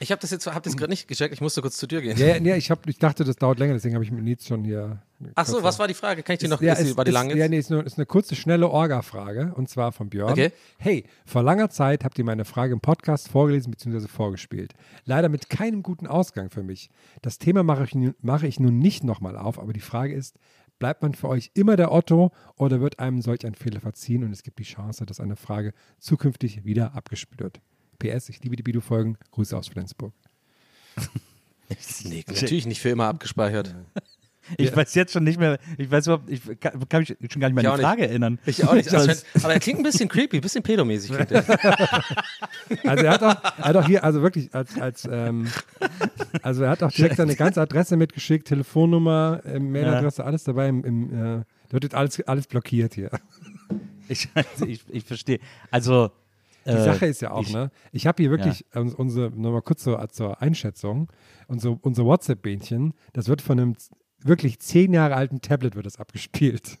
Ich 0.00 0.10
habe 0.12 0.20
das 0.20 0.30
jetzt 0.30 0.46
hab 0.46 0.62
das 0.62 0.76
gerade 0.76 0.90
nicht 0.90 1.08
gecheckt. 1.08 1.34
Ich 1.34 1.40
musste 1.40 1.60
kurz 1.62 1.76
zur 1.76 1.88
Tür 1.88 2.00
gehen. 2.00 2.16
Ja, 2.16 2.36
ja, 2.36 2.56
ich, 2.56 2.70
hab, 2.70 2.86
ich 2.88 2.98
dachte, 2.98 3.24
das 3.24 3.36
dauert 3.36 3.58
länger, 3.58 3.74
deswegen 3.74 3.94
habe 3.94 4.04
ich 4.04 4.10
mit 4.12 4.22
Nils 4.22 4.46
schon 4.46 4.64
hier. 4.64 5.02
Ach 5.34 5.46
so, 5.46 5.62
was 5.62 5.78
war 5.78 5.88
die 5.88 5.94
Frage? 5.94 6.22
Kann 6.22 6.34
ich 6.34 6.40
dir 6.40 6.48
noch, 6.48 6.62
ja, 6.62 6.74
ist, 6.74 6.82
die- 6.84 6.90
es, 6.90 6.96
war 6.96 7.04
die 7.04 7.10
ist, 7.10 7.14
lang 7.14 7.28
jetzt? 7.30 7.38
Ja, 7.38 7.48
nee, 7.48 7.58
ist, 7.58 7.70
nur, 7.70 7.84
ist 7.84 7.98
eine 7.98 8.06
kurze, 8.06 8.36
schnelle 8.36 8.68
Orga-Frage 8.68 9.52
und 9.56 9.68
zwar 9.68 9.90
von 9.92 10.08
Björn. 10.08 10.30
Okay. 10.32 10.52
Hey, 10.78 11.04
vor 11.26 11.42
langer 11.42 11.70
Zeit 11.70 12.04
habt 12.04 12.18
ihr 12.18 12.24
meine 12.24 12.44
Frage 12.44 12.72
im 12.72 12.80
Podcast 12.80 13.28
vorgelesen 13.28 13.70
bzw. 13.72 14.06
vorgespielt. 14.06 14.74
Leider 15.04 15.28
mit 15.28 15.50
keinem 15.50 15.82
guten 15.82 16.06
Ausgang 16.06 16.50
für 16.50 16.62
mich. 16.62 16.90
Das 17.22 17.38
Thema 17.38 17.62
mache 17.64 17.84
ich, 17.84 17.94
nun- 17.94 18.14
mache 18.20 18.46
ich 18.46 18.60
nun 18.60 18.78
nicht 18.78 19.02
nochmal 19.02 19.36
auf, 19.36 19.58
aber 19.58 19.72
die 19.72 19.80
Frage 19.80 20.14
ist, 20.14 20.36
bleibt 20.78 21.02
man 21.02 21.12
für 21.14 21.28
euch 21.28 21.50
immer 21.54 21.74
der 21.74 21.90
Otto 21.90 22.30
oder 22.54 22.80
wird 22.80 23.00
einem 23.00 23.20
solch 23.20 23.44
ein 23.44 23.56
Fehler 23.56 23.80
verziehen 23.80 24.22
und 24.22 24.30
es 24.30 24.44
gibt 24.44 24.60
die 24.60 24.64
Chance, 24.64 25.04
dass 25.06 25.18
eine 25.18 25.34
Frage 25.34 25.72
zukünftig 25.98 26.64
wieder 26.64 26.94
abgespielt 26.94 27.40
wird? 27.40 27.60
PS, 27.98 28.28
ich 28.28 28.42
liebe 28.42 28.56
die 28.56 28.64
Videofolgen. 28.66 29.18
Grüße 29.32 29.56
aus 29.56 29.68
Flensburg. 29.68 30.12
Nee, 32.04 32.24
natürlich 32.26 32.64
nicht 32.64 32.80
für 32.80 32.88
immer 32.88 33.08
abgespeichert. 33.08 33.74
Ich 34.56 34.74
weiß 34.74 34.94
jetzt 34.94 35.12
schon 35.12 35.24
nicht 35.24 35.38
mehr, 35.38 35.58
ich 35.76 35.90
weiß 35.90 36.06
überhaupt, 36.06 36.30
ich 36.30 36.40
kann, 36.58 36.88
kann 36.88 37.00
mich 37.00 37.08
schon 37.30 37.40
gar 37.40 37.48
nicht 37.48 37.54
mehr 37.54 37.70
an 37.70 37.76
die 37.76 37.82
nicht. 37.82 37.86
Frage 37.86 38.08
erinnern. 38.08 38.38
Ich 38.46 38.64
auch 38.64 38.72
nicht. 38.72 38.92
Also, 38.94 39.22
aber 39.42 39.52
er 39.52 39.60
klingt 39.60 39.80
ein 39.80 39.82
bisschen 39.82 40.08
creepy, 40.08 40.38
ein 40.38 40.40
bisschen 40.40 40.62
pedomäßig. 40.62 41.10
er. 41.10 41.26
Also 42.84 43.04
er 43.04 43.12
hat 43.12 43.22
auch, 43.22 43.44
er 43.58 43.64
hat 43.64 43.76
auch 43.76 43.86
hier, 43.86 44.04
also 44.04 44.22
wirklich 44.22 44.54
als, 44.54 44.80
als 44.80 45.06
ähm, 45.10 45.48
also 46.42 46.62
er 46.62 46.70
hat 46.70 46.82
auch 46.82 46.90
direkt 46.90 47.16
seine 47.16 47.36
ganze 47.36 47.60
Adresse 47.60 47.98
mitgeschickt, 47.98 48.48
Telefonnummer, 48.48 49.42
äh, 49.44 49.58
Mailadresse, 49.58 50.24
alles 50.24 50.44
dabei 50.44 50.68
im, 50.68 50.82
im 50.84 51.12
äh, 51.12 51.44
da 51.68 51.72
wird 51.72 51.84
jetzt 51.84 51.94
alles, 51.94 52.20
alles 52.26 52.46
blockiert 52.46 52.94
hier. 52.94 53.10
Ich, 54.08 54.28
ich, 54.66 54.82
ich 54.88 55.04
verstehe. 55.04 55.40
Also, 55.70 56.10
Die 56.68 56.72
äh, 56.74 56.84
Sache 56.84 57.06
ist 57.06 57.22
ja 57.22 57.30
auch, 57.32 57.42
ich, 57.42 57.52
ne? 57.52 57.70
Ich 57.92 58.06
habe 58.06 58.22
hier 58.22 58.30
wirklich 58.30 58.66
uns- 58.74 58.94
unsere, 58.94 59.30
nochmal 59.30 59.62
kurz 59.62 59.82
zur, 59.82 60.06
zur 60.10 60.40
Einschätzung, 60.42 61.10
unser, 61.46 61.78
unser 61.82 62.04
WhatsApp-Bähnchen, 62.04 62.94
das 63.12 63.28
wird 63.28 63.42
von 63.42 63.58
einem 63.58 63.74
wirklich 64.22 64.58
zehn 64.60 64.92
Jahre 64.92 65.14
alten 65.14 65.40
Tablet 65.40 65.74
wird 65.76 65.86
das 65.86 65.98
abgespielt. 65.98 66.78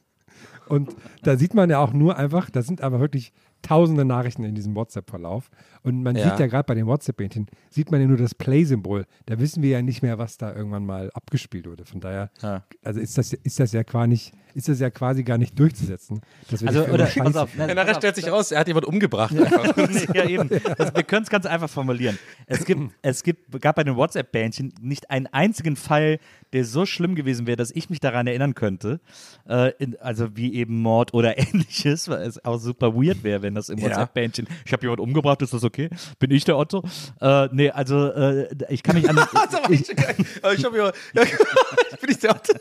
Und 0.68 0.94
da 1.22 1.36
sieht 1.36 1.54
man 1.54 1.70
ja 1.70 1.78
auch 1.78 1.92
nur 1.92 2.16
einfach, 2.16 2.50
da 2.50 2.62
sind 2.62 2.82
aber 2.82 3.00
wirklich 3.00 3.32
tausende 3.62 4.04
Nachrichten 4.04 4.44
in 4.44 4.54
diesem 4.54 4.74
WhatsApp-Verlauf. 4.74 5.50
Und 5.82 6.02
man 6.02 6.16
Ja. 6.16 6.30
sieht 6.30 6.38
ja 6.40 6.46
gerade 6.46 6.64
bei 6.64 6.74
dem 6.74 6.86
WhatsApp-Bähnchen, 6.86 7.46
sieht 7.70 7.90
man 7.90 8.00
ja 8.00 8.06
nur 8.06 8.16
das 8.16 8.34
Play-Symbol. 8.34 9.04
Da 9.26 9.38
wissen 9.38 9.62
wir 9.62 9.70
ja 9.70 9.82
nicht 9.82 10.02
mehr, 10.02 10.18
was 10.18 10.36
da 10.38 10.54
irgendwann 10.54 10.86
mal 10.86 11.10
abgespielt 11.14 11.66
wurde. 11.66 11.84
Von 11.84 12.00
daher, 12.00 12.30
Ja. 12.42 12.64
also 12.84 13.00
ist 13.00 13.18
das, 13.18 13.32
ist 13.32 13.58
das 13.60 13.72
ja 13.72 13.84
quasi 13.84 14.08
nicht, 14.08 14.32
ist 14.54 14.68
das 14.68 14.80
ja 14.80 14.90
quasi 14.90 15.22
gar 15.24 15.38
nicht 15.38 15.58
durchzusetzen. 15.58 16.20
dass 16.50 16.62
wir 16.62 16.68
Also, 16.68 16.84
oder, 16.86 17.06
pass 17.06 17.36
auf, 17.36 17.54
Ja, 17.56 17.74
nachher 17.74 17.94
stellt 17.94 18.16
sich 18.16 18.30
raus, 18.30 18.50
er 18.52 18.60
hat 18.60 18.68
jemand 18.68 18.86
umgebracht. 18.86 19.34
Ja, 19.34 19.44
eben. 20.28 20.48
Also, 20.78 20.94
wir 20.94 21.02
können 21.02 21.22
es 21.22 21.30
ganz 21.30 21.46
einfach 21.46 21.68
formulieren. 21.70 22.18
Es 22.46 22.64
gibt, 22.64 22.92
es 23.02 23.22
gibt, 23.22 23.60
gab 23.60 23.76
bei 23.76 23.84
den 23.84 23.96
WhatsApp-Bändchen 23.96 24.72
nicht 24.80 25.10
einen 25.10 25.26
einzigen 25.26 25.76
Fall, 25.76 26.18
der 26.52 26.64
so 26.64 26.86
schlimm 26.86 27.14
gewesen 27.14 27.46
wäre, 27.46 27.56
dass 27.56 27.70
ich 27.70 27.90
mich 27.90 28.00
daran 28.00 28.26
erinnern 28.26 28.54
könnte. 28.54 29.00
Äh, 29.48 29.72
in, 29.78 29.96
also 30.00 30.36
wie 30.36 30.54
eben 30.54 30.80
Mord 30.80 31.14
oder 31.14 31.38
ähnliches, 31.38 32.08
weil 32.08 32.22
es 32.26 32.44
auch 32.44 32.58
super 32.58 32.94
weird 32.94 33.22
wäre, 33.22 33.42
wenn 33.42 33.54
das 33.54 33.68
im 33.68 33.78
Ja. 33.78 33.86
WhatsApp-Bändchen, 33.86 34.48
ich 34.64 34.72
habe 34.72 34.82
jemand 34.82 35.00
umgebracht, 35.00 35.42
ist 35.42 35.52
das 35.52 35.64
okay? 35.64 35.90
Bin 36.18 36.30
ich 36.30 36.44
der 36.44 36.56
Otto? 36.58 36.82
Äh, 37.20 37.48
nee, 37.52 37.70
also 37.70 38.08
äh, 38.12 38.48
ich 38.68 38.82
kann 38.82 38.96
mich 38.96 39.08
an. 39.08 39.18
Aber 40.42 40.54
ich 40.54 40.64
habe 40.64 40.76
ja, 40.78 40.92
ja, 41.14 41.22
ich 41.92 41.98
bin 42.00 42.08
nicht 42.08 42.22
der 42.22 42.30
Otto. 42.30 42.52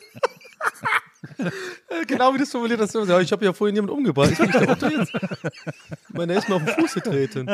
Genau 2.08 2.34
wie 2.34 2.38
du 2.38 2.44
es 2.44 2.52
formuliert 2.52 2.80
hast. 2.80 2.94
Ja, 2.94 3.20
ich 3.20 3.32
habe 3.32 3.46
ja 3.46 3.54
vorhin 3.54 3.76
jemanden 3.76 3.96
umgebracht. 3.98 4.32
Ich 4.32 4.38
bin 4.38 4.48
nicht 4.48 4.60
der 4.60 4.70
Otto 4.70 4.88
jetzt. 4.88 5.14
Meine, 6.10 6.34
ist 6.34 6.50
mir 6.50 6.56
auf 6.56 6.66
den 6.66 6.74
Fuß 6.74 6.94
getreten. 6.94 7.50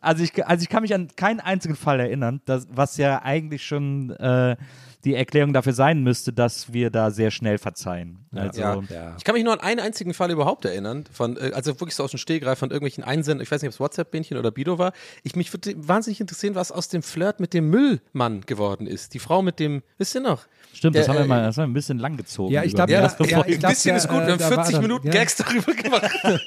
Also 0.00 0.24
ich, 0.24 0.46
also 0.46 0.62
ich 0.62 0.68
kann 0.68 0.82
mich 0.82 0.94
an 0.94 1.08
keinen 1.16 1.40
einzigen 1.40 1.76
Fall 1.76 2.00
erinnern, 2.00 2.40
das, 2.44 2.66
was 2.70 2.96
ja 2.96 3.22
eigentlich 3.22 3.64
schon 3.64 4.10
äh, 4.10 4.56
die 5.04 5.14
Erklärung 5.14 5.52
dafür 5.52 5.72
sein 5.72 6.02
müsste, 6.02 6.32
dass 6.32 6.72
wir 6.72 6.90
da 6.90 7.10
sehr 7.10 7.30
schnell 7.30 7.58
verzeihen. 7.58 8.24
Also, 8.34 8.60
Ja. 8.60 8.80
Ja. 8.88 9.14
Ich 9.18 9.24
kann 9.24 9.34
mich 9.34 9.42
nur 9.44 9.52
an 9.52 9.60
einen 9.60 9.80
einzigen 9.80 10.14
Fall 10.14 10.30
überhaupt 10.30 10.64
erinnern, 10.64 11.04
von, 11.12 11.36
äh, 11.36 11.50
also 11.54 11.78
wirklich 11.80 11.94
so 11.96 12.04
aus 12.04 12.12
dem 12.12 12.18
Stehgreif 12.18 12.58
von 12.58 12.70
irgendwelchen 12.70 13.02
Einsendern, 13.02 13.42
ich 13.42 13.50
weiß 13.50 13.62
nicht, 13.62 13.68
ob 13.68 13.74
es 13.74 13.80
WhatsApp-Bähnchen 13.80 14.38
oder 14.38 14.50
Bido 14.52 14.78
war. 14.78 14.92
Ich 15.24 15.34
mich 15.36 15.52
würde 15.52 15.74
wahnsinnig 15.76 16.20
interessieren, 16.20 16.54
was 16.54 16.70
aus 16.70 16.88
dem 16.88 17.02
Flirt 17.02 17.40
mit 17.40 17.52
dem 17.52 17.68
Müllmann 17.70 18.42
geworden 18.42 18.86
ist. 18.86 19.14
Die 19.14 19.18
Frau 19.18 19.42
mit 19.42 19.58
dem, 19.58 19.82
wisst 19.98 20.14
ihr 20.14 20.20
noch? 20.20 20.46
Stimmt, 20.72 20.96
das 20.96 21.06
Der, 21.06 21.14
haben 21.14 21.18
wir 21.20 21.24
äh, 21.24 21.28
mal, 21.28 21.42
das 21.44 21.58
haben 21.58 21.64
wir 21.64 21.70
ein 21.70 21.74
bisschen 21.74 21.98
lang 21.98 22.16
gezogen. 22.16 22.52
Ja, 22.52 22.62
ich 22.62 22.74
glaube, 22.74 22.92
ja, 22.92 23.02
ja, 23.02 23.42
Ein 23.42 23.58
bisschen 23.60 23.96
ist 23.96 24.08
gut, 24.08 24.20
äh, 24.20 24.26
wir 24.26 24.32
haben 24.34 24.38
da 24.38 24.50
war 24.50 24.64
40 24.64 24.72
das- 24.74 24.82
Minuten 24.82 25.06
ja. 25.08 25.12
Gags 25.12 25.36
darüber 25.36 25.72
gemacht. 25.74 26.10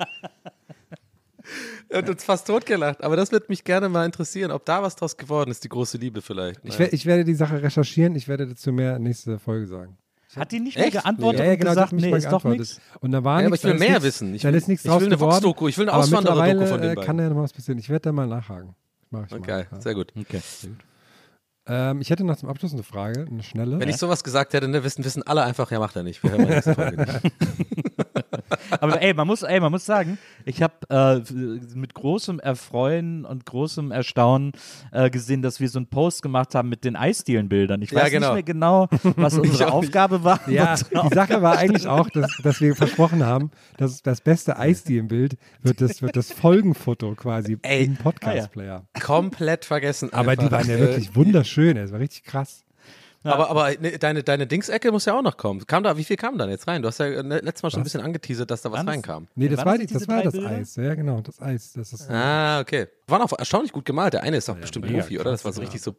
Und 1.89 2.10
uns 2.10 2.24
fast 2.24 2.48
totgelacht. 2.48 3.04
Aber 3.04 3.15
das 3.15 3.32
würde 3.32 3.46
mich 3.50 3.63
gerne 3.63 3.89
mal 3.89 4.06
interessieren, 4.06 4.52
ob 4.52 4.65
da 4.65 4.82
was 4.84 4.96
draus 4.96 5.18
geworden 5.18 5.52
ist, 5.52 5.63
die 5.63 5.70
große 5.70 5.98
Liebe 5.98 6.22
vielleicht. 6.22 6.60
Ich, 6.63 6.78
wer- 6.80 6.91
ich 6.94 7.06
werde 7.06 7.24
die 7.24 7.36
Sache 7.36 7.62
recherchieren, 7.62 8.15
ich 8.15 8.28
werde 8.28 8.48
dazu 8.48 8.72
mehr 8.72 8.98
nächste 9.00 9.38
Folge 9.39 9.68
sagen. 9.68 9.98
Hat 10.36 10.52
die 10.52 10.60
nicht 10.60 10.76
mehr 10.76 10.88
Echt? 10.88 10.98
geantwortet 10.98 11.39
ja, 11.39 11.46
ja, 11.46 11.52
und 11.54 11.58
genau, 11.60 11.70
gesagt, 11.72 11.94
nee, 11.94 12.10
mal 12.10 12.18
ist 12.18 12.30
doch 12.30 12.44
nichts? 12.44 12.82
Und 13.00 13.12
da 13.13 13.24
war 13.24 13.39
Ja, 13.39 13.46
aber 13.48 13.52
nichts, 13.52 13.63
ich 13.65 13.72
will 13.72 13.80
mehr 13.80 14.04
wissen. 14.04 14.34
Ich 14.36 14.41
da 14.41 14.50
will- 14.50 14.56
ist 14.56 14.68
nichts 14.68 14.84
ich 14.84 14.91
will 14.91 15.06
eine. 15.06 15.20
Vox-Doku, 15.20 15.68
ich 15.70 15.78
will 15.78 15.88
eine 15.88 15.98
Auswanderer-Doku 15.98 16.65
von 16.65 16.82
den 16.82 16.91
äh, 16.91 16.96
beiden. 16.96 17.06
kann 17.06 17.20
ja 17.20 17.30
noch 17.30 17.41
was 17.41 17.54
passieren. 17.54 17.78
Ich 17.80 17.88
werde 17.89 18.02
da 18.02 18.12
mal 18.12 18.28
nachhaken. 18.28 18.76
Mach 19.12 19.26
ich 19.26 19.32
mal. 19.32 19.39
Okay, 19.39 19.65
Ja. 19.72 19.82
sehr 19.82 19.94
gut. 19.94 20.12
Okay. 20.20 20.41
Ähm, 21.68 22.02
ich 22.02 22.10
hätte 22.10 22.24
noch 22.26 22.36
zum 22.38 22.50
Abschluss 22.50 22.74
eine 22.74 22.84
Frage, 22.84 23.26
eine 23.30 23.41
schnelle. 23.44 23.80
Wenn 23.80 23.88
ich 23.89 23.98
sowas 23.98 24.24
gesagt 24.24 24.54
hätte, 24.54 24.68
ne, 24.68 24.84
wissen, 24.84 25.06
wissen 25.06 25.24
alle 25.24 25.44
einfach, 25.44 25.72
ja, 25.72 25.80
macht 25.80 25.96
er 25.96 26.04
nicht. 26.04 26.22
Wir 26.22 26.32
hören 26.32 26.41
mal 26.44 26.50
nächste 26.50 26.76
Folge 26.76 26.98
nicht. 26.98 27.34
Aber 28.80 29.01
ey, 29.01 29.13
man 29.13 29.28
muss, 29.28 29.43
ey, 29.43 29.60
man 29.60 29.71
muss 29.71 29.86
sagen, 29.86 30.17
ich 30.45 30.62
habe 30.62 30.73
äh, 30.89 31.34
mit 31.75 31.93
großem 31.93 32.39
Erfreuen 32.39 33.25
und 33.25 33.45
großem 33.45 33.91
Erstaunen 33.91 34.51
äh, 34.91 35.10
gesehen, 35.10 35.41
dass 35.41 35.60
wir 35.60 35.69
so 35.69 35.80
einen 35.80 35.88
Post 35.88 36.21
gemacht 36.21 36.56
haben 36.56 36.69
mit 36.69 36.84
den 36.84 36.95
Eisdielenbildern. 36.95 37.82
Ich 37.82 37.91
Ja, 37.91 38.01
weiß 38.04 38.12
genau. 38.12 38.28
nicht 38.36 38.45
mehr 38.47 38.54
genau, 38.54 38.88
was 39.15 39.38
unsere. 39.38 39.71
Aufgabe 39.71 40.23
war. 40.23 40.39
ja, 40.49 40.75
die 41.10 41.13
Sache 41.13 41.41
war 41.41 41.58
eigentlich 41.58 41.88
auch, 41.88 42.10
dass, 42.10 42.32
dass 42.43 42.62
wir 42.62 42.75
versprochen 42.75 43.25
haben, 43.25 43.51
dass 43.78 44.01
das 44.01 44.21
beste 44.21 44.58
Eisdielenbild 44.58 45.38
wird 45.62 45.82
das, 45.82 46.01
wird 46.01 46.15
das 46.15 46.32
Folgenfoto 46.32 47.15
quasi 47.15 47.58
Ey. 47.62 47.86
im 47.86 47.95
Podcast-Player. 47.97 48.86
Komplett 49.01 49.65
vergessen. 49.65 50.12
Aber 50.13 50.32
einfach. 50.32 50.45
die 50.45 50.51
waren 50.51 50.67
ja 50.69 50.75
Äh, 50.75 50.80
wirklich 50.80 51.15
wunderschön, 51.15 51.78
es 51.78 51.91
war 51.91 51.99
richtig 51.99 52.23
krass. 52.23 52.64
Aber, 53.33 53.49
aber 53.49 53.71
ne, 53.79 53.97
deine, 53.97 54.23
deine 54.23 54.47
Dingsecke 54.47 54.91
muss 54.91 55.05
ja 55.05 55.17
auch 55.17 55.21
noch 55.21 55.38
kommen. 55.38 55.65
Kam 55.67 55.83
da, 55.83 55.97
wie 55.97 56.03
viel 56.03 56.15
kam 56.17 56.38
dann 56.38 56.49
jetzt 56.49 56.67
rein? 56.67 56.81
Du 56.81 56.88
hast 56.88 56.99
ja 56.99 57.05
äh, 57.07 57.23
ne, 57.23 57.39
letztes 57.39 57.63
Mal 57.63 57.71
schon 57.71 57.81
ein 57.81 57.83
bisschen 57.83 58.01
angeteasert, 58.01 58.49
dass 58.51 58.61
da 58.61 58.71
was 58.71 58.79
das- 58.79 58.88
reinkam. 58.88 59.27
Nee, 59.35 59.47
das 59.49 59.57
Waren 59.59 59.65
war, 59.65 59.73
das 59.77 59.88
die, 59.88 59.93
nicht 59.93 60.01
das, 60.01 60.07
war 60.07 60.23
das 60.23 60.31
Bilder? 60.33 60.49
Eis. 60.49 60.75
Ja, 60.75 60.95
genau, 60.95 61.21
das 61.21 61.41
Eis. 61.41 61.73
Das 61.73 61.93
ist, 61.93 62.09
Ah, 62.09 62.59
okay. 62.61 62.88
Waren 63.07 63.21
auch 63.21 63.31
erstaunlich 63.38 63.71
gut 63.71 63.85
gemalt. 63.85 64.13
Der 64.13 64.23
eine 64.23 64.38
ist 64.38 64.49
auch 64.49 64.55
bestimmt 64.55 64.85
mega 64.85 64.99
Profi, 65.01 65.19
oder? 65.19 65.31
Das 65.31 65.43
war 65.45 65.51
so 65.53 65.61
richtig 65.61 65.81
so. 65.81 65.95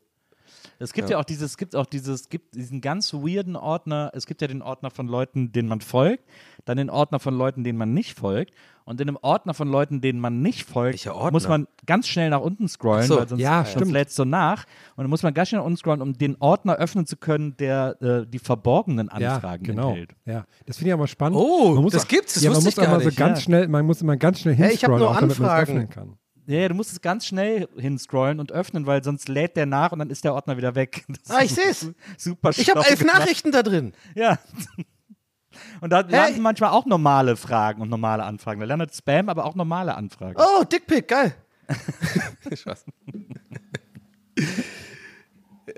Es 0.78 0.92
gibt 0.92 1.10
ja. 1.10 1.18
auch 1.18 1.24
dieses, 1.24 1.52
es 1.52 1.56
gibt 1.56 1.74
auch 1.74 1.86
dieses, 1.86 2.22
es 2.22 2.28
gibt 2.28 2.54
diesen 2.54 2.80
ganz 2.80 3.12
weirden 3.14 3.56
Ordner. 3.56 4.10
Es 4.14 4.26
gibt 4.26 4.42
ja 4.42 4.48
den 4.48 4.62
Ordner 4.62 4.90
von 4.90 5.06
Leuten, 5.08 5.52
denen 5.52 5.68
man 5.68 5.80
folgt, 5.80 6.24
dann 6.64 6.76
den 6.76 6.90
Ordner 6.90 7.18
von 7.18 7.34
Leuten, 7.36 7.64
denen 7.64 7.78
man 7.78 7.94
nicht 7.94 8.18
folgt. 8.18 8.52
Und 8.84 9.00
in 9.00 9.08
dem 9.08 9.18
Ordner 9.20 9.52
von 9.52 9.66
Leuten, 9.68 10.00
denen 10.00 10.20
man 10.20 10.42
nicht 10.42 10.62
folgt, 10.68 11.04
muss 11.32 11.48
man 11.48 11.66
ganz 11.86 12.06
schnell 12.06 12.30
nach 12.30 12.40
unten 12.40 12.68
scrollen, 12.68 13.06
so. 13.06 13.16
weil 13.16 13.28
sonst, 13.28 13.40
Ja, 13.42 13.64
sonst 13.64 13.72
stimmt. 13.72 13.90
lädt 13.92 14.08
es 14.08 14.14
so 14.14 14.24
nach. 14.24 14.64
Und 14.94 15.02
dann 15.02 15.10
muss 15.10 15.24
man 15.24 15.34
ganz 15.34 15.48
schnell 15.48 15.60
nach 15.60 15.66
unten 15.66 15.76
scrollen, 15.78 16.02
um 16.02 16.12
den 16.12 16.36
Ordner 16.40 16.76
öffnen 16.76 17.04
zu 17.04 17.16
können, 17.16 17.56
der 17.56 17.96
äh, 18.00 18.26
die 18.26 18.38
verborgenen 18.38 19.10
ja, 19.18 19.34
Anfragen 19.34 19.64
genau. 19.64 19.88
enthält. 19.88 20.14
Ja, 20.24 20.46
das 20.66 20.76
finde 20.76 20.90
ich 20.90 20.94
aber 20.94 21.08
spannend. 21.08 21.36
Oh, 21.40 21.74
Man 21.74 21.82
muss 21.82 21.94
das 21.94 22.04
auch- 22.04 22.08
gibt's, 22.08 22.34
das 22.34 22.44
ja, 22.44 22.50
man 22.50 22.62
muss 22.62 22.66
ich 22.68 22.76
gar 22.76 23.00
so 23.00 23.06
nicht. 23.06 23.18
ganz 23.18 23.38
Ja. 23.38 23.42
schnell, 23.44 23.66
man 23.68 23.84
muss 23.86 24.02
immer 24.02 24.16
ganz 24.16 24.38
schnell 24.40 24.54
Hey, 24.54 24.66
ich 24.66 24.80
hinscrollen, 24.80 25.00
nur 25.00 25.10
auch 25.10 25.18
damit 25.20 25.38
man 25.40 25.50
es 25.56 25.62
öffnen 25.68 25.88
kann. 25.90 26.16
Ja, 26.46 26.60
ja, 26.60 26.68
du 26.68 26.74
musst 26.74 26.92
es 26.92 27.00
ganz 27.00 27.26
schnell 27.26 27.68
hinscrollen 27.76 28.38
und 28.38 28.52
öffnen, 28.52 28.86
weil 28.86 29.02
sonst 29.02 29.28
lädt 29.28 29.56
der 29.56 29.66
nach 29.66 29.90
und 29.92 29.98
dann 29.98 30.10
ist 30.10 30.22
der 30.24 30.32
Ordner 30.34 30.56
wieder 30.56 30.74
weg. 30.74 31.04
Das 31.24 31.36
Ah, 31.36 31.42
ich 31.42 31.50
ist 31.56 31.80
seh's. 31.80 31.94
Super 32.18 32.50
Ich 32.50 32.70
habe 32.70 32.86
elf 32.86 33.00
gemacht. 33.00 33.18
Nachrichten 33.18 33.50
da 33.52 33.62
drin. 33.62 33.92
Ja. 34.14 34.38
Und 35.80 35.88
da 35.90 36.00
landen 36.00 36.42
manchmal 36.42 36.68
auch 36.70 36.84
normale 36.84 37.34
Fragen 37.34 37.80
und 37.80 37.88
normale 37.88 38.24
Anfragen. 38.24 38.60
Da 38.60 38.66
landet 38.66 38.94
Spam, 38.94 39.30
aber 39.30 39.46
auch 39.46 39.54
normale 39.54 39.94
Anfragen. 39.94 40.36
Oh, 40.38 40.64
Dickpick, 40.64 41.08
geil. 41.08 41.34
Spaß. 42.54 42.84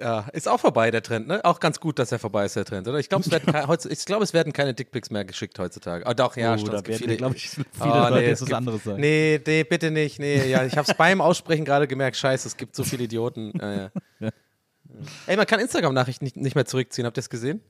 Ja, 0.01 0.29
ist 0.33 0.49
auch 0.49 0.61
vorbei, 0.61 0.91
der 0.91 1.03
Trend, 1.03 1.27
ne? 1.29 1.45
Auch 1.45 1.61
ganz 1.61 1.81
gut, 1.81 1.99
dass 1.99 2.13
er 2.13 2.19
vorbei 2.19 2.45
ist, 2.45 2.57
der 2.57 2.65
Trend, 2.65 2.87
oder? 2.89 2.99
Ich 2.99 3.09
glaube, 3.09 3.25
es, 3.25 3.31
werden 3.33 3.91
ich 3.91 4.05
glaub, 4.05 4.23
es 4.23 4.33
werden 4.33 4.53
keine 4.53 4.75
Dickpics 4.75 5.11
mehr 5.11 5.25
geschickt 5.25 5.59
heutzutage. 5.59 6.05
Oh, 6.09 6.13
doch, 6.15 6.37
ja, 6.37 6.55
Oh, 6.55 6.59
stimmt. 6.59 6.75
da 6.75 6.79
es 6.93 7.01
werden, 7.01 7.17
glaube 7.17 7.37
ich, 7.37 7.49
viele 7.51 7.65
Oh, 7.81 8.11
nee, 8.15 8.27
es 8.31 8.41
gibt- 8.41 8.53
anderes 8.53 8.85
sagen. 8.85 9.01
Nee, 9.01 9.41
nee, 9.47 9.65
bitte 9.65 9.91
nicht. 9.91 10.19
Nee, 10.19 10.49
ja, 10.49 10.65
ich 10.65 10.77
habe 10.77 10.91
es 10.91 10.97
beim 10.97 11.21
Aussprechen 11.21 11.65
gerade 11.65 11.87
gemerkt. 11.89 12.17
Scheiße, 12.17 12.47
es 12.49 12.57
gibt 12.57 12.77
so 12.77 12.85
viele 12.85 13.05
Idioten. 13.05 13.53
Ja, 13.61 13.73
ja. 13.75 13.91
Ey, 15.27 15.37
man 15.37 15.47
kann 15.47 15.61
Instagram-Nachrichten 15.61 16.25
nicht, 16.25 16.37
nicht 16.37 16.55
mehr 16.55 16.65
zurückziehen. 16.65 17.07
Habt 17.07 17.17
ihr 17.19 17.23
das 17.23 17.31
gesehen? 17.31 17.61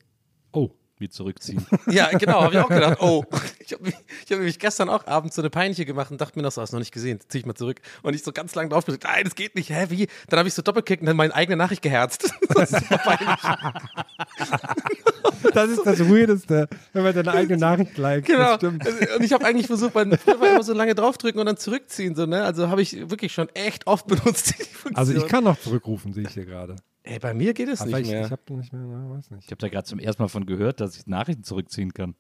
Oh, 0.52 0.70
wie 1.00 1.08
zurückziehen. 1.08 1.64
Ja, 1.90 2.10
genau, 2.10 2.42
habe 2.42 2.54
ich 2.54 2.60
auch 2.60 2.68
gedacht. 2.68 2.98
Oh, 3.00 3.24
ich 3.60 3.72
habe 3.72 3.92
hab 4.30 4.38
mich 4.38 4.58
gestern 4.58 4.88
auch 4.90 5.06
abends 5.06 5.36
so 5.36 5.42
eine 5.42 5.50
peinliche 5.50 5.84
gemacht 5.86 6.10
und 6.10 6.20
dachte 6.20 6.38
mir 6.38 6.42
noch 6.42 6.52
so, 6.52 6.60
hast 6.60 6.72
du 6.72 6.76
noch 6.76 6.80
nicht 6.80 6.92
gesehen, 6.92 7.18
zieh 7.28 7.38
ich 7.38 7.46
mal 7.46 7.54
zurück. 7.54 7.80
Und 8.02 8.14
ich 8.14 8.22
so 8.22 8.32
ganz 8.32 8.54
lange 8.54 8.68
drauf 8.68 8.84
gedrückt, 8.84 9.04
nein, 9.04 9.24
das 9.24 9.34
geht 9.34 9.54
nicht, 9.54 9.70
hä, 9.70 9.86
wie? 9.88 10.06
Dann 10.28 10.38
habe 10.38 10.48
ich 10.48 10.54
so 10.54 10.62
doppelklickt 10.62 11.00
und 11.00 11.06
dann 11.06 11.16
meine 11.16 11.34
eigene 11.34 11.56
Nachricht 11.56 11.82
geherzt. 11.82 12.32
Das 12.54 12.72
ist. 12.72 12.90
Das 15.54 15.70
ist 15.70 15.86
das 15.86 16.00
Weirdeste, 16.00 16.68
wenn 16.92 17.02
man 17.02 17.14
seine 17.14 17.32
eigene 17.32 17.58
Nachricht 17.58 17.96
liked. 17.96 18.26
Genau. 18.26 18.38
Das 18.38 18.56
stimmt. 18.56 18.86
Und 19.16 19.24
ich 19.24 19.32
habe 19.32 19.44
eigentlich 19.44 19.66
versucht, 19.66 19.94
war 19.94 20.02
immer 20.02 20.62
so 20.62 20.72
lange 20.72 20.94
draufdrücken 20.94 21.40
und 21.40 21.46
dann 21.46 21.56
zurückziehen, 21.56 22.14
so, 22.14 22.26
ne? 22.26 22.42
Also 22.42 22.68
habe 22.68 22.82
ich 22.82 23.08
wirklich 23.10 23.32
schon 23.32 23.48
echt 23.50 23.86
oft 23.86 24.06
benutzt, 24.06 24.54
die 24.58 24.64
Funktion. 24.64 24.96
Also 24.96 25.14
ich 25.14 25.26
kann 25.26 25.44
noch 25.44 25.58
zurückrufen, 25.58 26.12
sehe 26.12 26.24
ich 26.24 26.34
hier 26.34 26.44
gerade. 26.44 26.76
Ey, 27.10 27.18
bei 27.18 27.32
mir 27.32 27.54
geht 27.54 27.68
es 27.68 27.80
Aber 27.80 27.90
nicht 27.90 28.00
ich, 28.00 28.10
mehr. 28.10 28.26
ich 28.26 28.30
habe 28.30 28.42
nicht 28.54 28.70
mehr, 28.70 28.82
na, 28.82 29.08
weiß 29.16 29.30
nicht. 29.30 29.44
Ich 29.46 29.50
habe 29.50 29.56
da 29.60 29.68
gerade 29.68 29.84
zum 29.86 29.98
ersten 29.98 30.22
Mal 30.22 30.28
von 30.28 30.44
gehört, 30.44 30.80
dass 30.80 30.94
ich 30.94 31.06
Nachrichten 31.06 31.42
zurückziehen 31.42 31.94
kann. 31.94 32.14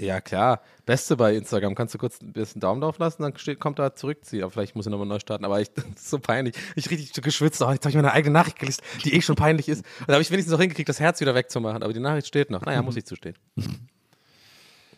Ja, 0.00 0.22
klar. 0.22 0.62
Beste 0.86 1.16
bei 1.16 1.36
Instagram. 1.36 1.74
Kannst 1.74 1.92
du 1.92 1.98
kurz 1.98 2.22
ein 2.22 2.32
bisschen 2.32 2.58
Daumen 2.60 2.80
drauf 2.80 2.98
lassen, 2.98 3.22
dann 3.22 3.36
steht, 3.36 3.60
kommt 3.60 3.78
da 3.78 3.94
zurückziehen. 3.94 4.42
Aber 4.42 4.50
vielleicht 4.50 4.76
muss 4.76 4.86
ich 4.86 4.90
nochmal 4.90 5.06
neu 5.06 5.18
starten. 5.18 5.44
Aber 5.44 5.60
ich, 5.60 5.70
das 5.74 5.84
ist 5.84 6.08
so 6.08 6.18
peinlich. 6.18 6.54
Ich 6.74 6.90
richtig 6.90 7.12
geschwitzt. 7.22 7.60
Oh, 7.60 7.70
jetzt 7.70 7.84
habe 7.84 7.90
ich 7.90 7.96
meine 7.96 8.12
eigene 8.12 8.32
Nachricht 8.32 8.58
gelesen, 8.58 8.80
die 9.04 9.12
eh 9.14 9.20
schon 9.20 9.36
peinlich 9.36 9.68
ist. 9.68 9.84
Und 10.00 10.08
da 10.08 10.14
habe 10.14 10.22
ich 10.22 10.30
wenigstens 10.30 10.52
noch 10.52 10.60
hingekriegt, 10.60 10.88
das 10.88 11.00
Herz 11.00 11.20
wieder 11.20 11.34
wegzumachen. 11.34 11.82
Aber 11.82 11.92
die 11.92 12.00
Nachricht 12.00 12.26
steht 12.26 12.50
noch. 12.50 12.62
Naja, 12.64 12.80
muss 12.80 12.96
ich 12.96 13.04
zustehen. 13.04 13.36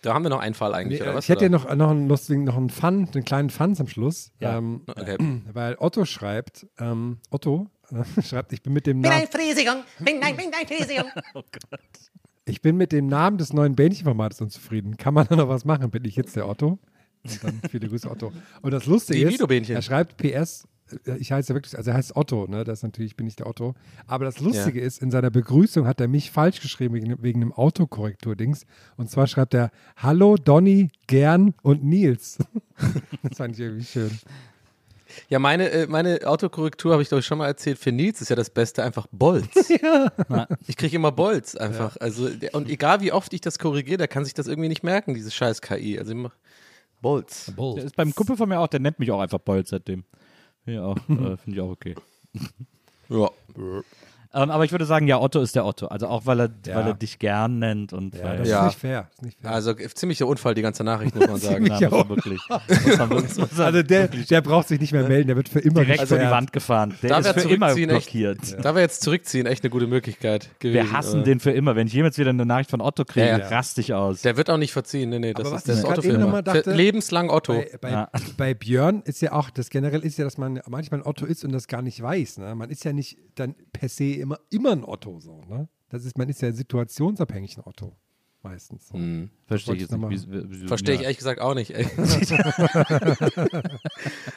Da 0.03 0.15
haben 0.15 0.23
wir 0.23 0.29
noch 0.29 0.39
einen 0.39 0.55
Fall 0.55 0.73
eigentlich, 0.73 1.01
Nee, 1.01 1.07
oder 1.07 1.17
was? 1.17 1.25
ich 1.25 1.31
hätte 1.31 1.45
ja 1.47 1.49
noch, 1.49 1.75
noch 1.75 1.91
einen 1.91 2.07
lustigen, 2.07 2.45
noch 2.45 2.57
einen 2.57 2.71
Fun, 2.71 3.09
einen 3.13 3.25
kleinen 3.25 3.51
Fun 3.51 3.75
zum 3.75 3.89
Schluss. 3.89 4.31
Ja. 4.39 4.59
Ähm, 4.59 4.83
Okay. 4.87 5.17
weil 5.53 5.75
Otto 5.81 6.05
schreibt, 6.05 6.67
ähm, 6.79 7.19
Otto 7.31 7.67
äh, 7.67 7.76
schreibt, 8.23 8.53
ich 8.53 8.63
bin 8.63 8.73
mit 8.73 8.87
dem 8.87 9.01
Bin 9.01 9.11
Namen, 9.11 9.23
ein 9.23 9.29
Friesigung, 9.29 9.85
bin 9.99 10.23
ein, 10.23 10.37
bin 10.37 10.51
ein 10.53 10.67
Friesigung. 10.67 11.11
ich 12.45 12.61
bin 12.61 12.77
mit 12.77 12.93
dem 12.93 13.07
Namen 13.07 13.39
des 13.39 13.53
neuen 13.53 13.75
Bähnchenformates 13.75 14.41
unzufrieden. 14.41 14.97
Kann 14.97 15.15
man 15.15 15.27
da 15.27 15.37
noch 15.37 15.49
was 15.49 15.65
machen? 15.65 15.91
Bin 15.91 16.05
ich 16.05 16.17
jetzt 16.17 16.37
der 16.37 16.49
Otto? 16.49 16.79
Und 17.25 17.45
dann 17.45 17.61
viele 17.71 17.89
Grüße, 17.89 18.11
Otto. 18.11 18.33
Und 18.63 18.71
das 18.71 18.87
Lustige 18.87 19.29
ist, 19.29 19.71
er 19.71 19.83
schreibt 19.83 20.17
PS, 20.17 20.69
äh, 21.07 21.17
ich 21.19 21.33
heiße 21.33 21.55
wirklich, 21.55 21.77
also 21.77 21.91
er 21.91 21.97
heißt 21.97 22.17
Otto, 22.17 22.47
ne? 22.47 22.65
Das 22.65 22.81
ist 22.81 22.83
natürlich, 22.83 23.17
bin 23.17 23.27
ich 23.27 23.37
der 23.37 23.47
Otto. 23.47 23.75
Aber 24.07 24.25
das 24.25 24.41
Lustige 24.41 24.81
ist, 24.81 25.03
in 25.03 25.11
seiner 25.11 25.31
Begrüßung 25.31 25.87
hat 25.87 26.01
er 26.01 26.09
mich 26.09 26.31
falsch 26.31 26.61
geschrieben 26.61 26.95
wegen, 26.95 27.23
wegen 27.23 27.43
einem 27.43 27.53
Autokorrektur-Dings. 27.53 28.67
Und 28.97 29.11
zwar 29.11 29.27
schreibt 29.27 29.55
er 29.55 29.71
Hallo 29.97 30.37
Donny, 30.37 30.89
Gern 31.07 31.55
und 31.63 31.85
Nils. 31.85 32.39
das 33.23 33.39
fand 33.39 33.55
ich 33.55 33.61
irgendwie 33.61 33.85
schön. 33.85 34.11
Ja, 35.29 35.39
meine, 35.39 35.71
äh, 35.71 35.87
meine 35.87 36.21
Autokorrektur 36.25 36.93
habe 36.93 37.03
ich 37.03 37.09
glaube 37.09 37.21
ich 37.21 37.27
schon 37.27 37.39
mal 37.39 37.47
erzählt. 37.47 37.79
Für 37.79 37.93
Nils 37.93 38.21
ist 38.21 38.29
ja 38.29 38.37
das 38.37 38.51
Beste 38.51 38.83
einfach 38.83 39.07
Bolz. 39.11 39.47
Ich 40.67 40.77
kriege 40.77 40.97
immer 40.97 41.13
Bolz 41.13 41.55
einfach. 41.55 41.97
Also, 42.01 42.29
der, 42.29 42.55
und 42.55 42.69
egal 42.69 43.01
wie 43.01 43.13
oft 43.13 43.33
ich 43.33 43.41
das 43.41 43.59
korrigiere, 43.59 43.99
der 43.99 44.09
kann 44.09 44.25
sich 44.25 44.35
das 44.35 44.47
irgendwie 44.47 44.69
nicht 44.69 44.83
merken, 44.83 45.15
dieses 45.15 45.35
scheiß 45.35 45.61
KI. 45.63 45.99
Also 45.99 46.13
ich 46.13 46.19
mach 46.19 46.33
Bolz. 47.01 47.53
Der 47.57 47.85
ist 47.85 47.97
beim 47.97 48.15
Kumpel 48.15 48.37
von 48.37 48.49
mir 48.49 48.59
auch, 48.61 48.69
der 48.69 48.81
nennt 48.81 48.99
mich 48.99 49.11
auch 49.11 49.21
einfach 49.21 49.39
Bolt 49.39 49.69
seitdem. 49.69 50.05
Ja, 50.65 50.93
äh, 50.93 50.97
finde 51.37 51.39
ich 51.47 51.61
auch 51.61 51.71
okay. 51.71 51.95
Ja. 53.09 53.31
Ähm, 54.35 54.51
aber 54.51 54.65
ich 54.65 54.73
würde 54.73 54.85
sagen, 54.85 55.07
ja, 55.07 55.21
Otto 55.21 55.41
ist 55.41 55.55
der 55.57 55.65
Otto. 55.65 55.87
Also 55.87 56.07
auch, 56.09 56.27
weil 56.27 56.41
er, 56.41 56.51
Ja. 56.67 56.77
weil 56.77 56.87
er 56.89 56.95
dich 56.95 57.19
gern 57.19 57.59
nennt 57.59 57.93
und 57.93 58.15
Ja, 58.15 58.25
weil 58.25 58.37
das 58.39 58.49
Ja. 58.49 58.59
ist 58.61 58.65
nicht 58.67 58.79
fair. 58.81 59.09
Ist 59.15 59.23
nicht 59.23 59.41
fair. 59.41 59.51
Also 59.51 59.71
äh, 59.73 59.89
ziemlicher 59.95 60.27
Unfall, 60.27 60.55
die 60.55 60.63
ganze 60.63 60.85
Nachricht, 60.85 61.15
muss 61.15 61.27
man 61.27 61.37
sagen. 61.41 61.67
Man 61.67 62.09
wirklich. 62.09 62.41
Also 63.59 63.83
der, 63.83 64.09
der 64.09 64.41
braucht 64.41 64.69
sich 64.69 64.81
nicht 64.81 64.93
mehr 64.93 65.07
melden, 65.09 65.29
der 65.29 65.37
wird 65.37 65.49
für 65.49 65.61
immer 65.61 65.85
direkt 65.85 66.09
vor 66.09 66.19
die. 66.19 66.27
Wand 66.27 66.53
gefahren. 66.53 66.95
Der 67.03 67.11
Da 67.11 67.19
ist 67.19 67.29
für 67.41 67.49
immer 67.49 67.69
zurückziehen 67.69 67.91
echt- 67.91 68.11
blockiert. 68.11 68.57
Da 68.63 68.75
wäre 68.75 68.81
jetzt 68.83 69.03
zurückziehen 69.03 69.47
echt 69.47 69.63
eine 69.63 69.71
gute 69.71 69.87
Möglichkeit 69.87 70.49
gewesen. 70.59 70.75
Wir 70.75 70.93
hassen 70.93 71.25
den 71.25 71.41
für 71.41 71.51
immer. 71.53 71.77
Wenn 71.77 71.87
ich 71.87 71.93
jemals 71.93 72.19
wieder 72.19 72.31
eine 72.31 72.45
Nachricht 72.47 72.71
von 72.71 72.81
Otto 72.81 73.05
kriege, 73.05 73.27
Ja, 73.27 73.39
ja. 73.39 73.49
raste 73.49 73.81
ich 73.81 73.95
aus. 73.95 74.23
Der 74.23 74.37
wird 74.37 74.51
auch 74.51 74.57
nicht 74.59 74.73
verziehen. 74.73 75.11
Nee, 75.11 75.19
nee, 75.19 75.33
das 75.35 75.47
Aber 75.47 75.57
ist 75.57 75.69
der 75.69 75.85
Otto 75.89 76.03
für 76.03 76.09
eben 76.09 76.17
noch 76.19 76.25
immer. 76.25 76.33
mal 76.39 76.43
dachte- 76.43 76.65
Für 76.65 76.75
lebenslang 76.75 77.31
Otto. 77.31 77.55
Bei, 77.55 77.71
bei, 77.81 77.91
Ja. 77.91 78.11
bei 78.37 78.55
Björn 78.55 79.03
ist 79.05 79.23
ja 79.23 79.33
auch, 79.33 79.51
das 79.51 79.71
generell 79.71 80.01
ist 80.01 80.19
ja, 80.19 80.25
dass 80.25 80.39
man 80.39 80.61
manchmal 80.69 81.01
ein 81.01 81.07
Otto 81.07 81.27
ist 81.27 81.45
und 81.45 81.53
das 81.53 81.69
gar 81.69 81.83
nicht 81.83 82.01
weiß. 82.03 82.39
Ne? 82.39 82.55
Man 82.55 82.71
ist 82.71 82.85
ja 82.85 82.93
nicht 82.93 83.19
dann 83.37 83.55
per 83.73 83.89
se 83.89 84.05
immer, 84.21 84.39
immer 84.51 84.73
ein 84.73 84.85
Otto 84.85 85.21
so. 85.21 85.41
Ne? 85.49 85.69
Das 85.89 86.05
ist, 86.05 86.19
man 86.19 86.29
ist 86.29 86.43
ja 86.43 86.53
situationsabhängig 86.53 87.57
ein 87.59 87.63
Otto. 87.65 87.97
Meistens. 88.43 88.89
So. 88.89 88.99
Verstehe 89.47 89.75
ich 89.75 89.81
jetzt 89.83 89.97
nicht. 89.97 90.25
ich 90.25 90.31
Wie- 90.31 90.67
Verstehe 90.69 90.95
ich 90.95 91.01
ja. 91.01 91.05
ehrlich 91.05 91.19
gesagt 91.19 91.41
auch 91.41 91.55
nicht. 91.55 91.75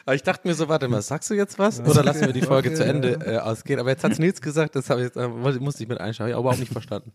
Aber 0.04 0.14
ich 0.14 0.22
dachte 0.22 0.48
mir 0.48 0.54
so, 0.54 0.68
warte 0.68 0.88
mal, 0.88 1.02
sagst 1.02 1.30
du 1.30 1.34
jetzt 1.34 1.58
was? 1.58 1.80
Oder 1.80 2.02
lassen 2.02 2.26
wir 2.26 2.32
die 2.32 2.42
Folge 2.42 2.70
Okay, 2.70 2.76
zu 2.78 2.84
Ende 2.84 3.12
äh, 3.24 3.38
ausgehen? 3.38 3.78
Aber 3.78 3.90
jetzt 3.90 4.04
hat 4.04 4.18
Nils 4.18 4.40
gesagt, 4.40 4.74
das 4.74 4.90
habe 4.90 5.06
ich, 5.06 5.16
äh, 5.16 5.28
musste 5.28 5.82
ich 5.82 5.88
mit 5.88 6.00
einschauen. 6.00 6.24
Habe 6.24 6.30
ich 6.30 6.34
aber 6.34 6.40
überhaupt 6.42 6.60
nicht 6.60 6.72
verstanden. 6.72 7.12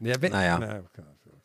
Ja, 0.00 0.14
wenn, 0.20 0.32
Naja. 0.32 0.58
Na, 0.60 0.78
okay. 0.80 1.02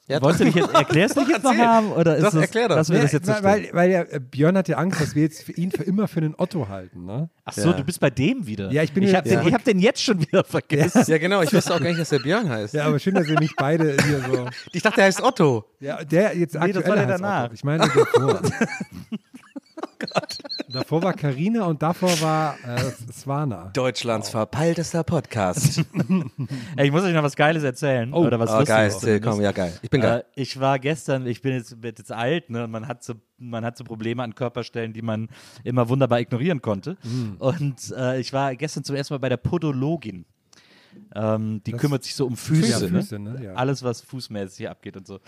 Ja, 0.10 0.22
Wolltest 0.22 0.41
du 0.41 0.45
dich 0.45 0.56
jetzt, 0.56 0.74
erklärst 0.74 1.16
du 1.16 1.22
dich 1.22 1.30
jetzt 1.36 1.43
noch 1.43 1.56
haben? 1.56 1.93
Oder 1.93 2.18
ist 2.18 2.24
Doch, 2.26 2.34
es, 2.34 2.41
erklär 2.41 2.68
doch. 2.68 2.76
dass 2.76 2.89
wir 2.89 2.97
Ja, 2.97 3.04
das 3.04 3.14
jetzt 3.14 3.26
so 3.26 3.34
weil, 3.41 3.70
weil, 3.72 3.89
ja, 3.89 4.01
äh, 4.01 4.20
Björn 4.20 4.58
hat 4.58 4.68
ja 4.68 4.76
Angst, 4.78 4.99
dass 4.99 5.16
wir 5.16 5.24
jetzt 5.24 5.43
für 5.43 5.54
ihn 5.54 5.72
für 5.72 5.84
immer 5.84 6.10
für 6.10 6.20
einen 6.20 6.36
Otto 6.38 6.68
halten. 6.68 7.06
Ne? 7.06 7.30
Ach 7.45 7.54
so, 7.54 7.70
Ja. 7.70 7.74
du 7.74 7.84
bist 7.86 8.01
bei 8.01 8.10
dem 8.10 8.45
wieder. 8.45 8.70
Ja, 8.70 8.84
ich 8.84 8.91
bin 8.91 9.04
ich 9.04 9.16
habe 9.16 9.30
den, 9.30 9.47
ich 9.47 9.54
hab 9.54 9.64
den 9.64 9.80
jetzt 9.80 10.04
schon 10.04 10.20
wieder 10.20 10.43
vergessen. 10.43 11.06
ja, 11.08 11.18
genau. 11.18 11.41
Ich 11.41 11.54
wusste 11.54 11.74
auch 11.74 11.80
gar 11.80 11.88
nicht, 11.88 12.01
dass 12.01 12.10
der 12.10 12.20
Björn 12.20 12.49
heißt. 12.49 12.74
Ja, 12.74 12.86
aber 12.88 12.99
schön, 12.99 13.16
dass 13.16 13.28
ihr 13.30 13.39
nicht 13.39 13.56
beide 13.56 13.95
hier 14.06 14.20
so. 14.30 14.49
Ich 14.74 14.82
dachte, 14.84 14.99
er 14.99 15.08
heißt 15.08 15.22
Otto. 15.24 15.64
Ja, 15.80 16.04
der 16.04 16.36
jetzt 16.38 16.56
Nee, 16.56 16.60
aktuell 16.60 16.74
das 16.84 16.89
war 16.89 16.95
der 16.97 17.08
heißt 17.08 17.22
danach. 17.24 17.43
Otto. 17.45 17.54
Ich 17.54 17.64
meine 17.64 17.84
davor. 20.08 20.28
Davor 20.70 21.04
war 21.04 21.14
Karina 21.14 21.66
und 21.66 21.82
davor 21.82 22.10
war 22.22 22.56
äh, 22.66 22.91
Swana. 23.12 23.72
Deutschlands 23.74 24.30
verpeiltester 24.30 25.04
Podcast. 25.04 25.80
Ey, 26.76 26.88
ich 26.88 26.91
muss 26.91 27.04
euch 27.04 27.14
noch 27.14 27.24
was 27.24 27.36
Geiles 27.36 27.64
erzählen. 27.64 28.14
oder 28.14 28.39
was 28.39 28.49
oh, 28.51 28.64
geil. 28.64 28.89
Erzähl, 28.91 29.20
komm, 29.20 29.41
ja, 29.41 29.51
geil. 29.51 29.78
Ich 29.82 29.89
bin 29.89 30.01
geil. 30.01 30.26
Äh, 30.36 30.41
ich 30.41 30.60
war 30.60 30.80
gestern, 30.80 31.28
ich 31.28 31.41
bin 31.41 31.54
jetzt, 31.54 31.82
werd 31.82 31.99
jetzt 31.99 32.12
alt, 32.12 32.49
ne? 32.49 32.64
und 32.64 32.72
man 32.72 32.88
hat 32.88 33.04
so, 33.04 33.14
man 33.38 33.64
hat 33.66 33.78
so 33.78 33.84
Probleme 33.84 34.24
an 34.24 34.36
Körperstellen, 34.36 34.93
die 34.93 35.01
man 35.01 35.30
immer 35.64 35.89
wunderbar 35.89 36.20
ignorieren 36.20 36.62
konnte. 36.62 36.97
Mhm. 37.04 37.36
Und 37.39 37.93
äh, 37.97 38.20
ich 38.20 38.34
war 38.34 38.56
gestern 38.56 38.84
zum 38.84 38.95
ersten 38.95 39.14
Mal 39.14 39.20
bei 39.20 39.30
der 39.30 39.38
Podologin. 39.38 40.26
Ähm, 41.16 41.62
die 41.66 41.72
Das- 41.72 41.82
kümmert 41.82 42.04
sich 42.04 42.16
so 42.16 42.26
um 42.26 42.36
Füße, 42.36 42.72
Ja, 42.72 42.80
ne? 42.80 42.88
Füße, 43.02 43.20
ne? 43.20 43.39
Ja. 43.44 43.54
Alles, 43.54 43.84
was 43.84 44.02
fußmäßig 44.02 44.58
hier 44.58 44.72
abgeht 44.72 44.98
und 44.98 45.06
so. 45.06 45.20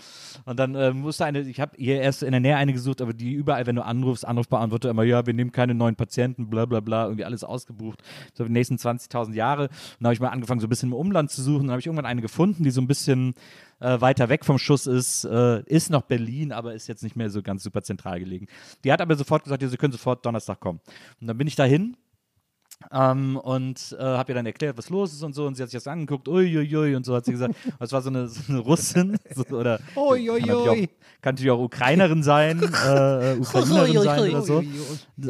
Und 0.44 0.58
dann 0.58 0.74
äh, 0.74 0.92
musste 0.92 1.24
eine, 1.24 1.40
ich 1.40 1.60
habe 1.60 1.76
hier 1.76 2.00
erst 2.00 2.22
in 2.24 2.32
der 2.32 2.40
Nähe 2.40 2.56
eine 2.56 2.72
gesucht, 2.72 3.00
aber 3.00 3.12
die 3.12 3.32
überall, 3.32 3.66
wenn 3.66 3.76
du 3.76 3.84
anrufst, 3.84 4.26
Anrufbeantworter 4.26 4.90
immer, 4.90 5.04
ja, 5.04 5.24
wir 5.26 5.34
nehmen 5.34 5.52
keine 5.52 5.74
neuen 5.74 5.94
Patienten, 5.94 6.50
bla 6.50 6.66
bla 6.66 6.80
bla, 6.80 7.04
irgendwie 7.04 7.24
alles 7.24 7.44
ausgebucht, 7.44 8.02
so 8.34 8.44
die 8.44 8.50
nächsten 8.52 8.76
20.000 8.76 9.34
Jahre. 9.34 9.64
Und 9.64 9.70
dann 10.00 10.06
habe 10.06 10.14
ich 10.14 10.20
mal 10.20 10.28
angefangen, 10.30 10.60
so 10.60 10.66
ein 10.66 10.70
bisschen 10.70 10.88
im 10.88 10.94
Umland 10.94 11.30
zu 11.30 11.40
suchen. 11.42 11.62
Dann 11.68 11.70
habe 11.70 11.80
ich 11.80 11.86
irgendwann 11.86 12.06
eine 12.06 12.20
gefunden, 12.22 12.64
die 12.64 12.70
so 12.70 12.80
ein 12.80 12.88
bisschen 12.88 13.34
äh, 13.78 14.00
weiter 14.00 14.28
weg 14.28 14.44
vom 14.44 14.58
Schuss 14.58 14.86
ist, 14.86 15.24
äh, 15.24 15.62
ist 15.66 15.90
noch 15.90 16.02
Berlin, 16.02 16.50
aber 16.50 16.74
ist 16.74 16.88
jetzt 16.88 17.02
nicht 17.02 17.14
mehr 17.14 17.30
so 17.30 17.42
ganz 17.42 17.62
super 17.62 17.82
zentral 17.82 18.18
gelegen. 18.18 18.46
Die 18.84 18.90
hat 18.92 19.00
aber 19.00 19.14
sofort 19.16 19.44
gesagt, 19.44 19.62
ja, 19.62 19.68
sie 19.68 19.76
können 19.76 19.92
sofort 19.92 20.24
Donnerstag 20.26 20.58
kommen. 20.60 20.80
Und 21.20 21.26
dann 21.26 21.36
bin 21.38 21.46
ich 21.46 21.54
dahin 21.56 21.96
ähm, 22.92 23.36
und 23.36 23.96
äh, 23.98 24.02
habe 24.02 24.32
ihr 24.32 24.34
dann 24.34 24.46
erklärt, 24.46 24.76
was 24.78 24.90
los 24.90 25.12
ist 25.12 25.22
und 25.22 25.34
so. 25.34 25.46
Und 25.46 25.54
sie 25.56 25.62
hat 25.62 25.70
sich 25.70 25.76
das 25.76 25.86
angeguckt, 25.86 26.28
uiuiui, 26.28 26.94
und 26.94 27.04
so 27.04 27.14
hat 27.14 27.24
sie 27.24 27.32
gesagt. 27.32 27.54
Das 27.78 27.92
war 27.92 28.00
so 28.02 28.10
eine, 28.10 28.26
so 28.28 28.40
eine 28.48 28.58
Russin. 28.60 29.18
So, 29.34 29.44
oder 29.54 29.80
Uiuiui. 29.96 30.40
Kann, 30.40 30.54
natürlich 30.54 30.90
auch, 30.90 31.20
kann 31.20 31.34
natürlich 31.34 31.50
auch 31.50 31.60
Ukrainerin 31.60 32.22
sein, 32.22 32.62
äh, 32.86 33.36
Ukrainerin 33.38 34.02
sein 34.02 34.30
oder 34.30 34.42
so. 34.42 34.62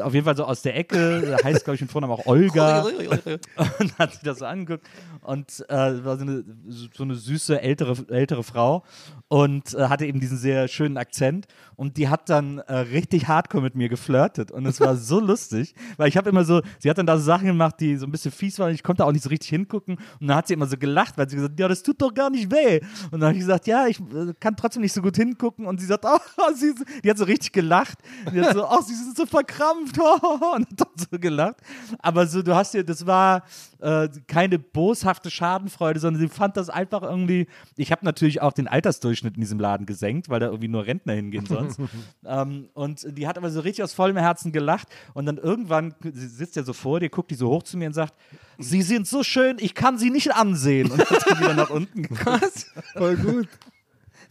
Auf 0.00 0.14
jeden 0.14 0.24
Fall 0.24 0.36
so 0.36 0.44
aus 0.44 0.62
der 0.62 0.76
Ecke, 0.76 1.36
heißt, 1.42 1.64
glaube 1.64 1.74
ich, 1.74 1.80
mit 1.80 1.90
Vornamen 1.90 2.12
auch 2.12 2.26
Olga. 2.26 2.82
und 3.80 3.98
hat 3.98 4.12
sich 4.12 4.22
das 4.22 4.38
so 4.38 4.46
angeguckt 4.46 4.86
und 5.26 5.64
äh, 5.68 6.04
war 6.04 6.16
so 6.16 6.22
eine, 6.22 6.44
so 6.68 7.02
eine 7.02 7.16
süße 7.16 7.60
ältere, 7.60 7.96
ältere 8.08 8.42
Frau 8.42 8.84
und 9.28 9.74
äh, 9.74 9.88
hatte 9.88 10.06
eben 10.06 10.20
diesen 10.20 10.38
sehr 10.38 10.68
schönen 10.68 10.96
Akzent. 10.96 11.46
Und 11.74 11.96
die 11.96 12.08
hat 12.08 12.28
dann 12.28 12.58
äh, 12.58 12.74
richtig 12.76 13.28
hardcore 13.28 13.62
mit 13.62 13.74
mir 13.74 13.88
geflirtet. 13.88 14.50
Und 14.50 14.66
es 14.66 14.80
war 14.80 14.96
so 14.96 15.20
lustig, 15.20 15.74
weil 15.96 16.08
ich 16.08 16.16
habe 16.16 16.30
immer 16.30 16.44
so, 16.44 16.62
sie 16.78 16.88
hat 16.88 16.98
dann 16.98 17.06
da 17.06 17.18
so 17.18 17.24
Sachen 17.24 17.46
gemacht, 17.46 17.76
die 17.80 17.96
so 17.96 18.06
ein 18.06 18.12
bisschen 18.12 18.30
fies 18.30 18.58
waren. 18.58 18.72
Ich 18.72 18.82
konnte 18.82 19.04
auch 19.04 19.12
nicht 19.12 19.22
so 19.22 19.28
richtig 19.28 19.50
hingucken. 19.50 19.96
Und 20.20 20.28
dann 20.28 20.36
hat 20.36 20.46
sie 20.46 20.54
immer 20.54 20.66
so 20.66 20.76
gelacht, 20.76 21.18
weil 21.18 21.28
sie 21.28 21.36
gesagt, 21.36 21.58
ja, 21.58 21.68
das 21.68 21.82
tut 21.82 22.00
doch 22.00 22.14
gar 22.14 22.30
nicht 22.30 22.50
weh. 22.50 22.80
Und 23.10 23.20
dann 23.20 23.28
habe 23.28 23.32
ich 23.32 23.40
gesagt, 23.40 23.66
ja, 23.66 23.86
ich 23.86 23.98
äh, 24.00 24.32
kann 24.38 24.56
trotzdem 24.56 24.82
nicht 24.82 24.92
so 24.92 25.02
gut 25.02 25.16
hingucken. 25.16 25.66
Und 25.66 25.80
sie 25.80 25.86
sagt, 25.86 26.04
oh, 26.04 26.52
sie, 26.54 26.74
die 27.02 27.10
hat 27.10 27.18
so 27.18 27.24
richtig 27.24 27.52
gelacht, 27.52 27.98
die 28.32 28.40
hat 28.40 28.54
so, 28.54 28.64
oh, 28.70 28.80
sie 28.80 28.94
sind 28.94 29.16
so 29.16 29.26
verkrampft. 29.26 29.98
Und 29.98 30.66
dann 30.76 30.85
so 31.10 31.18
gelacht. 31.18 31.56
Aber 31.98 32.26
so, 32.26 32.42
du 32.42 32.54
hast 32.54 32.74
dir, 32.74 32.84
das 32.84 33.06
war 33.06 33.44
äh, 33.80 34.08
keine 34.26 34.58
boshafte 34.58 35.30
Schadenfreude, 35.30 36.00
sondern 36.00 36.20
sie 36.20 36.28
fand 36.28 36.56
das 36.56 36.70
einfach 36.70 37.02
irgendwie. 37.02 37.46
Ich 37.76 37.92
habe 37.92 38.04
natürlich 38.04 38.42
auch 38.42 38.52
den 38.52 38.68
Altersdurchschnitt 38.68 39.34
in 39.34 39.40
diesem 39.40 39.60
Laden 39.60 39.86
gesenkt, 39.86 40.28
weil 40.28 40.40
da 40.40 40.46
irgendwie 40.46 40.68
nur 40.68 40.86
Rentner 40.86 41.14
hingehen 41.14 41.46
sonst. 41.46 41.80
ähm, 42.24 42.68
und 42.74 43.06
die 43.16 43.26
hat 43.26 43.38
aber 43.38 43.50
so 43.50 43.60
richtig 43.60 43.84
aus 43.84 43.92
vollem 43.92 44.16
Herzen 44.16 44.52
gelacht. 44.52 44.88
Und 45.14 45.26
dann 45.26 45.38
irgendwann 45.38 45.94
sie 46.02 46.28
sitzt 46.28 46.56
ja 46.56 46.62
so 46.62 46.72
vor 46.72 47.00
dir, 47.00 47.08
guckt 47.08 47.30
die 47.30 47.34
so 47.34 47.48
hoch 47.48 47.62
zu 47.62 47.76
mir 47.76 47.86
und 47.86 47.94
sagt: 47.94 48.14
Sie 48.58 48.82
sind 48.82 49.06
so 49.06 49.22
schön, 49.22 49.56
ich 49.60 49.74
kann 49.74 49.98
sie 49.98 50.10
nicht 50.10 50.34
ansehen. 50.34 50.90
Und 50.90 50.98
hat 50.98 51.26
dann 51.26 51.40
wieder 51.40 51.54
nach 51.54 51.70
unten 51.70 52.02
geguckt. 52.08 52.66
Voll 52.94 53.16
gut. 53.16 53.48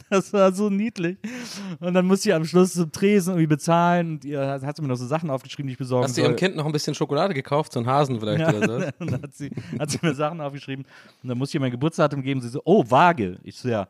Das 0.09 0.31
war 0.33 0.51
so 0.51 0.69
niedlich. 0.69 1.17
Und 1.79 1.93
dann 1.93 2.05
musste 2.05 2.29
ich 2.29 2.35
am 2.35 2.45
Schluss 2.45 2.73
zum 2.73 2.91
Tresen 2.91 3.33
irgendwie 3.33 3.47
bezahlen 3.47 4.11
und 4.11 4.25
ihr 4.25 4.61
hat 4.61 4.75
sie 4.75 4.81
mir 4.81 4.87
noch 4.87 4.95
so 4.95 5.07
Sachen 5.07 5.29
aufgeschrieben, 5.29 5.67
die 5.67 5.73
ich 5.73 5.77
besorgen 5.79 6.05
Hast 6.05 6.17
du 6.17 6.21
ihrem 6.21 6.35
Kind 6.35 6.55
noch 6.55 6.65
ein 6.65 6.71
bisschen 6.71 6.93
Schokolade 6.93 7.33
gekauft, 7.33 7.73
so 7.73 7.79
einen 7.79 7.87
Hasen 7.87 8.19
vielleicht 8.19 8.39
Ja, 8.41 8.53
oder 8.53 8.79
so? 8.81 8.87
und 8.99 9.11
dann 9.11 9.21
hat 9.23 9.33
sie, 9.35 9.51
hat 9.79 9.89
sie 9.89 9.99
mir 10.01 10.13
Sachen 10.13 10.41
aufgeschrieben 10.41 10.85
und 11.23 11.29
dann 11.29 11.37
musste 11.37 11.51
ich 11.51 11.59
ihr 11.59 11.61
mein 11.61 11.71
Geburtsdatum 11.71 12.21
geben. 12.21 12.41
Sie 12.41 12.49
so, 12.49 12.61
oh, 12.65 12.83
Waage. 12.87 13.39
Ich 13.43 13.57
so, 13.57 13.69
ja. 13.69 13.87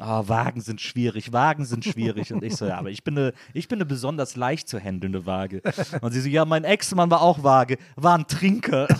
Ah, 0.00 0.24
Wagen 0.26 0.60
sind 0.60 0.80
schwierig, 0.80 1.32
Wagen 1.32 1.64
sind 1.64 1.84
schwierig. 1.84 2.32
Und 2.32 2.42
ich 2.42 2.56
so, 2.56 2.66
ja, 2.66 2.78
aber 2.78 2.90
ich 2.90 3.04
bin 3.04 3.16
eine, 3.16 3.32
ich 3.52 3.68
bin 3.68 3.78
eine 3.78 3.86
besonders 3.86 4.34
leicht 4.34 4.68
zu 4.68 4.80
handelnde 4.80 5.24
Waage. 5.24 5.62
Und 6.00 6.10
sie 6.10 6.20
so, 6.20 6.28
ja, 6.28 6.44
mein 6.44 6.64
Ex-Mann 6.64 7.10
war 7.12 7.22
auch 7.22 7.44
Waage, 7.44 7.78
war 7.94 8.18
ein 8.18 8.26
Trinker. 8.26 8.88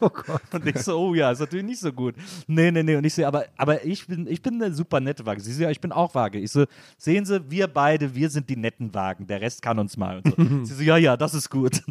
Und 0.00 0.12
ich 0.14 0.24
so, 0.26 0.56
Und 0.56 0.66
ich 0.66 0.78
so, 0.82 0.98
oh 0.98 1.14
ja, 1.14 1.30
ist 1.32 1.40
natürlich 1.40 1.66
nicht 1.66 1.80
so 1.80 1.92
gut. 1.92 2.14
Nee, 2.46 2.70
nee, 2.70 2.82
nee. 2.82 2.96
Und 2.96 3.04
ich 3.04 3.14
so, 3.14 3.24
aber, 3.24 3.46
aber 3.56 3.84
ich 3.84 4.06
bin, 4.06 4.26
ich 4.26 4.40
bin 4.42 4.62
eine 4.62 4.72
super 4.74 5.00
nette 5.00 5.26
Waage. 5.26 5.40
Sie 5.40 5.52
so, 5.52 5.62
ja, 5.62 5.70
ich 5.70 5.80
bin 5.80 5.92
auch 5.92 6.14
Waage. 6.14 6.38
Ich 6.38 6.52
so, 6.52 6.66
sehen 6.96 7.24
Sie, 7.24 7.50
wir 7.50 7.66
beide, 7.66 8.14
wir 8.14 8.30
sind 8.30 8.48
die 8.48 8.56
netten 8.56 8.94
Wagen. 8.94 9.26
Der 9.26 9.40
Rest 9.40 9.62
kann 9.62 9.78
uns 9.78 9.96
mal. 9.96 10.18
Und 10.18 10.36
so. 10.36 10.64
Sie 10.64 10.74
so, 10.74 10.82
ja, 10.82 10.96
ja, 10.96 11.16
das 11.16 11.34
ist 11.34 11.50
gut. 11.50 11.82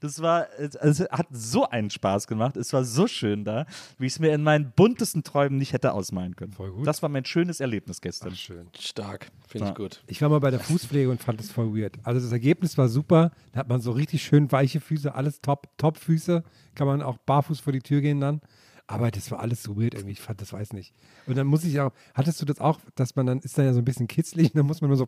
Das 0.00 0.20
war, 0.20 0.46
es 0.58 0.74
es 0.74 1.00
hat 1.10 1.26
so 1.30 1.68
einen 1.68 1.90
Spaß 1.90 2.26
gemacht. 2.26 2.56
Es 2.56 2.72
war 2.72 2.84
so 2.84 3.06
schön 3.06 3.44
da, 3.44 3.66
wie 3.98 4.06
ich 4.06 4.14
es 4.14 4.18
mir 4.18 4.32
in 4.34 4.42
meinen 4.42 4.72
buntesten 4.74 5.22
Träumen 5.22 5.58
nicht 5.58 5.72
hätte 5.72 5.92
ausmalen 5.92 6.36
können. 6.36 6.52
Voll 6.52 6.70
gut. 6.72 6.86
Das 6.86 7.02
war 7.02 7.08
mein 7.08 7.24
schönes 7.24 7.60
Erlebnis 7.60 8.00
gestern. 8.00 8.34
Schön. 8.34 8.66
Stark, 8.78 9.28
finde 9.46 9.68
ich 9.68 9.74
gut. 9.74 10.02
Ich 10.06 10.20
war 10.22 10.28
mal 10.28 10.40
bei 10.40 10.50
der 10.50 10.60
Fußpflege 10.60 11.10
und 11.10 11.22
fand 11.22 11.40
das 11.40 11.50
voll 11.50 11.74
weird. 11.76 11.98
Also 12.02 12.20
das 12.20 12.32
Ergebnis 12.32 12.76
war 12.78 12.88
super. 12.88 13.32
Da 13.52 13.60
hat 13.60 13.68
man 13.68 13.80
so 13.80 13.92
richtig 13.92 14.22
schön 14.22 14.50
weiche 14.52 14.80
Füße, 14.80 15.14
alles 15.14 15.40
top, 15.40 15.68
top 15.76 15.98
Füße. 15.98 16.42
Kann 16.82 16.88
man 16.88 17.02
auch 17.02 17.18
barfuß 17.18 17.60
vor 17.60 17.72
die 17.72 17.78
Tür 17.78 18.00
gehen 18.00 18.18
dann. 18.18 18.40
Aber 18.88 19.12
das 19.12 19.30
war 19.30 19.38
alles 19.38 19.62
so 19.62 19.80
weird 19.80 19.94
irgendwie. 19.94 20.14
Ich 20.14 20.20
fand, 20.20 20.40
das 20.40 20.52
weiß 20.52 20.72
nicht. 20.72 20.92
Und 21.28 21.36
dann 21.36 21.46
muss 21.46 21.62
ich 21.62 21.78
auch, 21.78 21.92
hattest 22.12 22.42
du 22.42 22.44
das 22.44 22.58
auch, 22.58 22.80
dass 22.96 23.14
man 23.14 23.26
dann, 23.26 23.38
ist 23.38 23.56
dann 23.56 23.66
ja 23.66 23.72
so 23.72 23.78
ein 23.78 23.84
bisschen 23.84 24.08
kitzlig 24.08 24.50
dann 24.54 24.66
muss 24.66 24.80
man 24.80 24.90
nur 24.90 24.96
so, 24.96 25.06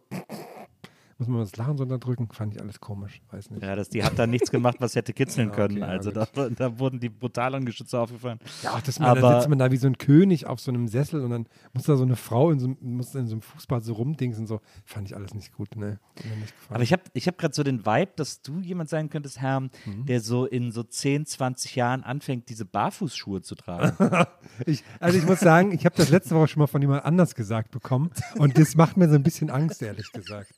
muss 1.18 1.28
man 1.28 1.40
das 1.40 1.56
Lachen 1.56 1.76
so 1.76 1.84
unterdrücken? 1.84 2.28
Fand 2.32 2.54
ich 2.54 2.60
alles 2.60 2.80
komisch. 2.80 3.20
Weiß 3.30 3.50
nicht. 3.50 3.62
Ja, 3.62 3.76
das, 3.76 3.88
die 3.88 4.02
hat 4.04 4.18
da 4.18 4.26
nichts 4.26 4.50
gemacht, 4.50 4.76
was 4.80 4.94
hätte 4.96 5.12
kitzeln 5.12 5.48
Ja, 5.50 5.54
können. 5.54 5.76
okay, 5.78 5.80
ja, 5.80 5.86
also 5.86 6.10
da, 6.10 6.26
da 6.50 6.78
wurden 6.78 6.98
die 7.00 7.08
brutalen 7.08 7.64
Geschütze 7.64 7.98
aufgefahren. 7.98 8.38
Ja, 8.62 8.80
dass 8.84 8.98
man, 8.98 9.20
da 9.20 9.36
sitzt 9.38 9.48
man 9.48 9.58
da 9.58 9.70
wie 9.70 9.76
so 9.76 9.86
ein 9.86 9.98
König 9.98 10.46
auf 10.46 10.60
so 10.60 10.70
einem 10.70 10.88
Sessel 10.88 11.20
und 11.22 11.30
dann 11.30 11.46
muss 11.72 11.84
da 11.84 11.96
so 11.96 12.02
eine 12.04 12.16
Frau 12.16 12.50
in 12.50 12.58
so, 12.58 12.66
einem- 12.66 12.76
muss 12.96 13.14
in 13.14 13.26
so 13.26 13.34
einem 13.34 13.42
Fußbad 13.42 13.84
so 13.84 13.92
rumdingsen. 13.94 14.46
So. 14.46 14.60
Fand 14.84 15.08
ich 15.08 15.16
alles 15.16 15.34
nicht 15.34 15.52
gut, 15.52 15.76
ne? 15.76 15.98
Nicht. 16.40 16.54
Aber 16.68 16.82
ich 16.82 16.92
habe 16.92 17.02
ich 17.12 17.26
hab 17.28 17.38
gerade 17.38 17.54
so 17.54 17.62
den 17.62 17.86
Vibe, 17.86 18.12
dass 18.16 18.42
du 18.42 18.60
jemand 18.60 18.88
sein 18.90 19.08
könntest, 19.10 19.40
Herr, 19.40 19.60
Mhm. 19.60 19.70
der 20.06 20.20
so 20.20 20.46
in 20.46 20.72
so 20.72 20.82
10, 20.82 21.26
20 21.26 21.76
Jahren 21.76 22.02
anfängt, 22.02 22.48
diese 22.48 22.64
Barfußschuhe 22.64 23.42
zu 23.42 23.54
tragen. 23.54 23.96
Ich, 24.66 24.84
also 25.00 25.18
ich 25.18 25.24
muss 25.26 25.40
sagen, 25.40 25.72
ich 25.72 25.84
habe 25.84 25.96
das 25.96 26.10
letzte 26.10 26.34
Woche 26.36 26.46
schon 26.48 26.60
mal 26.60 26.66
von 26.68 26.80
jemand 26.80 27.04
anders 27.04 27.34
gesagt 27.34 27.72
bekommen 27.72 28.10
und 28.38 28.56
das 28.56 28.76
macht 28.76 28.96
mir 28.96 29.08
so 29.08 29.16
ein 29.16 29.22
bisschen 29.24 29.50
Angst, 29.50 29.82
ehrlich 29.82 30.12
gesagt. 30.12 30.52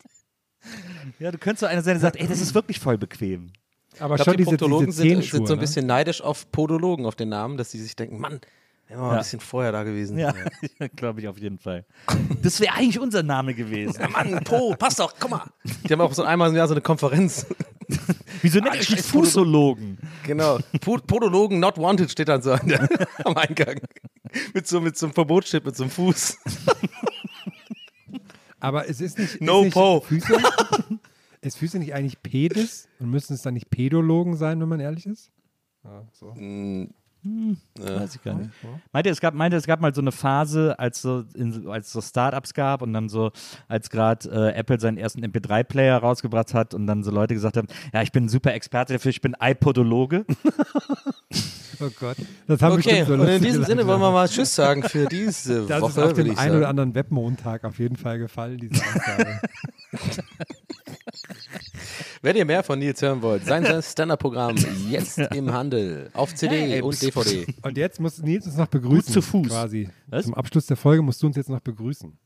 Ja, 1.19 1.31
du 1.31 1.39
könntest 1.39 1.61
so 1.61 1.67
einer 1.67 1.83
sein, 1.83 1.95
der 1.95 2.01
sagt, 2.01 2.17
ey, 2.17 2.27
das 2.27 2.41
ist 2.41 2.55
wirklich 2.55 2.81
voll 2.81 2.99
bequem. 2.99 3.51
Aber 3.99 4.17
Ich 4.17 4.19
schon 4.25 4.25
glaube, 4.25 4.37
die 4.39 4.45
diese, 4.45 4.57
Proktologen 4.57 4.87
diese 4.87 4.99
sind, 5.03 5.09
Zehenschuhe, 5.11 5.37
sind 5.39 5.47
so 5.49 5.55
ein 5.55 5.59
ne? 5.59 5.61
bisschen 5.63 5.87
neidisch 5.87 6.21
auf 6.21 6.51
Podologen, 6.53 7.07
auf 7.07 7.15
den 7.17 7.31
Namen, 7.31 7.57
dass 7.57 7.71
sie 7.71 7.79
sich 7.83 7.97
denken, 7.97 8.19
Mann, 8.21 8.41
wären 8.89 8.99
wir 9.01 9.07
mal 9.07 9.07
Ja. 9.09 9.13
ein 9.15 9.19
bisschen 9.21 9.41
vorher 9.41 9.73
da 9.73 9.85
gewesen. 9.85 10.19
Ja, 10.19 10.35
glaube 10.97 11.21
ich 11.21 11.29
auf 11.29 11.39
jeden 11.39 11.59
Fall. 11.59 11.85
Das 12.43 12.61
wäre 12.61 12.75
eigentlich 12.75 13.01
unser 13.01 13.23
Name 13.23 13.55
gewesen. 13.55 13.99
Ja, 14.01 14.09
Mann, 14.09 14.45
Po, 14.45 14.75
passt 14.77 14.99
doch, 15.01 15.15
guck 15.19 15.31
mal. 15.31 15.45
Die 15.89 15.93
haben 15.93 16.01
auch 16.03 16.13
so 16.13 16.23
einmal 16.25 16.51
im 16.51 16.57
Jahr 16.57 16.69
so 16.69 16.75
eine 16.75 16.83
Konferenz. 16.83 17.47
Wieso 18.43 18.59
nennt 18.61 18.75
ich 18.77 18.87
die 18.89 18.97
scheiß 18.97 19.07
Fußologen? 19.07 19.97
Genau. 20.25 20.59
Po- 20.83 20.99
Podologen 20.99 21.59
not 21.61 21.79
wanted 21.79 22.11
steht 22.11 22.29
dann 22.29 22.43
so 22.43 22.53
an 22.53 22.67
der, 22.69 22.87
am 23.25 23.35
Eingang. 23.37 23.81
Mit 24.53 24.67
so, 24.67 24.81
mit 24.81 24.99
so 24.99 25.07
einem 25.07 25.15
Verbotsschild, 25.15 25.65
mit 25.65 25.75
so 25.77 25.85
einem 25.85 25.91
Fuß. 25.91 26.37
Aber 28.61 28.89
es 28.89 29.01
ist 29.01 29.19
nicht. 29.19 29.41
No 29.41 29.61
ist 29.61 29.65
nicht 29.67 29.75
Po. 29.75 30.01
Füße, 30.01 30.37
ist 31.41 31.59
Füße 31.59 31.79
nicht 31.79 31.95
eigentlich 31.95 32.23
Pedis 32.23 32.89
und 32.99 33.11
müssen 33.11 33.35
es 33.35 33.43
dann 33.43 33.55
nicht 33.55 33.71
Pädologen 33.71 34.37
sein, 34.37 34.61
wenn 34.61 34.69
man 34.69 34.81
ehrlich 34.81 35.07
ist? 35.07 35.31
Ja, 35.85 36.03
so. 36.13 36.35
Weiß 37.79 38.15
ich 38.15 38.23
gar 38.23 38.35
nicht. 38.35 38.51
Meinte, 38.93 39.11
es 39.11 39.21
gab, 39.21 39.35
meinte, 39.35 39.57
es 39.57 39.67
gab 39.67 39.81
mal 39.81 39.95
so 39.95 40.01
eine 40.01 40.13
Phase, 40.13 40.79
als 40.79 41.03
so, 41.03 41.25
in, 41.35 41.67
als 41.69 41.93
so 41.93 42.01
Startups 42.01 42.55
gab 42.55 42.83
und 42.83 42.93
dann 42.93 43.09
so, 43.09 43.33
als 43.69 43.91
gerade 43.91 44.29
äh, 44.31 44.55
Apple 44.55 44.79
seinen 44.79 44.97
ersten 44.97 45.25
MP3-Player 45.25 45.99
rausgebracht 45.99 46.55
hat 46.55 46.75
und 46.75 46.87
dann 46.87 47.03
so 47.03 47.11
Leute 47.11 47.35
gesagt 47.35 47.57
haben, 47.57 47.67
ja, 47.93 48.03
ich 48.03 48.13
bin 48.13 48.25
ein 48.25 48.29
super 48.29 48.55
Experte 48.55 48.93
dafür, 48.93 49.11
ich 49.11 49.21
bin 49.21 49.37
iPodologe. 49.41 50.25
Oh 51.81 51.91
Gott. 52.01 52.17
Das 52.47 52.63
haben 52.63 52.75
Okay, 52.77 53.05
so 53.07 53.15
und 53.15 53.27
in 53.29 53.43
diesem 53.43 53.65
Sinne 53.65 53.87
wollen 53.87 54.01
wir 54.01 54.11
mal 54.11 54.29
Tschüss 54.29 54.55
sagen 54.55 54.83
für 54.83 55.07
diese 55.11 55.67
Das 55.67 55.81
Woche, 55.83 55.91
ist 55.91 55.99
auf 55.99 56.13
dem 56.15 56.39
einen 56.39 56.57
oder 56.57 56.69
anderen 56.69 56.95
Webmontag 56.95 57.65
auf 57.65 57.79
jeden 57.79 57.97
Fall 57.97 58.19
gefallen, 58.19 58.59
diese 58.59 58.83
Ausgabe. 58.83 59.41
Wenn 62.23 62.37
ihr 62.37 62.45
mehr 62.45 62.63
von 62.63 62.79
Nils 62.79 63.01
hören 63.03 63.23
wollt, 63.23 63.45
sein 63.45 63.65
Stand-Up-Programm 63.83 64.57
jetzt 64.89 65.19
im 65.19 65.53
Handel. 65.53 66.11
Auf 66.13 66.35
CD 66.35 66.57
Hey, 66.57 66.83
und 66.83 67.01
DVD. 67.01 67.47
Und 67.63 67.77
jetzt 67.77 68.01
muss 68.01 68.19
Nils 68.23 68.47
uns 68.47 68.57
noch 68.57 68.67
begrüßen. 68.67 69.13
zu 69.13 69.23
Fuß. 69.23 69.49
Quasi. 69.49 69.89
Was? 70.09 70.25
Zum 70.25 70.35
Abschluss 70.35 70.67
der 70.67 70.77
Folge 70.77 71.03
musst 71.03 71.23
du 71.23 71.27
uns 71.27 71.37
jetzt 71.37 71.51
noch 71.51 71.61
begrüßen. 71.61 72.19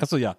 Achso, 0.00 0.16
ja. 0.16 0.36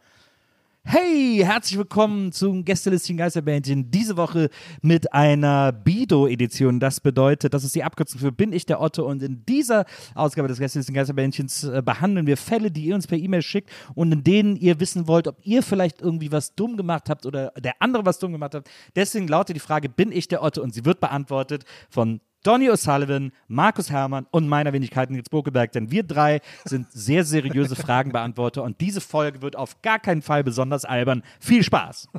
Hey, 0.86 1.42
herzlich 1.44 1.78
willkommen 1.78 2.34
zum 2.34 2.66
Gästelistchen 2.66 3.16
Geisterbändchen. 3.16 3.90
Diese 3.90 4.18
Woche 4.18 4.50
mit 4.82 5.14
einer 5.14 5.72
Bido-Edition. 5.72 6.82
Das 6.82 7.00
bedeutet, 7.00 7.54
das 7.54 7.64
ist 7.64 7.74
die 7.74 7.86
Abkürzung 7.86 8.20
für 8.20 8.34
Bin 8.34 8.52
ich 8.52 8.66
der 8.66 8.82
Otto. 8.82 9.06
Und 9.06 9.24
in 9.24 9.46
dieser 9.46 9.86
Ausgabe 10.14 10.50
des 10.50 10.60
Gästelistchen 10.60 10.94
Geisterbändchens 10.94 11.64
äh, 11.64 11.82
behandeln 11.84 12.28
wir 12.28 12.36
Fälle, 12.36 12.70
die 12.70 12.84
ihr 12.84 12.96
uns 12.96 13.08
per 13.08 13.18
E-Mail 13.18 13.42
schickt 13.42 13.72
und 13.96 14.12
in 14.12 14.24
denen 14.26 14.58
ihr 14.58 14.82
wissen 14.82 15.08
wollt, 15.08 15.28
ob 15.30 15.38
ihr 15.44 15.64
vielleicht 15.64 16.02
irgendwie 16.02 16.34
was 16.34 16.54
dumm 16.54 16.76
gemacht 16.76 17.10
habt 17.10 17.26
oder 17.26 17.54
der 17.58 17.76
andere 17.80 18.06
was 18.06 18.20
dumm 18.20 18.34
gemacht 18.34 18.54
hat. 18.54 18.70
Deswegen 18.94 19.30
lautet 19.30 19.56
die 19.56 19.62
Frage, 19.62 19.88
bin 19.88 20.12
ich 20.12 20.28
der 20.28 20.44
Otto? 20.44 20.62
Und 20.62 20.74
sie 20.74 20.84
wird 20.84 21.00
beantwortet 21.00 21.64
von 21.90 22.20
Donny 22.44 22.70
O'Sullivan, 22.70 23.32
Markus 23.48 23.90
Herrmann 23.90 24.28
und 24.32 24.48
meiner 24.48 24.74
Wenigkeit 24.74 25.10
Nils 25.10 25.30
Bokeberg, 25.30 25.72
denn 25.72 25.92
wir 25.92 26.04
drei 26.04 26.42
sind 26.66 26.92
sehr 26.92 27.24
seriöse 27.24 27.76
Fragenbeantworter 27.78 28.64
und 28.64 28.82
diese 28.82 29.02
Folge 29.02 29.42
wird 29.42 29.56
auf 29.56 29.82
gar 29.82 30.00
keinen 30.00 30.22
Fall 30.22 30.44
besonders 30.44 30.86
albern. 30.86 31.24
Viel 31.40 31.64
Spaß, 31.64 32.08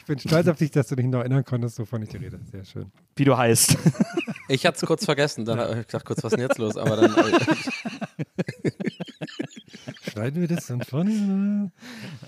Ich 0.00 0.06
bin 0.08 0.18
stolz 0.18 0.46
auf 0.48 0.58
dich, 0.58 0.70
dass 0.70 0.88
du 0.88 0.96
dich 0.96 1.06
noch 1.06 1.20
erinnern 1.20 1.46
konntest, 1.46 1.78
wovon 1.78 2.02
ich 2.02 2.10
dir 2.10 2.20
rede. 2.20 2.38
Sehr 2.52 2.62
schön. 2.66 2.92
wie 3.16 3.24
du 3.24 3.36
heißt. 3.36 3.76
Ich 4.46 4.66
hatte 4.66 4.76
es 4.76 4.84
kurz 4.86 5.06
vergessen, 5.06 5.46
dann 5.46 5.58
habe 5.58 5.80
ich 5.80 5.86
gedacht, 5.86 6.04
kurz, 6.04 6.22
was 6.22 6.32
ist 6.34 6.38
denn 6.38 6.46
jetzt 6.46 6.58
los? 6.58 6.76
Aber 6.76 6.96
dann, 6.96 7.14
äh, 7.16 8.70
Schneiden 10.10 10.42
wir 10.42 10.48
das 10.48 10.66
dann 10.66 10.82
vorne? 10.82 11.72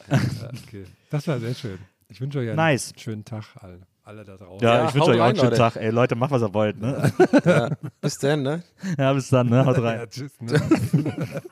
okay. 0.09 0.85
Das 1.11 1.29
war 1.29 1.39
sehr 1.39 1.55
schön. 1.55 1.79
Ich 2.09 2.19
wünsche 2.23 2.39
euch 2.39 2.49
einen 2.49 2.57
Nice. 2.57 2.95
schönen 2.97 3.23
Tag, 3.27 3.45
alle, 3.61 3.81
alle 4.07 4.25
da 4.25 4.37
draußen. 4.37 4.67
Ja, 4.67 4.75
Ja, 4.83 4.89
ich 4.89 4.95
wünsche 4.95 5.11
euch 5.11 5.17
auch 5.17 5.23
rein, 5.23 5.29
einen 5.31 5.37
schönen 5.37 5.51
Leute. 5.51 5.57
Tag. 5.63 5.77
Ey, 5.77 5.91
Leute, 5.91 6.15
macht, 6.15 6.31
was 6.31 6.43
ihr 6.43 6.55
wollt. 6.55 6.81
Ne? 6.81 7.13
ja, 7.45 7.71
bis 8.01 8.19
dann, 8.19 8.43
ne? 8.43 8.63
Ja, 8.97 9.13
bis 9.13 9.29
dann. 9.29 9.49
Ne? 9.49 9.65
Haut 9.67 9.77
Ja, 9.77 9.83
rein. 9.83 10.09
tschüss. 10.09 10.33
Ne? 10.41 10.61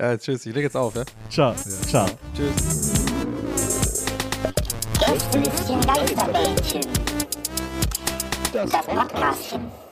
Ja, 0.00 0.16
tschüss, 0.16 0.46
ich 0.46 0.54
lege 0.54 0.62
jetzt 0.66 0.76
auf, 0.76 0.94
ja? 0.96 1.02
Ciao. 1.28 1.54
Ciao. 1.54 2.06
Tschüss. 2.34 2.92
Gästelistchen 4.98 5.80
Geisterbällchen. 5.82 6.80
Das 8.52 8.70
Podcastchen. 8.70 9.91